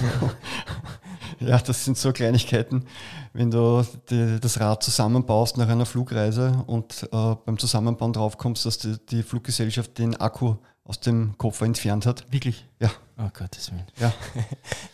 ja, 1.41 1.57
das 1.59 1.85
sind 1.85 1.97
so 1.97 2.11
Kleinigkeiten. 2.11 2.85
Wenn 3.33 3.51
du 3.51 3.85
die, 4.09 4.39
das 4.39 4.59
Rad 4.59 4.83
zusammenbaust 4.83 5.57
nach 5.57 5.67
einer 5.67 5.85
Flugreise 5.85 6.63
und 6.67 7.07
äh, 7.11 7.35
beim 7.45 7.57
Zusammenbauen 7.57 8.13
draufkommst, 8.13 8.65
dass 8.65 8.77
die, 8.77 8.95
die 9.09 9.23
Fluggesellschaft 9.23 9.97
den 9.97 10.15
Akku 10.15 10.55
aus 10.83 10.99
dem 10.99 11.37
Koffer 11.37 11.65
entfernt 11.65 12.05
hat. 12.05 12.31
Wirklich? 12.31 12.67
Ja. 12.79 12.91
Oh 13.17 13.29
Gottes 13.33 13.71
Willen. 13.71 13.85
Ja. 13.99 14.13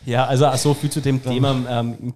Ja, 0.05 0.25
also 0.25 0.49
so 0.55 0.73
viel 0.73 0.89
zu 0.89 1.01
dem 1.01 1.21
Thema 1.21 1.53
ähm, 1.69 2.13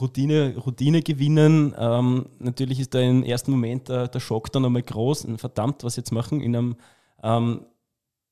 Routine, 0.00 0.54
Routine 0.56 1.02
gewinnen. 1.02 1.74
Ähm, 1.76 2.26
natürlich 2.38 2.78
ist 2.78 2.94
da 2.94 3.00
im 3.00 3.24
ersten 3.24 3.50
Moment 3.50 3.88
der, 3.88 4.06
der 4.06 4.20
Schock 4.20 4.52
dann 4.52 4.64
einmal 4.64 4.82
groß. 4.82 5.26
Verdammt, 5.36 5.82
was 5.82 5.96
jetzt 5.96 6.12
machen 6.12 6.40
in 6.40 6.54
einem 6.54 6.76
ähm, 7.24 7.66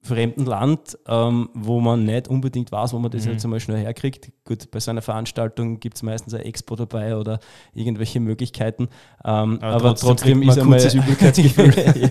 fremden 0.04 0.44
Land, 0.46 0.98
ähm, 1.06 1.48
wo 1.54 1.80
man 1.80 2.04
nicht 2.04 2.26
unbedingt 2.28 2.72
weiß, 2.72 2.92
wo 2.92 2.98
man 2.98 3.10
das 3.12 3.24
Mhm. 3.24 3.32
jetzt 3.32 3.44
einmal 3.44 3.60
schnell 3.60 3.78
herkriegt. 3.78 4.32
Gut, 4.44 4.68
bei 4.72 4.80
so 4.80 4.90
einer 4.90 5.00
Veranstaltung 5.02 5.78
gibt 5.78 5.96
es 5.96 6.02
meistens 6.02 6.34
eine 6.34 6.44
Expo 6.44 6.74
dabei 6.74 7.16
oder 7.16 7.38
irgendwelche 7.72 8.18
Möglichkeiten. 8.18 8.88
Ähm, 9.24 9.58
Aber 9.62 9.66
aber, 9.74 9.94
trotzdem 9.94 10.08
trotzdem, 10.08 10.42
ist 10.42 10.58
einmal 10.58 10.78
kurzes 10.80 10.94
Übelkeitsgefühl. 10.94 12.10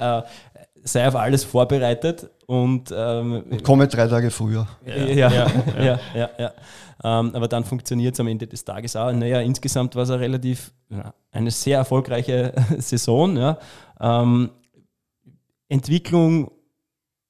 ja, 0.00 0.18
äh, 0.18 0.22
sei 0.84 1.08
auf 1.08 1.16
alles 1.16 1.44
vorbereitet 1.44 2.28
und 2.46 2.92
ähm, 2.94 3.44
Und 3.50 3.62
komme 3.64 3.88
drei 3.88 4.06
Tage 4.08 4.30
früher. 4.30 4.66
ja, 4.84 4.96
Ja, 4.96 5.14
ja, 5.14 5.30
ja, 5.30 5.82
ja, 5.84 6.00
ja, 6.14 6.30
ja. 6.38 6.52
Ähm, 7.04 7.34
aber 7.34 7.48
dann 7.48 7.64
funktioniert 7.64 8.14
es 8.14 8.20
am 8.20 8.26
Ende 8.28 8.46
des 8.46 8.64
Tages 8.64 8.94
auch. 8.94 9.10
Naja, 9.12 9.40
insgesamt 9.40 9.96
war 9.96 10.02
es 10.02 10.10
eine 10.10 10.20
relativ, 10.20 10.72
ja, 10.90 11.14
eine 11.32 11.50
sehr 11.50 11.78
erfolgreiche 11.78 12.52
Saison. 12.78 13.36
Ja. 13.36 13.58
Ähm, 14.00 14.50
Entwicklung, 15.68 16.50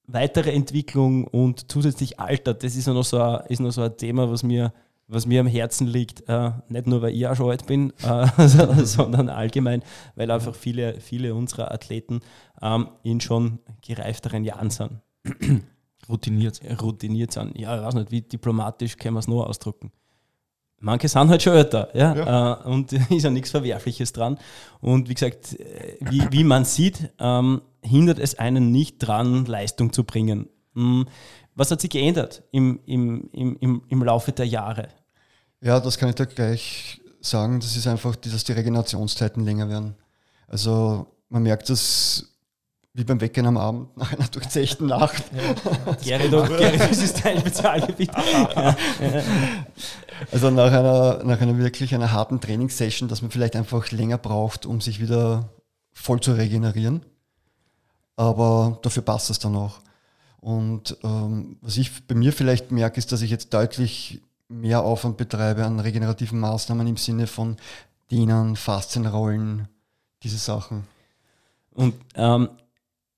weitere 0.06 0.52
Entwicklung 0.52 1.26
und 1.26 1.70
zusätzlich 1.70 2.18
Alter, 2.20 2.54
das 2.54 2.76
ist 2.76 2.86
ja 2.86 2.92
noch 2.92 3.04
so 3.04 3.20
ein, 3.20 3.46
ist 3.48 3.60
noch 3.60 3.70
so 3.70 3.82
ein 3.82 3.96
Thema, 3.96 4.30
was 4.30 4.42
mir, 4.42 4.72
was 5.08 5.26
mir 5.26 5.40
am 5.40 5.46
Herzen 5.46 5.86
liegt. 5.86 6.28
Äh, 6.28 6.52
nicht 6.68 6.86
nur, 6.86 7.02
weil 7.02 7.14
ich 7.14 7.26
auch 7.26 7.36
schon 7.36 7.50
alt 7.50 7.66
bin, 7.66 7.92
äh, 8.02 8.26
sondern 8.84 9.28
allgemein, 9.28 9.82
weil 10.16 10.30
einfach 10.30 10.54
viele, 10.54 11.00
viele 11.00 11.34
unserer 11.34 11.72
Athleten 11.72 12.20
ähm, 12.60 12.88
in 13.02 13.20
schon 13.20 13.58
gereifteren 13.80 14.44
Jahren 14.44 14.70
sind 14.70 15.00
Routiniert. 16.08 16.60
routiniert 16.82 17.32
sind. 17.32 17.56
Ja, 17.58 17.76
ich 17.76 17.82
weiß 17.82 17.94
nicht, 17.94 18.10
wie 18.10 18.22
diplomatisch 18.22 18.96
kann 18.96 19.14
man 19.14 19.20
es 19.20 19.28
nur 19.28 19.48
ausdrücken. 19.48 19.92
Manche 20.80 21.06
sind 21.06 21.28
halt 21.28 21.40
schon 21.40 21.52
älter, 21.52 21.88
ja, 21.94 22.60
Äh, 22.64 22.68
und 22.68 22.92
ist 23.10 23.22
ja 23.22 23.30
nichts 23.30 23.50
Verwerfliches 23.50 24.12
dran. 24.12 24.36
Und 24.80 25.08
wie 25.08 25.14
gesagt, 25.14 25.58
äh, 25.60 25.96
wie, 26.00 26.26
wie 26.32 26.42
man 26.42 26.64
sieht, 26.64 27.12
ähm, 27.20 27.62
hindert 27.82 28.18
es 28.18 28.38
einen 28.38 28.70
nicht 28.70 28.98
dran, 28.98 29.44
Leistung 29.44 29.92
zu 29.92 30.04
bringen. 30.04 30.48
Hm, 30.74 31.06
Was 31.54 31.70
hat 31.70 31.80
sich 31.80 31.90
geändert 31.90 32.42
im, 32.50 32.80
im, 32.86 33.28
im, 33.32 33.56
im, 33.60 33.82
im 33.88 34.02
Laufe 34.02 34.32
der 34.32 34.46
Jahre? 34.46 34.88
Ja, 35.60 35.80
das 35.80 35.98
kann 35.98 36.08
ich 36.08 36.14
dir 36.14 36.26
gleich 36.26 37.00
sagen. 37.20 37.60
Das 37.60 37.76
ist 37.76 37.86
einfach, 37.86 38.16
dass 38.16 38.44
die 38.44 38.52
Regenerationszeiten 38.52 39.44
länger 39.44 39.68
werden. 39.68 39.94
Also 40.48 41.06
man 41.28 41.42
merkt 41.42 41.68
das 41.70 42.28
wie 42.94 43.04
beim 43.04 43.20
Weggehen 43.22 43.46
am 43.46 43.56
Abend 43.56 43.96
nach 43.96 44.12
einer 44.12 44.28
durchzechten 44.28 44.86
Nacht. 44.86 45.24
Gerrit, 46.04 46.30
Gerrit, 46.30 46.80
das 46.90 46.98
ist 46.98 47.24
dein 47.24 47.38
Spezialgebiet. 47.40 48.10
Also 50.30 50.50
nach 50.50 50.70
einer, 50.72 51.24
nach 51.24 51.40
einer 51.40 51.58
wirklich 51.58 51.96
einer 51.96 52.12
harten 52.12 52.40
Trainingssession, 52.40 53.08
dass 53.08 53.22
man 53.22 53.32
vielleicht 53.32 53.56
einfach 53.56 53.90
länger 53.90 54.18
braucht, 54.18 54.66
um 54.66 54.80
sich 54.80 55.00
wieder 55.00 55.48
voll 55.92 56.20
zu 56.20 56.32
regenerieren. 56.34 57.04
Aber 58.22 58.78
dafür 58.82 59.02
passt 59.02 59.30
es 59.30 59.40
dann 59.40 59.56
auch. 59.56 59.80
Und 60.40 60.96
ähm, 61.02 61.56
was 61.60 61.76
ich 61.76 62.06
bei 62.06 62.14
mir 62.14 62.32
vielleicht 62.32 62.70
merke, 62.70 62.98
ist, 62.98 63.10
dass 63.10 63.20
ich 63.20 63.32
jetzt 63.32 63.52
deutlich 63.52 64.20
mehr 64.48 64.84
Aufwand 64.84 65.16
betreibe 65.16 65.64
an 65.64 65.80
regenerativen 65.80 66.38
Maßnahmen 66.38 66.86
im 66.86 66.96
Sinne 66.96 67.26
von 67.26 67.56
Dehnen, 68.12 68.54
Faszienrollen, 68.54 69.66
diese 70.22 70.38
Sachen. 70.38 70.84
Und 71.74 71.94
ähm, 72.14 72.50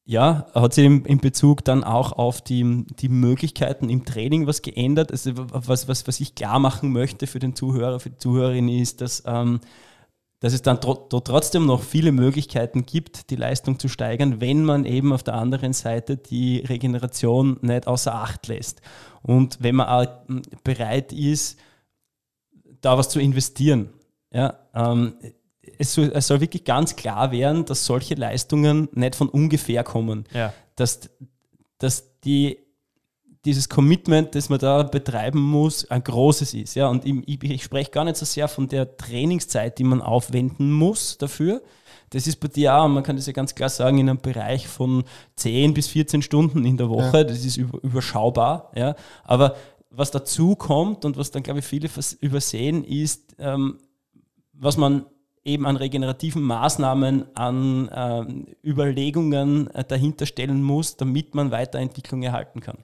ja, 0.06 0.46
hat 0.54 0.72
sich 0.72 0.86
in, 0.86 1.18
Bezug 1.18 1.64
dann 1.64 1.84
auch 1.84 2.12
auf 2.12 2.40
die, 2.40 2.86
die 2.98 3.10
Möglichkeiten 3.10 3.90
im 3.90 4.06
Training 4.06 4.46
was 4.46 4.62
geändert? 4.62 5.12
Also 5.12 5.32
was, 5.34 5.86
was, 5.86 6.06
was 6.06 6.20
ich 6.20 6.34
klar 6.34 6.58
machen 6.58 6.92
möchte 6.92 7.26
für 7.26 7.40
den 7.40 7.54
Zuhörer, 7.54 8.00
für 8.00 8.10
die 8.10 8.18
Zuhörerin 8.18 8.68
ist, 8.68 9.02
dass, 9.02 9.22
ähm, 9.26 9.60
dass 10.44 10.52
es 10.52 10.60
dann 10.60 10.76
tro- 10.76 11.08
trotzdem 11.08 11.64
noch 11.64 11.82
viele 11.82 12.12
Möglichkeiten 12.12 12.84
gibt, 12.84 13.30
die 13.30 13.36
Leistung 13.36 13.78
zu 13.78 13.88
steigern, 13.88 14.42
wenn 14.42 14.62
man 14.62 14.84
eben 14.84 15.14
auf 15.14 15.22
der 15.22 15.36
anderen 15.36 15.72
Seite 15.72 16.18
die 16.18 16.58
Regeneration 16.58 17.56
nicht 17.62 17.86
außer 17.86 18.14
Acht 18.14 18.46
lässt. 18.48 18.82
Und 19.22 19.56
wenn 19.62 19.76
man 19.76 19.88
auch 19.88 20.28
m, 20.28 20.42
bereit 20.62 21.14
ist, 21.14 21.58
da 22.82 22.98
was 22.98 23.08
zu 23.08 23.20
investieren. 23.20 23.88
Ja, 24.30 24.58
ähm, 24.74 25.14
es, 25.78 25.94
soll, 25.94 26.12
es 26.14 26.26
soll 26.26 26.42
wirklich 26.42 26.64
ganz 26.64 26.94
klar 26.94 27.32
werden, 27.32 27.64
dass 27.64 27.86
solche 27.86 28.14
Leistungen 28.14 28.90
nicht 28.92 29.16
von 29.16 29.30
ungefähr 29.30 29.82
kommen. 29.82 30.24
Ja. 30.34 30.52
Dass, 30.76 31.08
dass 31.78 32.20
die, 32.20 32.58
dieses 33.44 33.68
Commitment, 33.68 34.34
das 34.34 34.48
man 34.48 34.58
da 34.58 34.82
betreiben 34.82 35.40
muss, 35.40 35.90
ein 35.90 36.02
großes 36.02 36.54
ist. 36.54 36.74
Ja? 36.74 36.88
Und 36.88 37.04
ich, 37.04 37.42
ich, 37.42 37.62
spreche 37.62 37.90
gar 37.90 38.04
nicht 38.04 38.16
so 38.16 38.24
sehr 38.24 38.48
von 38.48 38.68
der 38.68 38.96
Trainingszeit, 38.96 39.78
die 39.78 39.84
man 39.84 40.00
aufwenden 40.00 40.72
muss 40.72 41.18
dafür. 41.18 41.62
Das 42.10 42.26
ist 42.26 42.36
bei 42.36 42.48
dir 42.48 42.74
auch, 42.76 42.88
man 42.88 43.02
kann 43.02 43.16
das 43.16 43.26
ja 43.26 43.32
ganz 43.32 43.54
klar 43.54 43.68
sagen, 43.68 43.98
in 43.98 44.08
einem 44.08 44.20
Bereich 44.20 44.68
von 44.68 45.04
10 45.36 45.74
bis 45.74 45.88
14 45.88 46.22
Stunden 46.22 46.64
in 46.64 46.76
der 46.76 46.88
Woche. 46.88 47.26
Das 47.26 47.44
ist 47.44 47.56
über, 47.56 47.82
überschaubar. 47.82 48.70
Ja? 48.74 48.94
Aber 49.24 49.56
was 49.90 50.10
dazu 50.10 50.56
kommt 50.56 51.04
und 51.04 51.16
was 51.16 51.30
dann, 51.30 51.42
glaube 51.42 51.60
ich, 51.60 51.64
viele 51.64 51.88
übersehen, 52.20 52.84
ist, 52.84 53.36
ähm, 53.38 53.78
was 54.52 54.76
man 54.76 55.06
eben 55.44 55.66
an 55.66 55.76
regenerativen 55.76 56.42
Maßnahmen, 56.42 57.36
an 57.36 57.90
ähm, 57.94 58.46
Überlegungen 58.64 59.68
äh, 59.74 59.84
dahinter 59.84 60.24
stellen 60.24 60.62
muss, 60.62 60.96
damit 60.96 61.34
man 61.34 61.50
Weiterentwicklung 61.50 62.22
erhalten 62.22 62.60
kann. 62.60 62.78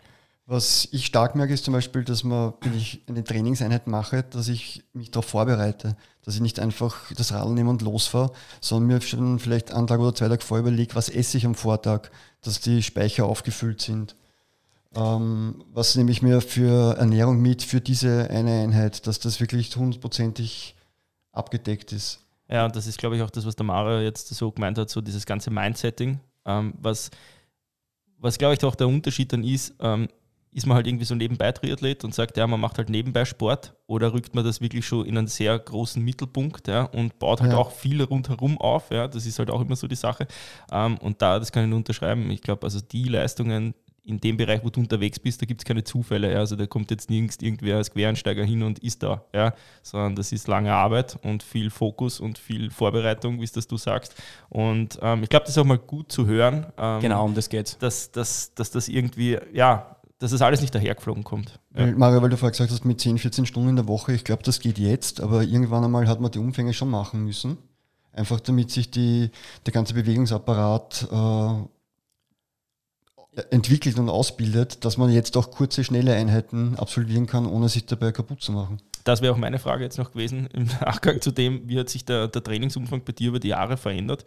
Was 0.50 0.88
ich 0.90 1.06
stark 1.06 1.36
merke, 1.36 1.54
ist 1.54 1.64
zum 1.64 1.74
Beispiel, 1.74 2.02
dass 2.02 2.24
man, 2.24 2.54
wenn 2.62 2.76
ich 2.76 3.04
eine 3.06 3.22
Trainingseinheit 3.22 3.86
mache, 3.86 4.24
dass 4.24 4.48
ich 4.48 4.82
mich 4.92 5.12
darauf 5.12 5.26
vorbereite. 5.26 5.96
Dass 6.24 6.34
ich 6.34 6.40
nicht 6.40 6.58
einfach 6.58 7.12
das 7.12 7.30
Radl 7.30 7.52
nehme 7.54 7.70
und 7.70 7.82
losfahre, 7.82 8.32
sondern 8.60 8.88
mir 8.88 9.00
schon 9.00 9.38
vielleicht 9.38 9.70
einen 9.70 9.86
Tag 9.86 10.00
oder 10.00 10.12
zwei 10.12 10.26
Tage 10.26 10.44
vorher 10.44 10.66
überlege, 10.66 10.96
was 10.96 11.08
esse 11.08 11.36
ich 11.36 11.46
am 11.46 11.54
Vortag, 11.54 12.10
dass 12.40 12.60
die 12.60 12.82
Speicher 12.82 13.26
aufgefüllt 13.26 13.80
sind. 13.80 14.16
Ähm, 14.96 15.64
was 15.72 15.94
nehme 15.94 16.10
ich 16.10 16.20
mir 16.20 16.40
für 16.40 16.96
Ernährung 16.96 17.40
mit 17.40 17.62
für 17.62 17.80
diese 17.80 18.28
eine 18.28 18.64
Einheit, 18.64 19.06
dass 19.06 19.20
das 19.20 19.38
wirklich 19.38 19.76
hundertprozentig 19.76 20.74
abgedeckt 21.30 21.92
ist. 21.92 22.26
Ja, 22.48 22.64
und 22.64 22.74
das 22.74 22.88
ist, 22.88 22.98
glaube 22.98 23.14
ich, 23.14 23.22
auch 23.22 23.30
das, 23.30 23.46
was 23.46 23.54
der 23.54 23.66
Mara 23.66 24.00
jetzt 24.00 24.26
so 24.26 24.50
gemeint 24.50 24.78
hat, 24.78 24.90
so 24.90 25.00
dieses 25.00 25.26
ganze 25.26 25.52
Mindsetting, 25.52 26.18
ähm, 26.44 26.74
was, 26.76 27.12
was 28.18 28.36
glaube 28.36 28.54
ich, 28.54 28.64
auch 28.64 28.74
der 28.74 28.88
Unterschied 28.88 29.32
dann 29.32 29.44
ist, 29.44 29.74
ähm, 29.78 30.08
ist 30.52 30.66
man 30.66 30.74
halt 30.76 30.86
irgendwie 30.86 31.04
so 31.04 31.14
nebenbei 31.14 31.52
Triathlet 31.52 32.02
und 32.04 32.14
sagt, 32.14 32.36
ja, 32.36 32.46
man 32.46 32.58
macht 32.60 32.76
halt 32.78 32.88
nebenbei 32.90 33.24
Sport 33.24 33.74
oder 33.86 34.12
rückt 34.12 34.34
man 34.34 34.44
das 34.44 34.60
wirklich 34.60 34.84
schon 34.86 35.06
in 35.06 35.16
einen 35.16 35.28
sehr 35.28 35.56
großen 35.58 36.02
Mittelpunkt 36.02 36.66
ja, 36.66 36.82
und 36.84 37.18
baut 37.20 37.40
halt 37.40 37.52
Ja. 37.52 37.58
auch 37.58 37.70
viel 37.70 38.02
rundherum 38.02 38.58
auf. 38.58 38.90
Ja, 38.90 39.06
das 39.06 39.26
ist 39.26 39.38
halt 39.38 39.50
auch 39.50 39.60
immer 39.60 39.76
so 39.76 39.86
die 39.86 39.94
Sache. 39.94 40.26
Ähm, 40.72 40.98
und 40.98 41.22
da, 41.22 41.38
das 41.38 41.52
kann 41.52 41.62
ich 41.64 41.68
nur 41.68 41.78
unterschreiben, 41.78 42.30
ich 42.30 42.40
glaube, 42.42 42.64
also 42.64 42.80
die 42.80 43.04
Leistungen 43.04 43.74
in 44.02 44.18
dem 44.18 44.38
Bereich, 44.38 44.64
wo 44.64 44.70
du 44.70 44.80
unterwegs 44.80 45.20
bist, 45.20 45.40
da 45.40 45.46
gibt 45.46 45.60
es 45.60 45.64
keine 45.64 45.84
Zufälle. 45.84 46.32
Ja. 46.32 46.38
Also 46.38 46.56
da 46.56 46.66
kommt 46.66 46.90
jetzt 46.90 47.10
nirgends 47.10 47.36
irgendwer 47.40 47.76
als 47.76 47.92
Quereinsteiger 47.92 48.42
hin 48.44 48.62
und 48.64 48.80
ist 48.80 49.02
da, 49.04 49.22
ja. 49.32 49.54
sondern 49.82 50.16
das 50.16 50.32
ist 50.32 50.48
lange 50.48 50.72
Arbeit 50.72 51.16
und 51.22 51.44
viel 51.44 51.70
Fokus 51.70 52.18
und 52.18 52.38
viel 52.38 52.70
Vorbereitung, 52.70 53.38
wie 53.38 53.44
es 53.44 53.52
das 53.52 53.68
du 53.68 53.76
sagst. 53.76 54.14
Und 54.48 54.98
ähm, 55.00 55.22
ich 55.22 55.28
glaube, 55.28 55.44
das 55.44 55.54
ist 55.54 55.58
auch 55.58 55.64
mal 55.64 55.78
gut 55.78 56.10
zu 56.10 56.26
hören. 56.26 56.66
Ähm, 56.76 57.00
Genau, 57.00 57.24
um 57.24 57.34
das 57.34 57.48
geht's. 57.48 57.78
dass, 57.78 58.10
dass, 58.10 58.52
dass 58.54 58.70
das 58.72 58.88
irgendwie, 58.88 59.38
ja, 59.52 59.96
dass 60.20 60.30
das 60.32 60.42
alles 60.42 60.60
nicht 60.60 60.74
dahergeflogen 60.74 61.24
kommt. 61.24 61.58
Ja. 61.74 61.86
Mario, 61.86 62.20
weil 62.22 62.28
du 62.28 62.36
vorher 62.36 62.52
gesagt 62.52 62.70
hast, 62.70 62.84
mit 62.84 63.00
10, 63.00 63.16
14 63.18 63.46
Stunden 63.46 63.70
in 63.70 63.76
der 63.76 63.88
Woche, 63.88 64.12
ich 64.12 64.22
glaube, 64.22 64.42
das 64.42 64.60
geht 64.60 64.78
jetzt, 64.78 65.20
aber 65.20 65.42
irgendwann 65.42 65.82
einmal 65.82 66.06
hat 66.06 66.20
man 66.20 66.30
die 66.30 66.38
Umfänge 66.38 66.74
schon 66.74 66.90
machen 66.90 67.24
müssen. 67.24 67.56
Einfach 68.12 68.38
damit 68.38 68.70
sich 68.70 68.90
die, 68.90 69.30
der 69.64 69.72
ganze 69.72 69.94
Bewegungsapparat 69.94 71.08
äh, 71.10 71.54
entwickelt 73.50 73.98
und 73.98 74.10
ausbildet, 74.10 74.84
dass 74.84 74.98
man 74.98 75.10
jetzt 75.10 75.38
auch 75.38 75.50
kurze, 75.50 75.84
schnelle 75.84 76.14
Einheiten 76.14 76.76
absolvieren 76.76 77.26
kann, 77.26 77.46
ohne 77.46 77.70
sich 77.70 77.86
dabei 77.86 78.12
kaputt 78.12 78.42
zu 78.42 78.52
machen. 78.52 78.76
Das 79.04 79.22
wäre 79.22 79.32
auch 79.32 79.38
meine 79.38 79.58
Frage 79.58 79.84
jetzt 79.84 79.96
noch 79.96 80.12
gewesen 80.12 80.48
im 80.52 80.64
Nachgang 80.80 81.22
zu 81.22 81.30
dem, 81.30 81.66
wie 81.66 81.78
hat 81.78 81.88
sich 81.88 82.04
der, 82.04 82.28
der 82.28 82.44
Trainingsumfang 82.44 83.04
bei 83.04 83.12
dir 83.12 83.28
über 83.28 83.40
die 83.40 83.48
Jahre 83.48 83.78
verändert? 83.78 84.26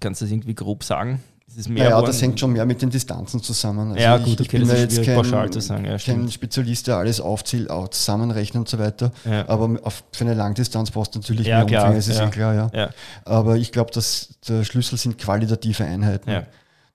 Kannst 0.00 0.22
du 0.22 0.24
das 0.24 0.32
irgendwie 0.32 0.54
grob 0.54 0.82
sagen? 0.82 1.22
Ist 1.56 1.68
mehr 1.68 1.90
Naja, 1.90 2.02
das 2.02 2.22
hängt 2.22 2.38
schon 2.38 2.52
mehr 2.52 2.64
mit 2.64 2.80
den 2.82 2.90
Distanzen 2.90 3.42
zusammen. 3.42 3.90
Also 3.90 4.00
Ja, 4.00 4.16
ich, 4.16 4.24
gut, 4.24 4.40
ich 4.40 4.48
okay, 4.48 4.58
bin 4.58 4.68
das 4.68 4.80
jetzt 4.80 5.02
kein, 5.02 5.16
pauschal 5.16 5.50
zu 5.50 5.60
sagen, 5.60 5.86
ja, 5.86 5.98
kein. 5.98 6.30
Spezialist, 6.30 6.86
der 6.86 6.96
alles 6.98 7.20
aufzählt, 7.20 7.68
auch 7.70 7.88
zusammenrechnet 7.88 8.60
und 8.60 8.68
so 8.68 8.78
weiter. 8.78 9.10
Ja. 9.24 9.48
Aber 9.48 9.76
auf, 9.82 10.04
für 10.12 10.24
eine 10.24 10.34
Langdistanz 10.34 10.90
brauchst 10.90 11.14
du 11.14 11.18
natürlich 11.18 11.46
Ja, 11.46 11.58
mehr 11.58 11.66
klar, 11.66 11.82
Umfänge, 11.84 11.96
das 11.96 12.08
ist 12.08 12.18
ja. 12.18 12.26
eh 12.28 12.30
klar, 12.30 12.70
ja. 12.72 12.90
Aber 13.24 13.56
ich 13.56 13.72
glaube, 13.72 13.90
dass 13.92 14.28
der 14.46 14.64
Schlüssel 14.64 14.98
sind 14.98 15.18
qualitative 15.18 15.84
Einheiten. 15.84 16.46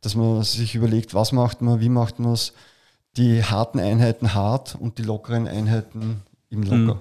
Dass 0.02 0.16
man 0.16 0.44
sich 0.44 0.76
überlegt, 0.76 1.14
was 1.14 1.32
macht 1.32 1.62
man, 1.62 1.80
wie 1.80 1.90
macht 1.90 2.20
man 2.20 2.34
es, 2.34 2.54
die 3.18 3.44
harten 3.44 3.80
Einheiten 3.80 4.34
hart 4.34 4.76
und 4.80 4.98
die 4.98 5.04
lockeren 5.04 5.48
Einheiten 5.48 6.22
eben 6.52 6.64
locker. 6.64 7.00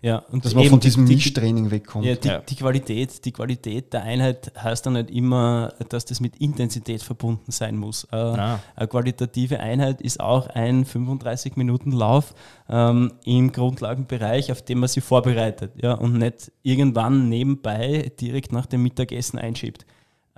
Ja, 0.00 0.18
und 0.30 0.44
dass 0.44 0.54
man 0.54 0.62
eben 0.64 0.70
von 0.70 0.80
diesem 0.80 1.06
die- 1.06 1.10
die- 1.10 1.16
Mischtraining 1.16 1.70
wegkommt. 1.70 2.04
Ja, 2.04 2.14
die, 2.14 2.28
Ja. 2.28 2.38
die, 2.38 2.54
Qualität, 2.54 3.24
die 3.24 3.32
Qualität 3.32 3.92
der 3.92 4.02
Einheit 4.04 4.52
heißt 4.56 4.86
dann 4.86 4.92
nicht 4.92 5.10
immer, 5.10 5.72
dass 5.88 6.04
das 6.04 6.20
mit 6.20 6.36
Intensität 6.36 7.02
verbunden 7.02 7.50
sein 7.50 7.76
muss. 7.76 8.04
Äh, 8.12 8.16
Ah. 8.16 8.60
Eine 8.76 8.86
qualitative 8.88 9.58
Einheit 9.60 10.00
ist 10.00 10.20
auch 10.20 10.46
ein 10.48 10.84
35-Minuten-Lauf 10.84 12.34
ähm, 12.68 13.12
im 13.24 13.50
Grundlagenbereich, 13.52 14.52
auf 14.52 14.62
den 14.62 14.78
man 14.78 14.88
sich 14.88 15.02
vorbereitet 15.02 15.72
ja, 15.82 15.94
und 15.94 16.14
nicht 16.18 16.52
irgendwann 16.62 17.28
nebenbei 17.28 18.12
direkt 18.20 18.52
nach 18.52 18.66
dem 18.66 18.82
Mittagessen 18.82 19.38
einschiebt. 19.38 19.86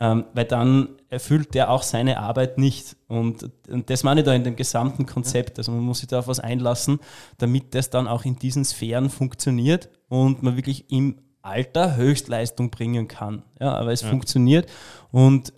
Ähm, 0.03 0.25
weil 0.33 0.47
dann 0.47 0.89
erfüllt 1.11 1.53
der 1.53 1.71
auch 1.71 1.83
seine 1.83 2.19
Arbeit 2.21 2.57
nicht. 2.57 2.97
Und, 3.07 3.51
und 3.69 3.91
das 3.91 4.03
meine 4.03 4.21
ich 4.21 4.27
da 4.27 4.33
in 4.33 4.45
dem 4.45 4.57
gesamten 4.57 5.05
Konzept. 5.05 5.59
Also 5.59 5.73
man 5.73 5.83
muss 5.83 5.99
sich 5.99 6.09
da 6.09 6.21
auf 6.21 6.27
was 6.29 6.41
einlassen, 6.41 7.01
damit 7.37 7.75
das 7.75 7.91
dann 7.91 8.09
auch 8.09 8.25
in 8.25 8.39
diesen 8.39 8.65
Sphären 8.65 9.11
funktioniert 9.11 9.91
und 10.09 10.43
man 10.43 10.57
wirklich 10.57 10.91
im 10.91 11.17
Alter 11.43 11.97
Höchstleistung 11.97 12.71
bringen 12.71 13.09
kann. 13.09 13.43
Ja, 13.61 13.75
aber 13.75 13.93
es 13.93 14.03
funktioniert. 14.11 14.71
Und 15.11 15.53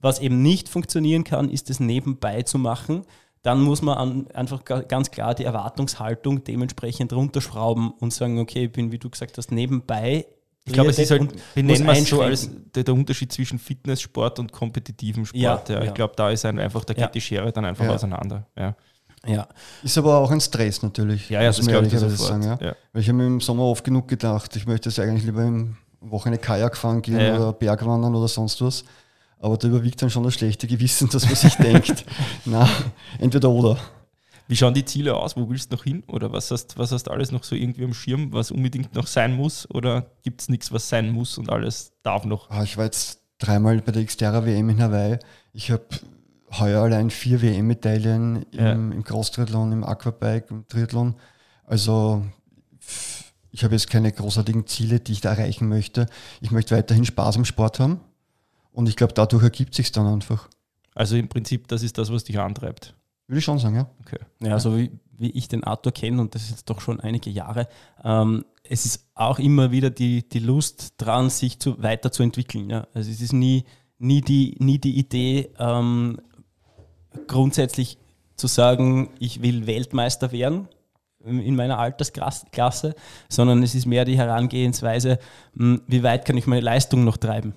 was 0.00 0.20
eben 0.20 0.42
nicht 0.42 0.68
funktionieren 0.68 1.24
kann, 1.24 1.48
ist 1.48 1.68
es 1.68 1.80
nebenbei 1.80 2.42
zu 2.42 2.58
machen. 2.58 3.02
Dann 3.42 3.62
muss 3.62 3.82
man 3.82 3.98
an, 3.98 4.26
einfach 4.32 4.64
ga- 4.64 4.82
ganz 4.82 5.10
klar 5.10 5.34
die 5.34 5.44
Erwartungshaltung 5.44 6.44
dementsprechend 6.44 7.12
runterschrauben 7.12 7.90
und 7.98 8.12
sagen, 8.12 8.38
okay, 8.38 8.66
ich 8.66 8.72
bin, 8.72 8.92
wie 8.92 8.98
du 8.98 9.10
gesagt 9.10 9.36
hast, 9.38 9.50
nebenbei. 9.50 10.26
Ich 10.64 10.72
glaube, 10.72 10.90
es 10.90 10.98
ist 10.98 11.10
halt, 11.10 11.22
und 11.22 11.34
wir 11.54 11.88
es 11.90 12.08
so 12.08 12.22
als 12.22 12.48
der, 12.74 12.84
der 12.84 12.94
Unterschied 12.94 13.32
zwischen 13.32 13.58
Fitnesssport 13.58 14.38
und 14.38 14.52
kompetitivem 14.52 15.26
Sport. 15.26 15.40
Ja, 15.40 15.60
Ja, 15.68 15.80
Ich 15.80 15.86
ja. 15.88 15.92
glaube, 15.92 16.14
da 16.16 16.30
ist 16.30 16.44
ein, 16.44 16.58
einfach, 16.60 16.84
da 16.84 16.94
geht 16.94 17.00
Ja. 17.02 17.08
die 17.08 17.20
Schere 17.20 17.50
dann 17.52 17.64
einfach 17.64 17.84
Ja. 17.84 17.90
auseinander. 17.94 18.46
Ja, 18.56 18.74
Ja, 19.26 19.48
Ist 19.82 19.96
aber 19.98 20.16
auch 20.18 20.30
ein 20.30 20.40
Stress 20.40 20.82
natürlich. 20.82 21.28
ja, 21.30 21.40
ja 21.42 21.48
das 21.48 21.64
glaube 21.66 21.86
ich 21.86 21.92
sofort. 21.92 22.18
sagen. 22.18 22.42
Ja. 22.44 22.58
Ja. 22.60 22.76
Weil 22.92 23.02
ich 23.02 23.08
habe 23.08 23.18
mir 23.18 23.26
im 23.26 23.40
Sommer 23.40 23.64
oft 23.64 23.84
genug 23.84 24.06
gedacht, 24.08 24.54
ich 24.56 24.66
möchte 24.66 24.88
jetzt 24.88 24.98
eigentlich 25.00 25.24
lieber 25.24 25.42
im 25.44 25.76
Wochenende 26.00 26.40
Kajak 26.44 26.76
fahren 26.76 27.02
gehen 27.02 27.16
Ja, 27.18 27.22
ja. 27.28 27.36
oder 27.36 27.52
Bergwandern 27.52 28.14
oder 28.14 28.26
sonst 28.28 28.60
was. 28.62 28.84
Aber 29.38 29.56
da 29.56 29.66
überwiegt 29.68 30.00
dann 30.02 30.10
schon 30.10 30.22
das 30.24 30.34
schlechte 30.34 30.66
Gewissen, 30.68 31.08
dass 31.08 31.24
man 31.26 31.34
sich 31.34 31.54
denkt, 31.56 32.04
na, 32.44 32.68
entweder 33.20 33.50
oder. 33.50 33.78
Wie 34.48 34.56
schauen 34.56 34.74
die 34.74 34.84
Ziele 34.84 35.16
aus? 35.16 35.36
Wo 35.36 35.48
willst 35.48 35.72
du 35.72 35.76
noch 35.76 35.84
hin? 35.84 36.02
Oder 36.08 36.32
was 36.32 36.50
hast, 36.50 36.76
was 36.78 36.92
hast 36.92 37.10
alles 37.10 37.30
noch 37.32 37.44
so 37.44 37.54
irgendwie 37.54 37.84
am 37.84 37.94
Schirm, 37.94 38.32
was 38.32 38.50
unbedingt 38.50 38.94
noch 38.94 39.06
sein 39.06 39.34
muss? 39.34 39.68
Oder 39.70 40.06
gibt 40.22 40.40
es 40.42 40.48
nichts, 40.48 40.72
was 40.72 40.88
sein 40.88 41.10
muss 41.10 41.38
und 41.38 41.48
alles 41.50 41.92
darf 42.02 42.24
noch? 42.24 42.50
Ah, 42.50 42.62
Ich 42.62 42.76
war 42.76 42.84
jetzt 42.84 43.20
dreimal 43.38 43.80
bei 43.80 43.92
der 43.92 44.04
Xterra 44.04 44.44
WM 44.44 44.68
in 44.70 44.82
Hawaii. 44.82 45.18
Ich 45.52 45.70
habe 45.70 45.84
heuer 46.58 46.82
allein 46.82 47.10
vier 47.10 47.40
WM-Medaillen 47.40 48.42
im, 48.52 48.58
Ja. 48.58 48.72
im 48.72 49.02
Cross-Triathlon, 49.04 49.72
im 49.72 49.84
Aquabike, 49.84 50.48
im 50.50 50.68
Triathlon. 50.68 51.14
Also 51.64 52.24
ich 53.50 53.64
habe 53.64 53.74
jetzt 53.74 53.88
keine 53.90 54.12
großartigen 54.12 54.66
Ziele, 54.66 55.00
die 55.00 55.12
ich 55.12 55.20
da 55.20 55.30
erreichen 55.30 55.68
möchte. 55.68 56.06
Ich 56.40 56.50
möchte 56.50 56.76
weiterhin 56.76 57.04
Spaß 57.04 57.36
am 57.36 57.44
Sport 57.44 57.80
haben. 57.80 58.00
Und 58.72 58.88
ich 58.88 58.96
glaube, 58.96 59.12
dadurch 59.12 59.42
ergibt 59.42 59.74
sich 59.74 59.92
dann 59.92 60.06
einfach. 60.06 60.48
Also 60.94 61.16
im 61.16 61.28
Prinzip, 61.28 61.68
das 61.68 61.82
ist 61.82 61.96
das, 61.98 62.10
was 62.12 62.24
dich 62.24 62.38
antreibt. 62.38 62.94
Würde 63.32 63.38
ich 63.38 63.46
schon 63.46 63.58
sagen, 63.58 63.76
ja. 63.76 63.86
Okay. 64.02 64.18
Ja, 64.40 64.58
so 64.58 64.76
wie, 64.76 64.90
wie 65.16 65.30
ich 65.30 65.48
den 65.48 65.64
Arthur 65.64 65.90
kenne, 65.90 66.20
und 66.20 66.34
das 66.34 66.42
ist 66.42 66.50
jetzt 66.50 66.68
doch 66.68 66.82
schon 66.82 67.00
einige 67.00 67.30
Jahre, 67.30 67.66
ähm, 68.04 68.44
es 68.62 68.84
ist 68.84 69.08
auch 69.14 69.38
immer 69.38 69.70
wieder 69.70 69.88
die, 69.88 70.28
die 70.28 70.38
Lust 70.38 70.92
dran, 70.98 71.30
sich 71.30 71.58
zu, 71.58 71.82
weiterzuentwickeln. 71.82 72.68
Ja? 72.68 72.86
Also 72.92 73.10
es 73.10 73.22
ist 73.22 73.32
nie, 73.32 73.64
nie, 73.96 74.20
die, 74.20 74.54
nie 74.58 74.76
die 74.78 74.98
Idee, 74.98 75.48
ähm, 75.58 76.20
grundsätzlich 77.26 77.96
zu 78.36 78.48
sagen, 78.48 79.08
ich 79.18 79.40
will 79.40 79.66
Weltmeister 79.66 80.30
werden 80.30 80.68
in 81.24 81.56
meiner 81.56 81.78
Altersklasse, 81.78 82.94
sondern 83.30 83.62
es 83.62 83.74
ist 83.74 83.86
mehr 83.86 84.04
die 84.04 84.18
Herangehensweise, 84.18 85.18
mh, 85.54 85.80
wie 85.86 86.02
weit 86.02 86.26
kann 86.26 86.36
ich 86.36 86.46
meine 86.46 86.60
Leistung 86.60 87.02
noch 87.04 87.16
treiben. 87.16 87.54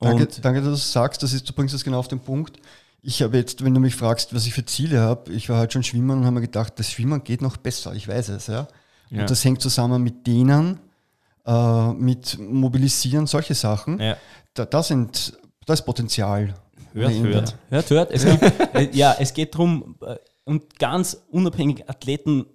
Danke, 0.00 0.22
Und 0.22 0.42
danke, 0.42 0.60
dass 0.60 0.68
du 0.68 0.70
das 0.70 0.92
sagst. 0.92 1.22
Das 1.22 1.32
ist, 1.34 1.46
du 1.46 1.52
bringst 1.52 1.74
das 1.74 1.84
genau 1.84 1.98
auf 1.98 2.08
den 2.08 2.20
Punkt. 2.20 2.58
Ich 3.02 3.22
habe 3.22 3.36
jetzt, 3.36 3.64
wenn 3.64 3.74
du 3.74 3.80
mich 3.80 3.94
fragst, 3.94 4.34
was 4.34 4.46
ich 4.46 4.52
für 4.52 4.64
Ziele 4.64 5.00
habe, 5.00 5.32
ich 5.32 5.48
war 5.48 5.58
halt 5.58 5.72
schon 5.72 5.82
schwimmen 5.82 6.18
und 6.18 6.24
habe 6.24 6.34
mir 6.34 6.40
gedacht, 6.42 6.78
das 6.78 6.90
Schwimmen 6.90 7.22
geht 7.22 7.42
noch 7.42 7.56
besser. 7.56 7.94
Ich 7.94 8.08
weiß 8.08 8.30
es, 8.30 8.48
ja. 8.48 8.66
Ja. 9.10 9.20
Und 9.20 9.30
das 9.30 9.44
hängt 9.44 9.62
zusammen 9.62 10.02
mit 10.02 10.26
denen, 10.26 10.80
äh, 11.46 11.92
mit 11.92 12.38
Mobilisieren, 12.38 13.26
solche 13.26 13.54
Sachen. 13.54 14.00
Ja. 14.00 14.16
Da, 14.52 14.66
da 14.66 14.82
sind, 14.82 15.38
da 15.64 15.72
ist 15.72 15.82
Potenzial. 15.82 16.54
Hört, 16.92 17.12
hört. 17.12 17.56
Hört, 17.70 17.90
hört. 17.90 18.10
Es 18.10 18.24
gibt, 18.24 18.42
äh, 18.74 18.90
ja, 18.92 19.16
es 19.18 19.32
geht 19.32 19.54
darum, 19.54 19.96
und 20.44 20.78
ganz 20.78 21.22
unabhängig 21.30 21.88
Athleten 21.88 22.46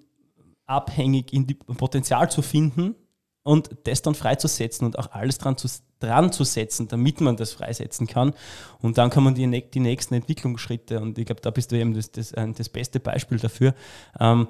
abhängig 0.66 1.32
in 1.32 1.46
die 1.46 1.54
Potenzial 1.54 2.30
zu 2.30 2.41
finden 2.41 2.96
und 3.44 3.70
das 3.84 4.02
dann 4.02 4.16
freizusetzen 4.16 4.86
und 4.86 4.98
auch 4.98 5.12
alles 5.12 5.38
dran 5.38 5.58
zu, 5.58 5.68
dran 6.00 6.32
zu 6.32 6.44
setzen, 6.46 6.88
damit 6.88 7.20
man 7.22 7.36
das 7.38 7.52
freisetzen 7.52 8.08
kann. 8.08 8.34
Und 8.82 8.98
dann 8.98 9.10
kann 9.10 9.24
man 9.24 9.36
die, 9.36 9.70
die 9.70 9.80
nächsten 9.80 10.14
Entwicklungsschritte, 10.16 11.00
und 11.00 11.18
ich 11.18 11.26
glaube, 11.26 11.41
da 11.41 11.52
bist 11.52 11.72
du 11.72 11.78
eben 11.78 11.94
das, 11.94 12.12
das, 12.12 12.32
das 12.34 12.70
beste 12.70 13.00
Beispiel 13.00 13.38
dafür. 13.39 13.74
Ähm, 14.20 14.48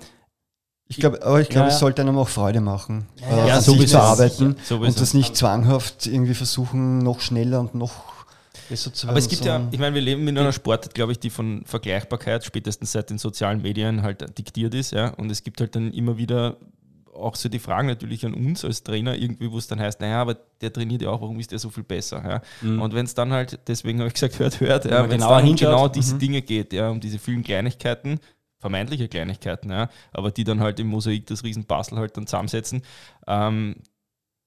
Ich 0.88 0.98
glaube, 0.98 1.24
aber 1.24 1.42
ich 1.42 1.50
glaube, 1.50 1.66
Ja, 1.66 1.68
es 1.70 1.76
ja. 1.76 1.80
sollte 1.80 2.02
einem 2.04 2.18
auch 2.18 2.28
Freude 2.30 2.62
machen, 2.62 3.08
äh, 3.22 3.48
Ja, 3.48 3.62
sowieso. 3.62 3.82
sich 3.82 3.92
zu 3.92 4.00
arbeiten 4.02 4.56
Sowieso. 4.64 4.86
und 4.92 5.02
das 5.02 5.14
nicht 5.14 5.36
zwanghaft 5.36 6.06
irgendwie 6.06 6.36
versuchen, 6.36 7.00
noch 7.00 7.20
schneller 7.22 7.62
und 7.62 7.74
noch 7.74 7.94
besser 8.70 8.94
zu 8.94 9.08
werden. 9.08 9.10
Aber 9.12 9.20
es 9.20 9.28
gibt 9.28 9.44
ja, 9.46 9.68
ich 9.72 9.80
meine, 9.80 9.96
wir 9.96 10.02
leben 10.02 10.28
in 10.28 10.38
einer 10.38 10.52
Sportart, 10.52 10.94
glaube 10.94 11.14
ich, 11.14 11.20
die 11.20 11.30
von 11.32 11.64
Vergleichbarkeit 11.66 12.44
spätestens 12.46 12.92
seit 12.92 13.10
den 13.10 13.18
sozialen 13.18 13.62
Medien 13.64 14.04
halt 14.04 14.38
diktiert 14.38 14.76
ist, 14.76 14.92
ja. 14.92 15.08
Und 15.16 15.32
es 15.32 15.42
gibt 15.44 15.62
halt 15.62 15.76
dann 15.76 15.92
immer 15.94 16.18
wieder 16.18 16.58
auch 17.16 17.36
so 17.36 17.50
die 17.50 17.60
Fragen 17.60 17.88
natürlich 17.88 18.26
an 18.26 18.34
uns 18.34 18.66
als 18.66 18.84
Trainer, 18.84 19.16
irgendwie, 19.16 19.52
wo 19.52 19.58
es 19.58 19.68
dann 19.68 19.80
heißt, 19.80 20.02
naja, 20.02 20.22
aber 20.22 20.36
der 20.62 20.72
trainiert 20.72 21.02
ja 21.02 21.10
auch, 21.10 21.22
warum 21.22 21.40
ist 21.40 21.52
der 21.52 21.60
so 21.60 21.70
viel 21.70 21.84
besser? 21.84 22.24
Ja? 22.62 22.70
Und 22.82 22.94
wenn 22.94 23.06
es 23.06 23.14
dann 23.14 23.32
halt, 23.32 23.60
deswegen 23.68 24.00
habe 24.00 24.08
ich 24.08 24.14
gesagt, 24.14 24.40
hört, 24.40 24.60
hört, 24.60 24.86
Wenn 24.86 24.92
ja, 24.92 25.10
wenn 25.10 25.22
es 25.22 25.28
dann 25.28 25.48
um 25.48 25.56
genau 25.56 25.88
diese 25.88 26.16
mhm. 26.16 26.20
Dinge 26.20 26.42
geht, 26.42 26.74
ja, 26.74 26.90
um 26.90 27.00
diese 27.00 27.20
vielen 27.20 27.44
Kleinigkeiten, 27.44 28.20
vermeintliche 28.60 29.08
Kleinigkeiten, 29.08 29.70
ja, 29.72 29.90
aber 30.12 30.32
die 30.32 30.44
dann 30.44 30.60
halt 30.60 30.80
im 30.80 30.88
Mosaik 30.88 31.28
das 31.28 31.44
Riesenpuzzle 31.44 31.98
halt 31.98 32.16
dann 32.18 32.28
zusammensetzen, 32.28 32.82
ähm, 33.28 33.76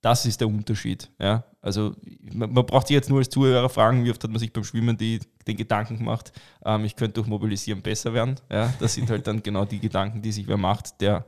das 0.07 0.25
ist 0.25 0.41
der 0.41 0.49
Unterschied. 0.49 1.11
Ja? 1.19 1.45
Also 1.61 1.95
man, 2.33 2.53
man 2.53 2.65
braucht 2.65 2.87
sich 2.87 2.95
jetzt 2.95 3.11
nur 3.11 3.19
als 3.19 3.29
Zuhörer 3.29 3.69
fragen, 3.69 4.05
wie 4.05 4.11
oft 4.11 4.23
hat 4.23 4.31
man 4.31 4.39
sich 4.39 4.53
beim 4.53 4.63
Schwimmen 4.63 4.97
die, 4.97 5.19
den 5.49 5.57
Gedanken 5.57 5.99
gemacht, 5.99 6.33
ähm, 6.65 6.85
ich 6.85 6.95
könnte 6.95 7.15
durch 7.15 7.27
Mobilisieren 7.27 7.83
besser 7.83 8.15
werden. 8.15 8.37
Ja? 8.51 8.73
Das 8.79 8.95
sind 8.95 9.11
halt 9.11 9.27
dann 9.27 9.43
genau 9.43 9.65
die 9.65 9.81
Gedanken, 9.81 10.23
die 10.23 10.33
sich 10.33 10.47
wer 10.47 10.59
macht, 10.59 11.01
der 11.01 11.25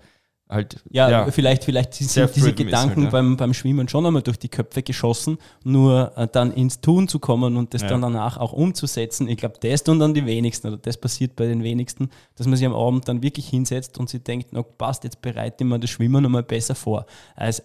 halt 0.49 0.83
Ja, 0.91 1.31
vielleicht, 1.31 1.65
vielleicht 1.65 1.95
sind 1.95 2.09
diese 2.35 2.47
halt, 2.47 2.57
Gedanken 2.57 3.05
ja. 3.05 3.11
beim, 3.11 3.37
beim 3.37 3.53
Schwimmen 3.53 3.89
schon 3.89 4.07
einmal 4.07 4.23
durch 4.23 4.39
die 4.39 4.49
Köpfe 4.49 4.83
geschossen, 4.83 5.39
nur 5.65 6.13
äh, 6.17 6.27
dann 6.31 6.53
ins 6.53 6.81
Tun 6.81 7.07
zu 7.09 7.19
kommen 7.19 7.57
und 7.57 7.75
das 7.75 7.83
Ja. 7.83 7.89
dann 7.89 8.03
danach 8.03 8.39
auch 8.39 8.53
umzusetzen. 8.53 9.29
Ich 9.29 9.37
glaube, 9.37 9.57
das 9.61 9.85
tun 9.85 9.99
dann 9.99 10.15
die 10.15 10.25
wenigsten 10.25 10.69
oder 10.69 10.77
das 10.79 10.97
passiert 10.97 11.37
bei 11.37 11.47
den 11.47 11.63
wenigsten, 11.63 12.11
dass 12.37 12.47
man 12.47 12.57
sich 12.57 12.67
am 12.67 12.75
Abend 12.75 13.09
dann 13.09 13.23
wirklich 13.23 13.49
hinsetzt 13.49 13.99
und 13.99 14.09
sich 14.09 14.23
denkt, 14.23 14.49
na 14.53 14.63
passt, 14.63 15.05
jetzt 15.05 15.21
bereite 15.21 15.65
ich 15.65 15.69
mir 15.69 15.79
das 15.79 15.91
Schwimmen 15.91 16.23
nochmal 16.23 16.43
besser 16.43 16.75
vor, 16.75 17.07
als 17.37 17.63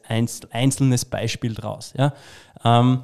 einzelnes 0.52 1.06
Beispiel 1.06 1.54
draus. 1.54 1.94
Ja? 1.98 2.14
Ähm, 2.64 3.02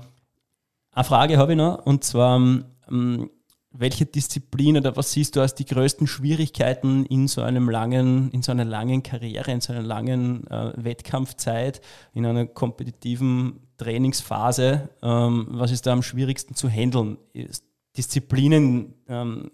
eine 0.92 1.04
Frage 1.06 1.38
habe 1.38 1.54
ich 1.54 1.58
noch 1.58 1.86
und 1.86 2.04
zwar, 2.04 2.36
ähm, 2.38 3.30
welche 3.72 4.06
Disziplin 4.06 4.78
oder 4.78 4.96
was 4.96 5.12
siehst 5.12 5.36
du 5.36 5.42
als 5.42 5.54
die 5.54 5.66
größten 5.66 6.08
Schwierigkeiten 6.08 7.06
in 7.06 7.28
so 7.28 7.42
einem 7.42 7.70
langen, 7.70 8.32
in 8.32 8.42
so 8.42 8.52
einer 8.52 8.66
langen 8.66 9.04
Karriere, 9.04 9.52
in 9.52 9.62
so 9.62 9.74
einer 9.74 9.84
langen 9.84 10.48
äh, 10.48 10.74
Wettkampfzeit, 10.76 11.82
in 12.14 12.26
einer 12.26 12.48
kompetitiven 12.48 13.60
Trainingsphase? 13.78 14.90
Ähm, 15.04 15.48
was 15.52 15.72
ist 15.72 15.86
da 15.86 15.94
am 15.94 16.02
schwierigsten 16.02 16.56
zu 16.56 16.68
handeln? 16.68 17.18
Ist 17.34 17.64
Disziplinen 17.96 18.96
ähm, 19.08 19.52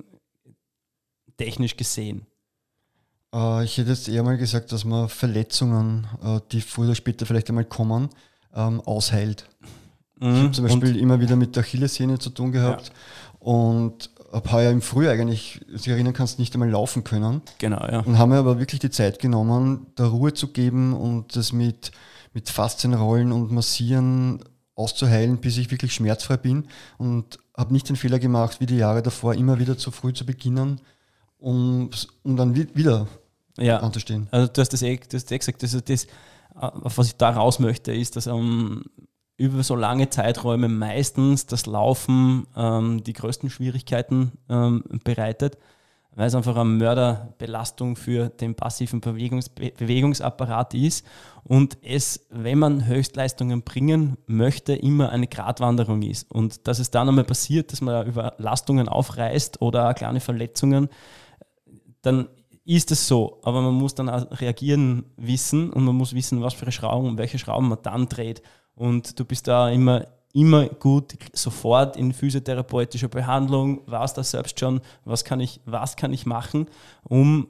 technisch 1.38 1.76
gesehen? 1.76 2.26
Äh, 3.34 3.66
ich 3.66 3.78
hätte 3.78 3.90
jetzt 3.90 4.08
eher 4.08 4.24
mal 4.24 4.38
gesagt, 4.38 4.72
dass 4.72 4.86
man 4.86 5.10
Verletzungen, 5.10 6.08
äh, 6.24 6.40
die 6.54 6.62
früher 6.62 6.88
oder 6.88 6.96
später 6.96 7.26
vielleicht 7.26 7.50
einmal 7.50 7.66
kommen, 7.66 8.10
ähm, 8.54 8.80
ausheilt. 8.82 9.50
Ich 10.18 10.26
habe 10.26 10.52
zum 10.52 10.64
Beispiel 10.64 10.96
immer 10.96 11.20
wieder 11.20 11.36
mit 11.36 11.58
der 11.58 11.64
Achillessehne 11.64 12.18
zu 12.18 12.30
tun 12.30 12.54
gehabt 12.54 12.94
und 13.46 14.10
habe 14.34 14.52
heuer 14.52 14.72
im 14.72 14.82
Frühjahr 14.82 15.14
eigentlich, 15.14 15.62
sich 15.72 15.88
erinnern 15.90 16.14
kannst, 16.14 16.40
nicht 16.40 16.56
einmal 16.56 16.72
laufen 16.72 17.04
können. 17.04 17.44
Genau, 17.60 17.78
ja. 17.86 18.00
Und 18.00 18.18
haben 18.18 18.30
mir 18.30 18.40
aber 18.40 18.58
wirklich 18.58 18.80
die 18.80 18.90
Zeit 18.90 19.20
genommen, 19.20 19.86
da 19.96 20.08
Ruhe 20.08 20.34
zu 20.34 20.48
geben 20.48 20.94
und 20.94 21.36
das 21.36 21.54
mit, 21.54 21.92
mit 22.34 22.50
Faszienrollen 22.50 23.32
und 23.32 23.52
Massieren 23.52 24.44
auszuheilen, 24.74 25.38
bis 25.38 25.58
ich 25.58 25.70
wirklich 25.70 25.94
schmerzfrei 25.94 26.38
bin. 26.38 26.66
Und 26.98 27.38
habe 27.56 27.72
nicht 27.72 27.88
den 27.88 27.96
Fehler 27.98 28.18
gemacht, 28.18 28.60
wie 28.60 28.66
die 28.66 28.78
Jahre 28.78 29.04
davor, 29.04 29.36
immer 29.36 29.60
wieder 29.60 29.78
zu 29.78 29.92
früh 29.92 30.12
zu 30.12 30.26
beginnen, 30.26 30.82
um, 31.38 31.92
um 32.24 32.36
dann 32.36 32.56
wi- 32.56 32.70
wieder 32.74 33.08
ja. 33.60 33.78
anzustehen. 33.78 34.28
Also 34.32 34.52
du 34.52 34.60
hast 34.60 34.74
das 34.74 34.82
eh, 34.82 34.98
du 34.98 35.18
hast 35.18 35.32
eh 35.32 35.38
gesagt, 35.38 35.62
das, 35.62 35.78
das, 35.86 36.08
auf 36.56 36.98
was 36.98 37.08
ich 37.08 37.16
da 37.16 37.30
raus 37.30 37.60
möchte, 37.60 37.94
ist, 37.94 38.16
dass 38.16 38.26
ähm, 38.26 38.86
über 39.38 39.64
so 39.64 39.76
lange 39.76 40.10
Zeiträume 40.10 40.70
meistens 40.70 41.46
das 41.46 41.66
Laufen 41.66 42.48
ähm, 42.56 43.04
die 43.04 43.14
größten 43.14 43.50
Schwierigkeiten 43.50 44.32
ähm, 44.50 44.84
bereitet. 45.04 45.58
weil 46.16 46.28
es 46.28 46.36
einfach 46.36 46.56
eine 46.56 46.70
Mörderbelastung 46.70 47.98
für 47.98 48.30
den 48.30 48.56
passiven 48.56 49.02
Bewegungs 49.02 49.50
Bewegungsapparat 49.50 50.74
ist 50.74 51.06
und 51.44 51.78
es, 51.82 52.26
wenn 52.30 52.60
man 52.60 52.88
Höchstleistungen 52.88 53.64
bringen 53.64 54.18
möchte, 54.26 54.74
immer 54.74 55.10
eine 55.10 55.28
Gratwanderung 55.28 56.02
ist. 56.02 56.32
Und 56.32 56.68
dass 56.68 56.80
es 56.80 56.90
dann 56.90 57.10
einmal 57.10 57.26
passiert, 57.26 57.74
dass 57.74 57.82
man 57.82 58.08
Überlastungen 58.08 58.88
aufreißt 58.88 59.62
oder 59.62 59.94
kleine 59.94 60.22
Verletzungen, 60.22 60.88
dann 62.02 62.30
ist 62.64 62.92
es 62.92 63.08
so. 63.08 63.42
Aber 63.44 63.62
man 63.62 63.74
muss 63.74 63.94
dann 63.94 64.10
auch 64.10 64.40
reagieren 64.40 65.06
wissen 65.18 65.70
und 65.72 65.84
man 65.84 65.96
muss 65.96 66.16
wissen, 66.16 66.42
was 66.42 66.54
für 66.54 66.72
Schrauben 66.72 67.10
und 67.10 67.18
welche 67.18 67.40
Schrauben 67.40 67.68
man 67.68 67.80
dann 67.84 68.08
dreht. 68.08 68.42
Und 68.76 69.20
du 69.20 69.26
bist 69.26 69.48
da 69.48 69.70
immer 69.70 70.06
immer 70.36 70.68
gut 70.68 71.16
sofort 71.32 71.96
in 71.96 72.12
physiotherapeutischer 72.12 73.08
Behandlung, 73.08 73.82
was 73.86 74.14
da 74.14 74.22
selbst 74.22 74.60
schon, 74.60 74.82
was 75.06 75.24
kann 75.24 75.40
ich, 75.40 75.62
was 75.66 75.96
kann 75.96 76.12
ich 76.12 76.26
machen, 76.26 76.68
um 77.04 77.48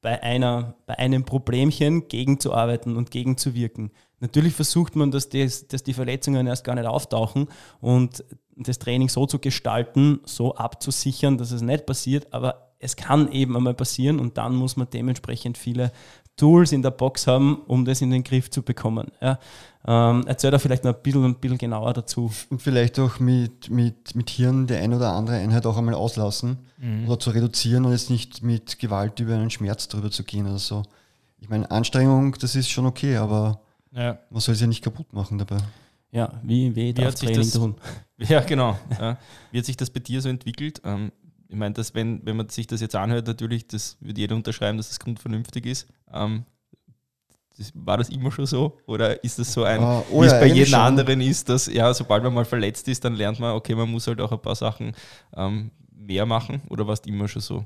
bei, 0.00 0.20
einer, 0.20 0.74
bei 0.86 0.98
einem 0.98 1.24
Problemchen 1.24 2.08
gegenzuarbeiten 2.08 2.96
und 2.96 3.12
gegenzuwirken. 3.12 3.92
Natürlich 4.18 4.54
versucht 4.54 4.96
man, 4.96 5.12
dass, 5.12 5.28
das, 5.28 5.68
dass 5.68 5.84
die 5.84 5.94
Verletzungen 5.94 6.48
erst 6.48 6.64
gar 6.64 6.74
nicht 6.74 6.86
auftauchen 6.86 7.46
und 7.80 8.24
das 8.56 8.80
Training 8.80 9.08
so 9.08 9.26
zu 9.26 9.38
gestalten, 9.38 10.18
so 10.24 10.56
abzusichern, 10.56 11.38
dass 11.38 11.52
es 11.52 11.62
nicht 11.62 11.86
passiert, 11.86 12.32
aber 12.32 12.74
es 12.80 12.96
kann 12.96 13.30
eben 13.30 13.56
einmal 13.56 13.74
passieren 13.74 14.18
und 14.18 14.36
dann 14.36 14.56
muss 14.56 14.76
man 14.76 14.88
dementsprechend 14.90 15.58
viele 15.58 15.92
Tools 16.36 16.72
in 16.72 16.82
der 16.82 16.90
Box 16.90 17.26
haben, 17.26 17.62
um 17.66 17.84
das 17.84 18.00
in 18.00 18.10
den 18.10 18.24
Griff 18.24 18.50
zu 18.50 18.62
bekommen. 18.62 19.12
Ja. 19.20 19.38
Ähm, 19.86 20.24
erzähl 20.26 20.50
da 20.50 20.58
vielleicht 20.58 20.84
noch 20.84 20.94
ein 20.94 21.02
bisschen, 21.02 21.24
ein 21.24 21.34
bisschen 21.36 21.58
genauer 21.58 21.94
dazu. 21.94 22.30
Und 22.50 22.60
vielleicht 22.60 22.98
auch 22.98 23.18
mit, 23.18 23.70
mit, 23.70 24.14
mit 24.14 24.28
Hirn 24.30 24.66
die 24.66 24.74
ein 24.74 24.92
oder 24.92 25.12
andere 25.12 25.36
Einheit 25.36 25.64
auch 25.64 25.76
einmal 25.76 25.94
auslassen 25.94 26.58
mhm. 26.78 27.06
oder 27.06 27.18
zu 27.18 27.30
reduzieren 27.30 27.86
und 27.86 27.92
jetzt 27.92 28.10
nicht 28.10 28.42
mit 28.42 28.78
Gewalt 28.78 29.18
über 29.20 29.34
einen 29.34 29.50
Schmerz 29.50 29.88
drüber 29.88 30.10
zu 30.10 30.24
gehen 30.24 30.46
oder 30.46 30.58
so. 30.58 30.82
Ich 31.40 31.48
meine, 31.48 31.70
Anstrengung, 31.70 32.36
das 32.38 32.54
ist 32.54 32.68
schon 32.68 32.84
okay, 32.84 33.16
aber 33.16 33.62
ja. 33.92 34.18
man 34.28 34.40
soll 34.40 34.54
es 34.54 34.60
ja 34.60 34.66
nicht 34.66 34.84
kaputt 34.84 35.12
machen 35.14 35.38
dabei. 35.38 35.58
Ja, 36.12 36.40
wie, 36.42 36.74
wie, 36.76 36.96
wie 36.96 37.04
hat 37.04 37.16
sich 37.16 37.32
das, 37.32 37.52
tun? 37.52 37.76
Ja, 38.18 38.40
genau. 38.40 38.78
Ja. 38.98 39.16
Wie 39.50 39.58
hat 39.58 39.64
sich 39.64 39.76
das 39.78 39.88
bei 39.88 40.00
dir 40.00 40.20
so 40.20 40.28
entwickelt? 40.28 40.82
Ähm, 40.84 41.10
ich 41.48 41.56
meine, 41.56 41.74
dass 41.74 41.94
wenn, 41.94 42.24
wenn 42.26 42.36
man 42.36 42.48
sich 42.48 42.66
das 42.66 42.80
jetzt 42.80 42.94
anhört, 42.94 43.26
natürlich, 43.26 43.66
das 43.66 43.96
würde 44.00 44.20
jeder 44.20 44.36
unterschreiben, 44.36 44.76
dass 44.76 44.88
das 44.88 45.00
grundvernünftig 45.00 45.64
ist. 45.66 45.88
Ähm, 46.12 46.44
das, 47.60 47.72
war 47.74 47.98
das 47.98 48.08
immer 48.08 48.32
schon 48.32 48.46
so? 48.46 48.78
Oder 48.86 49.22
ist 49.22 49.38
das 49.38 49.52
so 49.52 49.64
ein, 49.64 49.82
uh, 49.82 50.02
oh 50.10 50.22
wie 50.22 50.26
ja, 50.26 50.32
es 50.32 50.40
bei 50.40 50.46
jedem 50.46 50.74
anderen 50.74 51.20
ist, 51.20 51.48
dass 51.48 51.66
ja, 51.66 51.92
sobald 51.92 52.22
man 52.24 52.32
mal 52.32 52.44
verletzt 52.44 52.88
ist, 52.88 53.04
dann 53.04 53.14
lernt 53.14 53.38
man, 53.38 53.54
okay, 53.54 53.74
man 53.74 53.90
muss 53.90 54.06
halt 54.06 54.20
auch 54.20 54.32
ein 54.32 54.40
paar 54.40 54.54
Sachen 54.54 54.92
ähm, 55.36 55.70
mehr 55.92 56.24
machen? 56.24 56.62
Oder 56.70 56.86
war 56.86 56.94
es 56.94 57.00
immer 57.00 57.28
schon 57.28 57.42
so? 57.42 57.64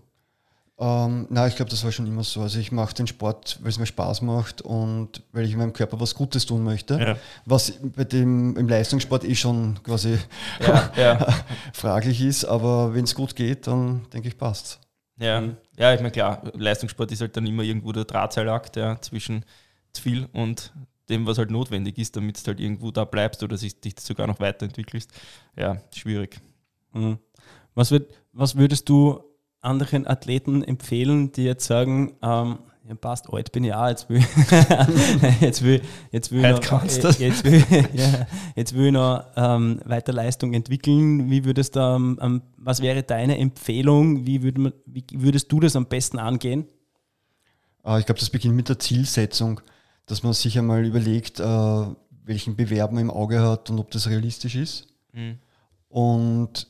Ähm, 0.76 1.28
nein, 1.30 1.48
ich 1.48 1.54
glaube, 1.54 1.70
das 1.70 1.84
war 1.84 1.92
schon 1.92 2.06
immer 2.08 2.24
so. 2.24 2.40
Also 2.40 2.58
ich 2.58 2.72
mache 2.72 2.92
den 2.94 3.06
Sport, 3.06 3.60
weil 3.62 3.70
es 3.70 3.78
mir 3.78 3.86
Spaß 3.86 4.22
macht 4.22 4.60
und 4.62 5.22
weil 5.30 5.44
ich 5.44 5.56
meinem 5.56 5.72
Körper 5.72 6.00
was 6.00 6.16
Gutes 6.16 6.44
tun 6.46 6.64
möchte. 6.64 6.98
Ja. 6.98 7.16
Was 7.44 7.72
bei 7.94 8.02
dem 8.02 8.56
im 8.56 8.68
Leistungssport 8.68 9.24
eh 9.24 9.36
schon 9.36 9.80
quasi 9.84 10.18
ja, 10.60 10.90
ja. 10.96 11.26
fraglich 11.72 12.20
ist, 12.20 12.44
aber 12.44 12.92
wenn 12.92 13.04
es 13.04 13.14
gut 13.14 13.36
geht, 13.36 13.68
dann 13.68 14.06
denke 14.12 14.26
ich, 14.26 14.36
passt. 14.36 14.80
Ja, 15.16 15.44
ja, 15.78 15.94
ich 15.94 16.00
meine 16.00 16.10
klar, 16.10 16.42
Leistungssport 16.54 17.12
ist 17.12 17.20
halt 17.20 17.36
dann 17.36 17.46
immer 17.46 17.62
irgendwo 17.62 17.92
der 17.92 18.04
Drahtseilakt 18.04 18.74
ja, 18.74 19.00
zwischen 19.00 19.44
zu 19.94 20.02
viel 20.02 20.28
und 20.32 20.72
dem, 21.08 21.26
was 21.26 21.38
halt 21.38 21.50
notwendig 21.50 21.98
ist, 21.98 22.16
damit 22.16 22.40
du 22.42 22.48
halt 22.48 22.60
irgendwo 22.60 22.90
da 22.90 23.04
bleibst 23.04 23.42
oder 23.42 23.56
sich, 23.56 23.80
dich 23.80 23.94
sogar 24.00 24.26
noch 24.26 24.40
weiterentwickelst. 24.40 25.10
Ja, 25.56 25.78
schwierig. 25.94 26.40
Mhm. 26.92 27.18
Was, 27.74 27.90
wird, 27.90 28.12
was 28.32 28.56
würdest 28.56 28.88
du 28.88 29.22
anderen 29.60 30.06
Athleten 30.06 30.62
empfehlen, 30.62 31.32
die 31.32 31.44
jetzt 31.44 31.66
sagen, 31.66 32.14
ähm, 32.22 32.58
ja, 32.86 32.94
passt, 32.94 33.32
alt 33.32 33.50
bin 33.50 33.64
ich 33.64 33.72
auch, 33.72 33.88
jetzt 33.88 34.10
will, 34.10 34.20
jetzt 35.40 35.64
will, 35.64 35.80
jetzt 36.12 36.30
will, 36.30 36.42
noch, 36.42 36.82
äh, 36.82 37.10
jetzt 37.18 37.44
will, 37.44 37.64
ja, 37.94 38.26
jetzt 38.54 38.74
will 38.74 38.86
ich 38.86 38.92
noch 38.92 39.24
ähm, 39.36 39.80
weiter 39.86 40.12
Leistung 40.12 40.52
entwickeln. 40.52 41.30
Wie 41.30 41.46
würdest 41.46 41.76
du, 41.76 41.80
ähm, 41.80 42.42
was 42.58 42.82
wäre 42.82 43.02
deine 43.02 43.38
Empfehlung? 43.38 44.26
Wie, 44.26 44.42
würd 44.42 44.58
man, 44.58 44.72
wie 44.84 45.04
würdest 45.12 45.50
du 45.50 45.60
das 45.60 45.76
am 45.76 45.86
besten 45.86 46.18
angehen? 46.18 46.66
Äh, 47.86 48.00
ich 48.00 48.06
glaube, 48.06 48.20
das 48.20 48.28
beginnt 48.28 48.54
mit 48.54 48.68
der 48.68 48.78
Zielsetzung, 48.78 49.62
dass 50.06 50.22
man 50.22 50.32
sich 50.32 50.58
einmal 50.58 50.84
überlegt, 50.84 51.40
äh, 51.40 51.86
welchen 52.24 52.56
Bewerben 52.56 52.98
im 52.98 53.10
Auge 53.10 53.40
hat 53.40 53.70
und 53.70 53.78
ob 53.78 53.90
das 53.90 54.08
realistisch 54.08 54.54
ist. 54.54 54.86
Mhm. 55.12 55.38
Und 55.88 56.68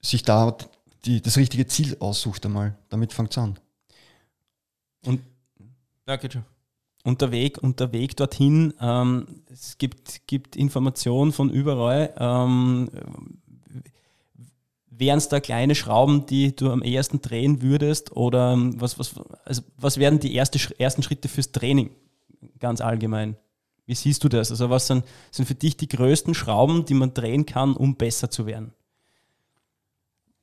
sich 0.00 0.22
da 0.22 0.56
die, 1.04 1.22
das 1.22 1.36
richtige 1.36 1.66
Ziel 1.66 1.96
aussucht 2.00 2.44
einmal. 2.46 2.76
Damit 2.88 3.12
fängt 3.12 3.30
es 3.30 3.38
an. 3.38 3.58
Und, 5.04 5.20
ja, 6.06 6.16
geht 6.16 6.32
schon. 6.34 6.44
Und 7.04 7.20
der 7.20 7.30
Weg, 7.30 7.58
und 7.58 7.78
der 7.78 7.92
Weg 7.92 8.16
dorthin, 8.16 8.74
ähm, 8.80 9.42
es 9.48 9.78
gibt, 9.78 10.26
gibt 10.26 10.56
Informationen 10.56 11.32
von 11.32 11.50
überall. 11.50 12.12
Ähm, 12.18 12.90
Wären 14.98 15.18
es 15.18 15.28
da 15.28 15.40
kleine 15.40 15.74
Schrauben, 15.74 16.26
die 16.26 16.56
du 16.56 16.70
am 16.70 16.82
ehesten 16.82 17.20
drehen 17.20 17.60
würdest? 17.60 18.16
Oder 18.16 18.52
ähm, 18.52 18.80
was, 18.80 18.98
was, 18.98 19.14
also 19.44 19.62
was 19.76 19.98
wären 19.98 20.20
die 20.20 20.34
erste, 20.34 20.58
ersten 20.78 21.02
Schritte 21.02 21.28
fürs 21.28 21.52
Training 21.52 21.90
ganz 22.58 22.80
allgemein? 22.80 23.36
Wie 23.84 23.94
siehst 23.94 24.24
du 24.24 24.28
das? 24.28 24.50
Also 24.50 24.70
was 24.70 24.86
sind, 24.86 25.04
sind 25.30 25.46
für 25.46 25.54
dich 25.54 25.76
die 25.76 25.88
größten 25.88 26.34
Schrauben, 26.34 26.84
die 26.86 26.94
man 26.94 27.14
drehen 27.14 27.46
kann, 27.46 27.76
um 27.76 27.96
besser 27.96 28.30
zu 28.30 28.46
werden? 28.46 28.72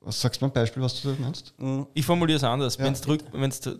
Was 0.04 0.20
sagst 0.20 0.40
du 0.40 0.44
mal 0.44 0.50
ein 0.50 0.54
Beispiel, 0.54 0.82
was 0.82 1.00
du 1.00 1.12
da 1.12 1.20
meinst? 1.20 1.54
Mhm. 1.58 1.86
Ich 1.94 2.04
formuliere 2.04 2.36
es 2.36 2.44
anders. 2.44 2.76
Ja. 2.76 2.84
Wenn 2.84 2.94
du 2.94 3.00
zurück, 3.00 3.22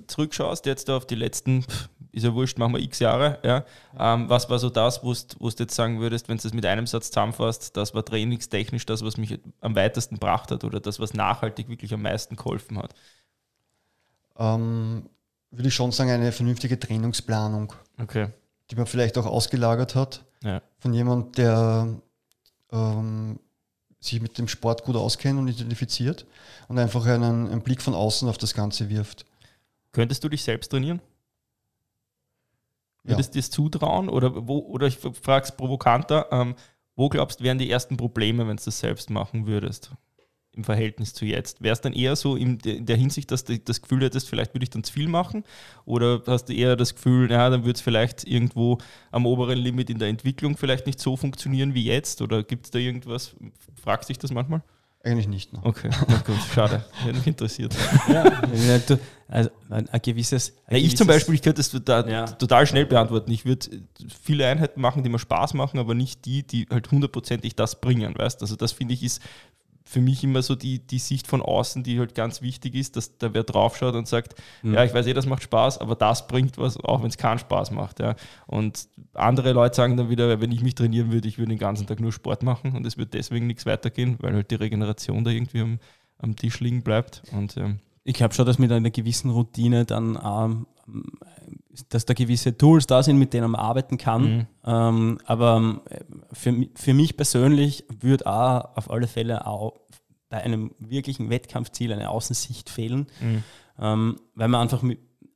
zurückschaust, 0.07 0.65
jetzt 0.65 0.89
auf 0.89 1.07
die 1.07 1.17
letzten, 1.17 1.65
ist 2.13 2.25
ja 2.25 2.33
wurscht, 2.33 2.59
machen 2.59 2.73
wir 2.73 2.81
x 2.81 2.99
Jahre, 2.99 3.39
ja, 3.43 3.65
ähm, 3.99 4.29
was 4.29 4.49
war 4.49 4.59
so 4.59 4.71
das, 4.71 5.05
wo 5.05 5.13
du 5.13 5.49
jetzt 5.59 5.75
sagen 5.75 6.01
würdest, 6.01 6.29
wenn 6.29 6.39
du 6.39 6.43
das 6.43 6.55
mit 6.55 6.65
einem 6.65 6.87
Satz 6.87 7.09
zusammenfasst, 7.09 7.77
das 7.77 7.95
war 7.95 8.05
trainingstechnisch 8.05 8.87
das, 8.87 9.05
was 9.05 9.19
mich 9.19 9.39
am 9.61 9.77
weitesten 9.77 10.15
gebracht 10.15 10.51
hat 10.51 10.65
oder 10.65 10.81
das, 10.81 10.99
was 10.99 11.13
nachhaltig 11.13 11.69
wirklich 11.69 11.93
am 11.93 12.03
meisten 12.03 12.37
geholfen 12.37 12.79
hat? 12.79 12.95
Ähm, 14.39 15.09
würde 15.51 15.69
ich 15.69 15.75
schon 15.75 15.93
sagen, 15.93 16.11
eine 16.11 16.33
vernünftige 16.33 16.81
Trainingsplanung. 16.81 17.75
Okay. 18.01 18.29
Die 18.71 18.77
man 18.77 18.87
vielleicht 18.87 19.19
auch 19.19 19.27
ausgelagert 19.27 19.95
hat 19.95 20.25
ja. 20.43 20.63
von 20.79 20.95
jemandem, 20.95 21.33
der 21.33 21.89
ähm, 22.73 23.39
sich 24.05 24.21
mit 24.21 24.39
dem 24.39 24.49
Sport 24.49 24.85
gut 24.85 24.97
auskennt 24.97 25.39
und 25.39 25.49
identifiziert 25.49 26.27
und 26.69 26.79
einfach 26.79 27.07
einen, 27.07 27.49
einen 27.51 27.63
Blick 27.63 27.83
von 27.83 27.95
außen 27.95 28.29
auf 28.29 28.39
das 28.39 28.55
Ganze 28.55 28.89
wirft. 28.91 29.25
Könntest 29.93 30.25
du 30.25 30.29
dich 30.29 30.43
selbst 30.43 30.69
trainieren? 30.71 31.01
Würdest 33.05 33.35
du 33.35 33.39
ja. 33.39 33.43
das 33.43 33.51
zutrauen? 33.51 34.09
Oder, 34.09 34.49
wo, 34.49 34.59
oder 34.59 34.87
ich 34.87 34.99
frage 34.99 35.45
es 35.45 35.57
provokanter, 35.57 36.29
ähm, 36.33 36.55
wo 36.97 37.09
glaubst 37.09 37.41
du, 37.41 37.45
wären 37.45 37.59
die 37.59 37.71
ersten 37.71 37.97
Probleme, 37.97 38.49
wenn 38.49 38.57
du 38.57 38.65
das 38.65 38.79
selbst 38.79 39.11
machen 39.11 39.47
würdest? 39.47 39.93
Im 40.57 40.65
Verhältnis 40.65 41.15
zu 41.15 41.25
jetzt? 41.25 41.63
Wäre 41.63 41.73
es 41.73 41.81
dann 41.81 41.93
eher 41.93 42.17
so 42.17 42.37
in 42.37 42.59
der 42.59 42.97
Hinsicht, 42.97 43.31
dass 43.31 43.45
du 43.45 43.59
das 43.59 43.83
Gefühl 43.83 44.03
hättest, 44.03 44.29
vielleicht 44.29 44.55
würde 44.55 44.65
ich 44.65 44.71
dann 44.71 44.85
zu 44.85 44.93
viel 44.93 45.09
machen? 45.09 45.45
Oder 45.85 46.23
hast 46.27 46.47
du 46.47 46.53
eher 46.55 46.77
das 46.77 46.95
Gefühl, 46.95 47.31
ja, 47.31 47.51
dann 47.51 47.65
würde 47.65 47.77
es 47.77 47.81
vielleicht 47.81 48.25
irgendwo 48.25 48.79
am 49.11 49.27
oberen 49.27 49.59
Limit 49.59 49.91
in 49.91 49.99
der 49.99 50.09
Entwicklung 50.09 50.57
vielleicht 50.57 50.87
nicht 50.87 51.01
so 51.01 51.17
funktionieren 51.17 51.75
wie 51.75 51.85
jetzt? 51.85 52.23
Oder 52.23 52.43
gibt 52.43 52.67
es 52.67 52.71
da 52.71 52.79
irgendwas? 52.79 53.35
Fragst 53.83 54.09
dich 54.09 54.19
das 54.19 54.33
manchmal? 54.33 54.63
Eigentlich 55.05 55.29
nicht. 55.29 55.53
Ne? 55.53 55.61
Okay, 55.63 55.91
na 56.09 56.17
gut, 56.17 56.39
schade. 56.55 56.83
Hätte 57.03 57.19
mich 57.19 57.27
interessiert. 57.27 57.77
Ja, 58.09 58.25
also 59.29 59.51
ein, 59.69 59.89
gewisses. 60.03 60.55
Ein 60.67 60.77
ich 60.77 60.97
zum 60.97 61.07
Beispiel, 61.07 61.35
ich 61.35 61.43
könnte 61.43 61.59
das 61.59 61.71
total, 61.71 62.09
ja. 62.11 62.27
total 62.27 62.67
schnell 62.67 62.87
beantworten. 62.87 63.31
Ich 63.31 63.45
würde 63.45 63.83
viele 64.23 64.47
Einheiten 64.47 64.81
machen, 64.81 65.03
die 65.03 65.09
mir 65.09 65.19
Spaß 65.19 65.55
machen, 65.55 65.79
aber 65.79 65.95
nicht 65.95 66.25
die, 66.25 66.43
die 66.47 66.67
halt 66.71 66.91
hundertprozentig 66.91 67.55
das 67.55 67.81
bringen. 67.81 68.15
Weißt? 68.17 68.41
Also 68.43 68.57
das 68.57 68.73
finde 68.73 68.95
ich 68.95 69.03
ist 69.03 69.23
für 69.87 70.01
mich 70.01 70.25
immer 70.25 70.43
so 70.43 70.55
die, 70.55 70.79
die 70.79 70.99
Sicht 70.99 71.27
von 71.27 71.43
außen, 71.43 71.83
die 71.83 71.99
halt 71.99 72.15
ganz 72.15 72.41
wichtig 72.41 72.75
ist, 72.75 72.97
dass 72.97 73.19
da 73.19 73.35
wer 73.35 73.45
draufschaut 73.45 73.95
und 73.95 74.09
sagt, 74.09 74.35
mhm. 74.63 74.75
ja, 74.75 74.85
ich 74.85 74.95
weiß 74.95 75.07
eh, 75.07 75.13
das 75.13 75.27
macht 75.27 75.43
Spaß, 75.43 75.79
aber 75.79 75.95
das 75.95 76.27
bringt 76.27 76.57
was, 76.57 76.79
auch 76.79 77.03
wenn 77.03 77.11
es 77.11 77.19
keinen 77.19 77.39
Spaß 77.39 77.71
macht. 77.71 78.01
Ja. 78.01 78.17
Und 78.47 78.89
andere 79.13 79.53
Leute 79.53 79.77
sagen 79.77 79.97
dann 79.97 80.09
wieder, 80.09 80.41
wenn 80.41 80.53
ich 80.53 80.63
mich 80.63 80.75
trainieren 80.75 81.13
würde, 81.13 81.29
ich 81.29 81.39
würde 81.39 81.51
den 81.51 81.59
ganzen 81.59 81.87
Tag 81.87 82.01
nur 82.01 82.13
Sport 82.13 82.43
machen 82.43 82.75
und 82.75 82.87
es 82.87 82.97
wird 82.97 83.13
deswegen 83.13 83.47
nichts 83.47 83.67
weitergehen, 83.67 84.17
weil 84.21 84.35
halt 84.35 84.51
die 84.51 84.57
Regeneration 84.57 85.23
da 85.23 85.31
irgendwie 85.31 85.61
am, 85.61 85.79
am 86.19 86.35
Tisch 86.35 86.61
liegen 86.61 86.83
bleibt. 86.83 87.23
Und 87.33 87.57
ähm, 87.59 87.79
ich 88.05 88.15
glaube 88.15 88.35
schon, 88.35 88.47
dass 88.47 88.59
mit 88.59 88.73
einer 88.73 88.91
gewissen 88.91 89.31
Routine 89.31 89.85
dann 89.85 90.19
ähm, 90.25 90.67
dass 91.89 92.05
da 92.05 92.15
gewisse 92.15 92.57
Tools 92.57 92.87
da 92.87 93.03
sind, 93.03 93.19
mit 93.19 93.33
denen 93.33 93.51
man 93.51 93.61
arbeiten 93.61 93.99
kann. 93.99 94.23
Mhm. 94.23 94.47
Ähm, 94.65 95.19
aber 95.25 95.83
für, 96.33 96.67
für 96.75 96.95
mich 96.95 97.17
persönlich 97.17 97.85
würde 98.01 98.27
auch 98.27 98.77
auf 98.77 98.91
alle 98.91 99.07
Fälle 99.07 99.47
auch 99.47 99.81
bei 100.29 100.43
einem 100.43 100.75
wirklichen 100.79 101.31
Wettkampfziel 101.31 101.93
eine 101.93 102.11
Außensicht 102.11 102.71
fehlen, 102.71 103.07
mhm. 103.21 103.45
ähm, 103.79 104.21
weil 104.35 104.49
man 104.49 104.63
einfach 104.63 104.83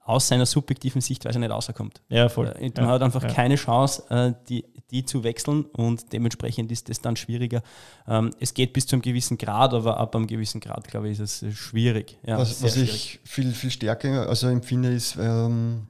aus 0.03 0.27
seiner 0.27 0.47
subjektiven 0.47 1.01
Sichtweise 1.01 1.39
nicht 1.39 1.51
rauskommt. 1.51 2.03
Ja, 2.09 2.29
voll. 2.29 2.49
Äh, 2.49 2.73
man 2.77 2.87
ja, 2.87 2.87
hat 2.87 3.03
einfach 3.03 3.23
ja. 3.23 3.29
keine 3.29 3.57
Chance, 3.57 4.05
äh, 4.11 4.33
die, 4.49 4.65
die 4.91 5.05
zu 5.05 5.23
wechseln 5.25 5.65
und 5.67 6.13
dementsprechend 6.13 6.73
ist 6.73 6.89
es 6.89 7.01
dann 7.01 7.17
schwieriger. 7.17 7.63
Ähm, 8.07 8.31
es 8.41 8.55
geht 8.55 8.73
bis 8.73 8.87
zu 8.87 8.97
einem 8.97 9.03
gewissen 9.03 9.39
Grad, 9.39 9.75
aber 9.75 9.99
ab 9.99 10.17
einem 10.17 10.27
gewissen 10.27 10.61
Grad, 10.61 10.89
glaube 10.89 11.11
ich, 11.11 11.21
ist 11.21 11.43
es 11.43 11.57
schwierig. 11.57 12.19
Ja, 12.27 12.39
was, 12.39 12.63
was 12.63 12.77
ich 12.77 13.21
viel, 13.25 13.53
viel 13.53 13.71
stärker 13.71 14.29
also 14.29 14.49
empfinde, 14.49 14.93
ist, 14.93 15.17
ähm, 15.21 15.89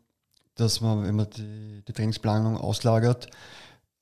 dass 0.55 0.80
man, 0.80 1.05
wenn 1.05 1.16
man 1.16 1.28
die, 1.30 1.82
die 1.86 1.92
Trainingsplanung 1.92 2.57
auslagert, 2.57 3.28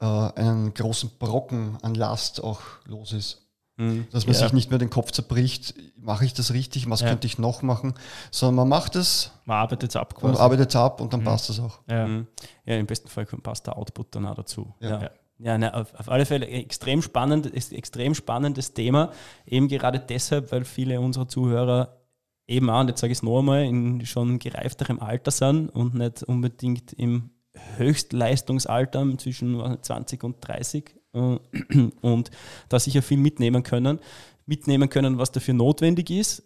äh, 0.01 0.05
einen 0.05 0.73
großen 0.75 1.11
Brocken 1.19 1.79
an 1.83 1.95
Last 1.95 2.43
auch 2.43 2.61
los 2.87 3.13
ist. 3.13 3.46
Mhm. 3.77 4.07
Dass 4.11 4.27
man 4.27 4.35
ja. 4.35 4.41
sich 4.41 4.53
nicht 4.53 4.71
mehr 4.71 4.79
den 4.79 4.91
Kopf 4.91 5.11
zerbricht, 5.11 5.75
mache 5.97 6.25
ich 6.25 6.33
das 6.33 6.53
richtig, 6.53 6.89
was 6.89 7.01
ja. 7.01 7.09
könnte 7.09 7.27
ich 7.27 7.39
noch 7.39 7.63
machen, 7.63 7.95
sondern 8.31 8.57
man 8.57 8.69
macht 8.69 8.97
es. 8.97 9.33
Man 9.45 9.59
arbeitet 9.59 9.91
es 9.91 9.97
ab 9.97 10.15
quasi. 10.15 10.35
Und 10.35 10.41
arbeitet 10.41 10.71
es 10.71 10.77
ab 10.77 11.01
und 11.01 11.13
dann 11.13 11.21
mhm. 11.21 11.25
passt 11.25 11.51
es 11.51 11.61
auch. 11.61 11.81
Ja. 11.89 12.07
Mhm. 12.07 12.27
ja, 12.65 12.77
im 12.77 12.87
besten 12.87 13.09
Fall 13.09 13.27
passt 13.27 13.67
der 13.67 13.77
Output 13.77 14.15
dann 14.15 14.27
auch 14.27 14.35
dazu. 14.35 14.75
Ja. 14.81 15.11
Ja, 15.39 15.59
ne, 15.59 15.75
auf, 15.75 15.95
auf, 15.95 16.09
alle 16.09 16.25
Fälle 16.25 16.47
extrem 16.47 17.03
spannend, 17.03 17.45
ist 17.45 17.75
extrem 17.75 18.15
spannendes 18.15 18.73
Thema, 18.73 19.13
eben 19.45 19.69
gerade 19.69 19.99
deshalb, 20.01 20.51
weil 20.51 20.65
viele 20.65 20.99
unserer 20.99 21.29
Zuhörer 21.29 22.01
eben 22.47 22.71
auch, 22.71 22.81
und 22.81 22.89
jetzt 22.89 23.01
sage 23.01 23.13
ich 23.13 23.19
es 23.19 23.23
noch 23.23 23.41
einmal, 23.41 23.65
in 23.65 24.07
schon 24.07 24.39
gereifterem 24.39 24.99
Alter 24.99 25.31
sind 25.31 25.69
und 25.69 25.95
nicht 25.95 26.23
unbedingt 26.23 26.95
im 26.95 27.31
Höchstleistungsalter 27.77 29.19
zwischen 29.19 29.83
20 29.83 30.25
und 30.25 30.37
30 30.41 30.89
äh, 30.89 30.99
und 32.01 32.31
da 32.69 32.79
sicher 32.79 33.03
viel 33.03 33.19
mitnehmen 33.19 33.63
können. 33.63 33.99
Mitnehmen 34.47 34.89
können, 34.89 35.19
was 35.19 35.33
dafür 35.33 35.55
notwendig 35.55 36.11
ist, 36.11 36.43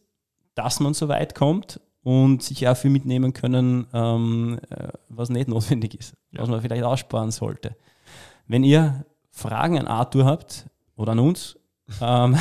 dass 0.55 0.81
man 0.81 0.95
so 0.95 1.09
weit 1.09 1.35
kommt 1.35 1.81
und 2.03 2.43
sich 2.43 2.67
auch 2.67 2.77
viel 2.77 2.91
mitnehmen 2.91 3.33
können, 3.33 3.87
ähm, 3.93 4.59
äh, 4.71 4.89
was 5.09 5.29
nicht 5.29 5.49
notwendig 5.49 5.95
ist, 5.95 6.15
was 6.33 6.49
man 6.49 6.61
vielleicht 6.63 6.83
aussparen 6.83 7.31
sollte. 7.31 7.77
Wenn 8.47 8.65
ihr 8.65 9.05
Fragen 9.31 9.79
an 9.79 9.87
Arthur 9.87 10.25
habt 10.25 10.67
oder 10.97 11.13
an 11.13 11.19
uns, 11.19 11.59
ähm, 12.01 12.37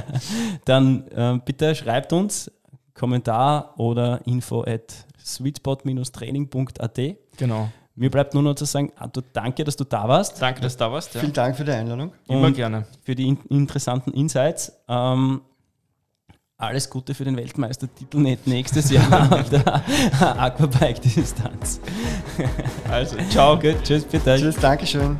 dann 0.64 1.06
äh, 1.08 1.38
bitte 1.44 1.74
schreibt 1.74 2.12
uns 2.12 2.50
Kommentar 2.94 3.78
oder 3.78 4.26
info 4.26 4.62
at 4.62 5.06
sweetspot-training.at. 5.24 6.98
Genau. 7.36 7.68
Mir 7.98 8.10
bleibt 8.10 8.32
nur 8.32 8.44
noch 8.44 8.54
zu 8.54 8.64
sagen, 8.64 8.92
Arthur, 8.96 9.24
danke, 9.32 9.64
dass 9.64 9.76
du 9.76 9.82
da 9.82 10.08
warst. 10.08 10.40
Danke, 10.40 10.60
dass 10.60 10.76
du 10.76 10.84
da 10.84 10.92
warst. 10.92 11.14
Ja. 11.14 11.20
Vielen 11.20 11.32
Dank 11.32 11.56
für 11.56 11.64
die 11.64 11.72
Einladung. 11.72 12.12
Immer 12.28 12.52
gerne. 12.52 12.86
Für 13.02 13.16
die 13.16 13.26
in 13.26 13.38
interessanten 13.48 14.12
Insights. 14.12 14.72
Ähm, 14.88 15.40
alles 16.56 16.88
Gute 16.90 17.14
für 17.14 17.24
den 17.24 17.36
Weltmeistertitel 17.36 18.36
nächstes 18.44 18.90
Jahr 18.90 19.32
auf 19.40 19.48
der 19.48 19.82
Aquabike-Distanz. 20.20 21.80
Also, 22.88 23.16
ciao. 23.30 23.58
Gut, 23.58 23.82
tschüss, 23.82 24.04
bitte. 24.04 24.36
Tschüss, 24.36 24.56
Dankeschön. 24.56 25.18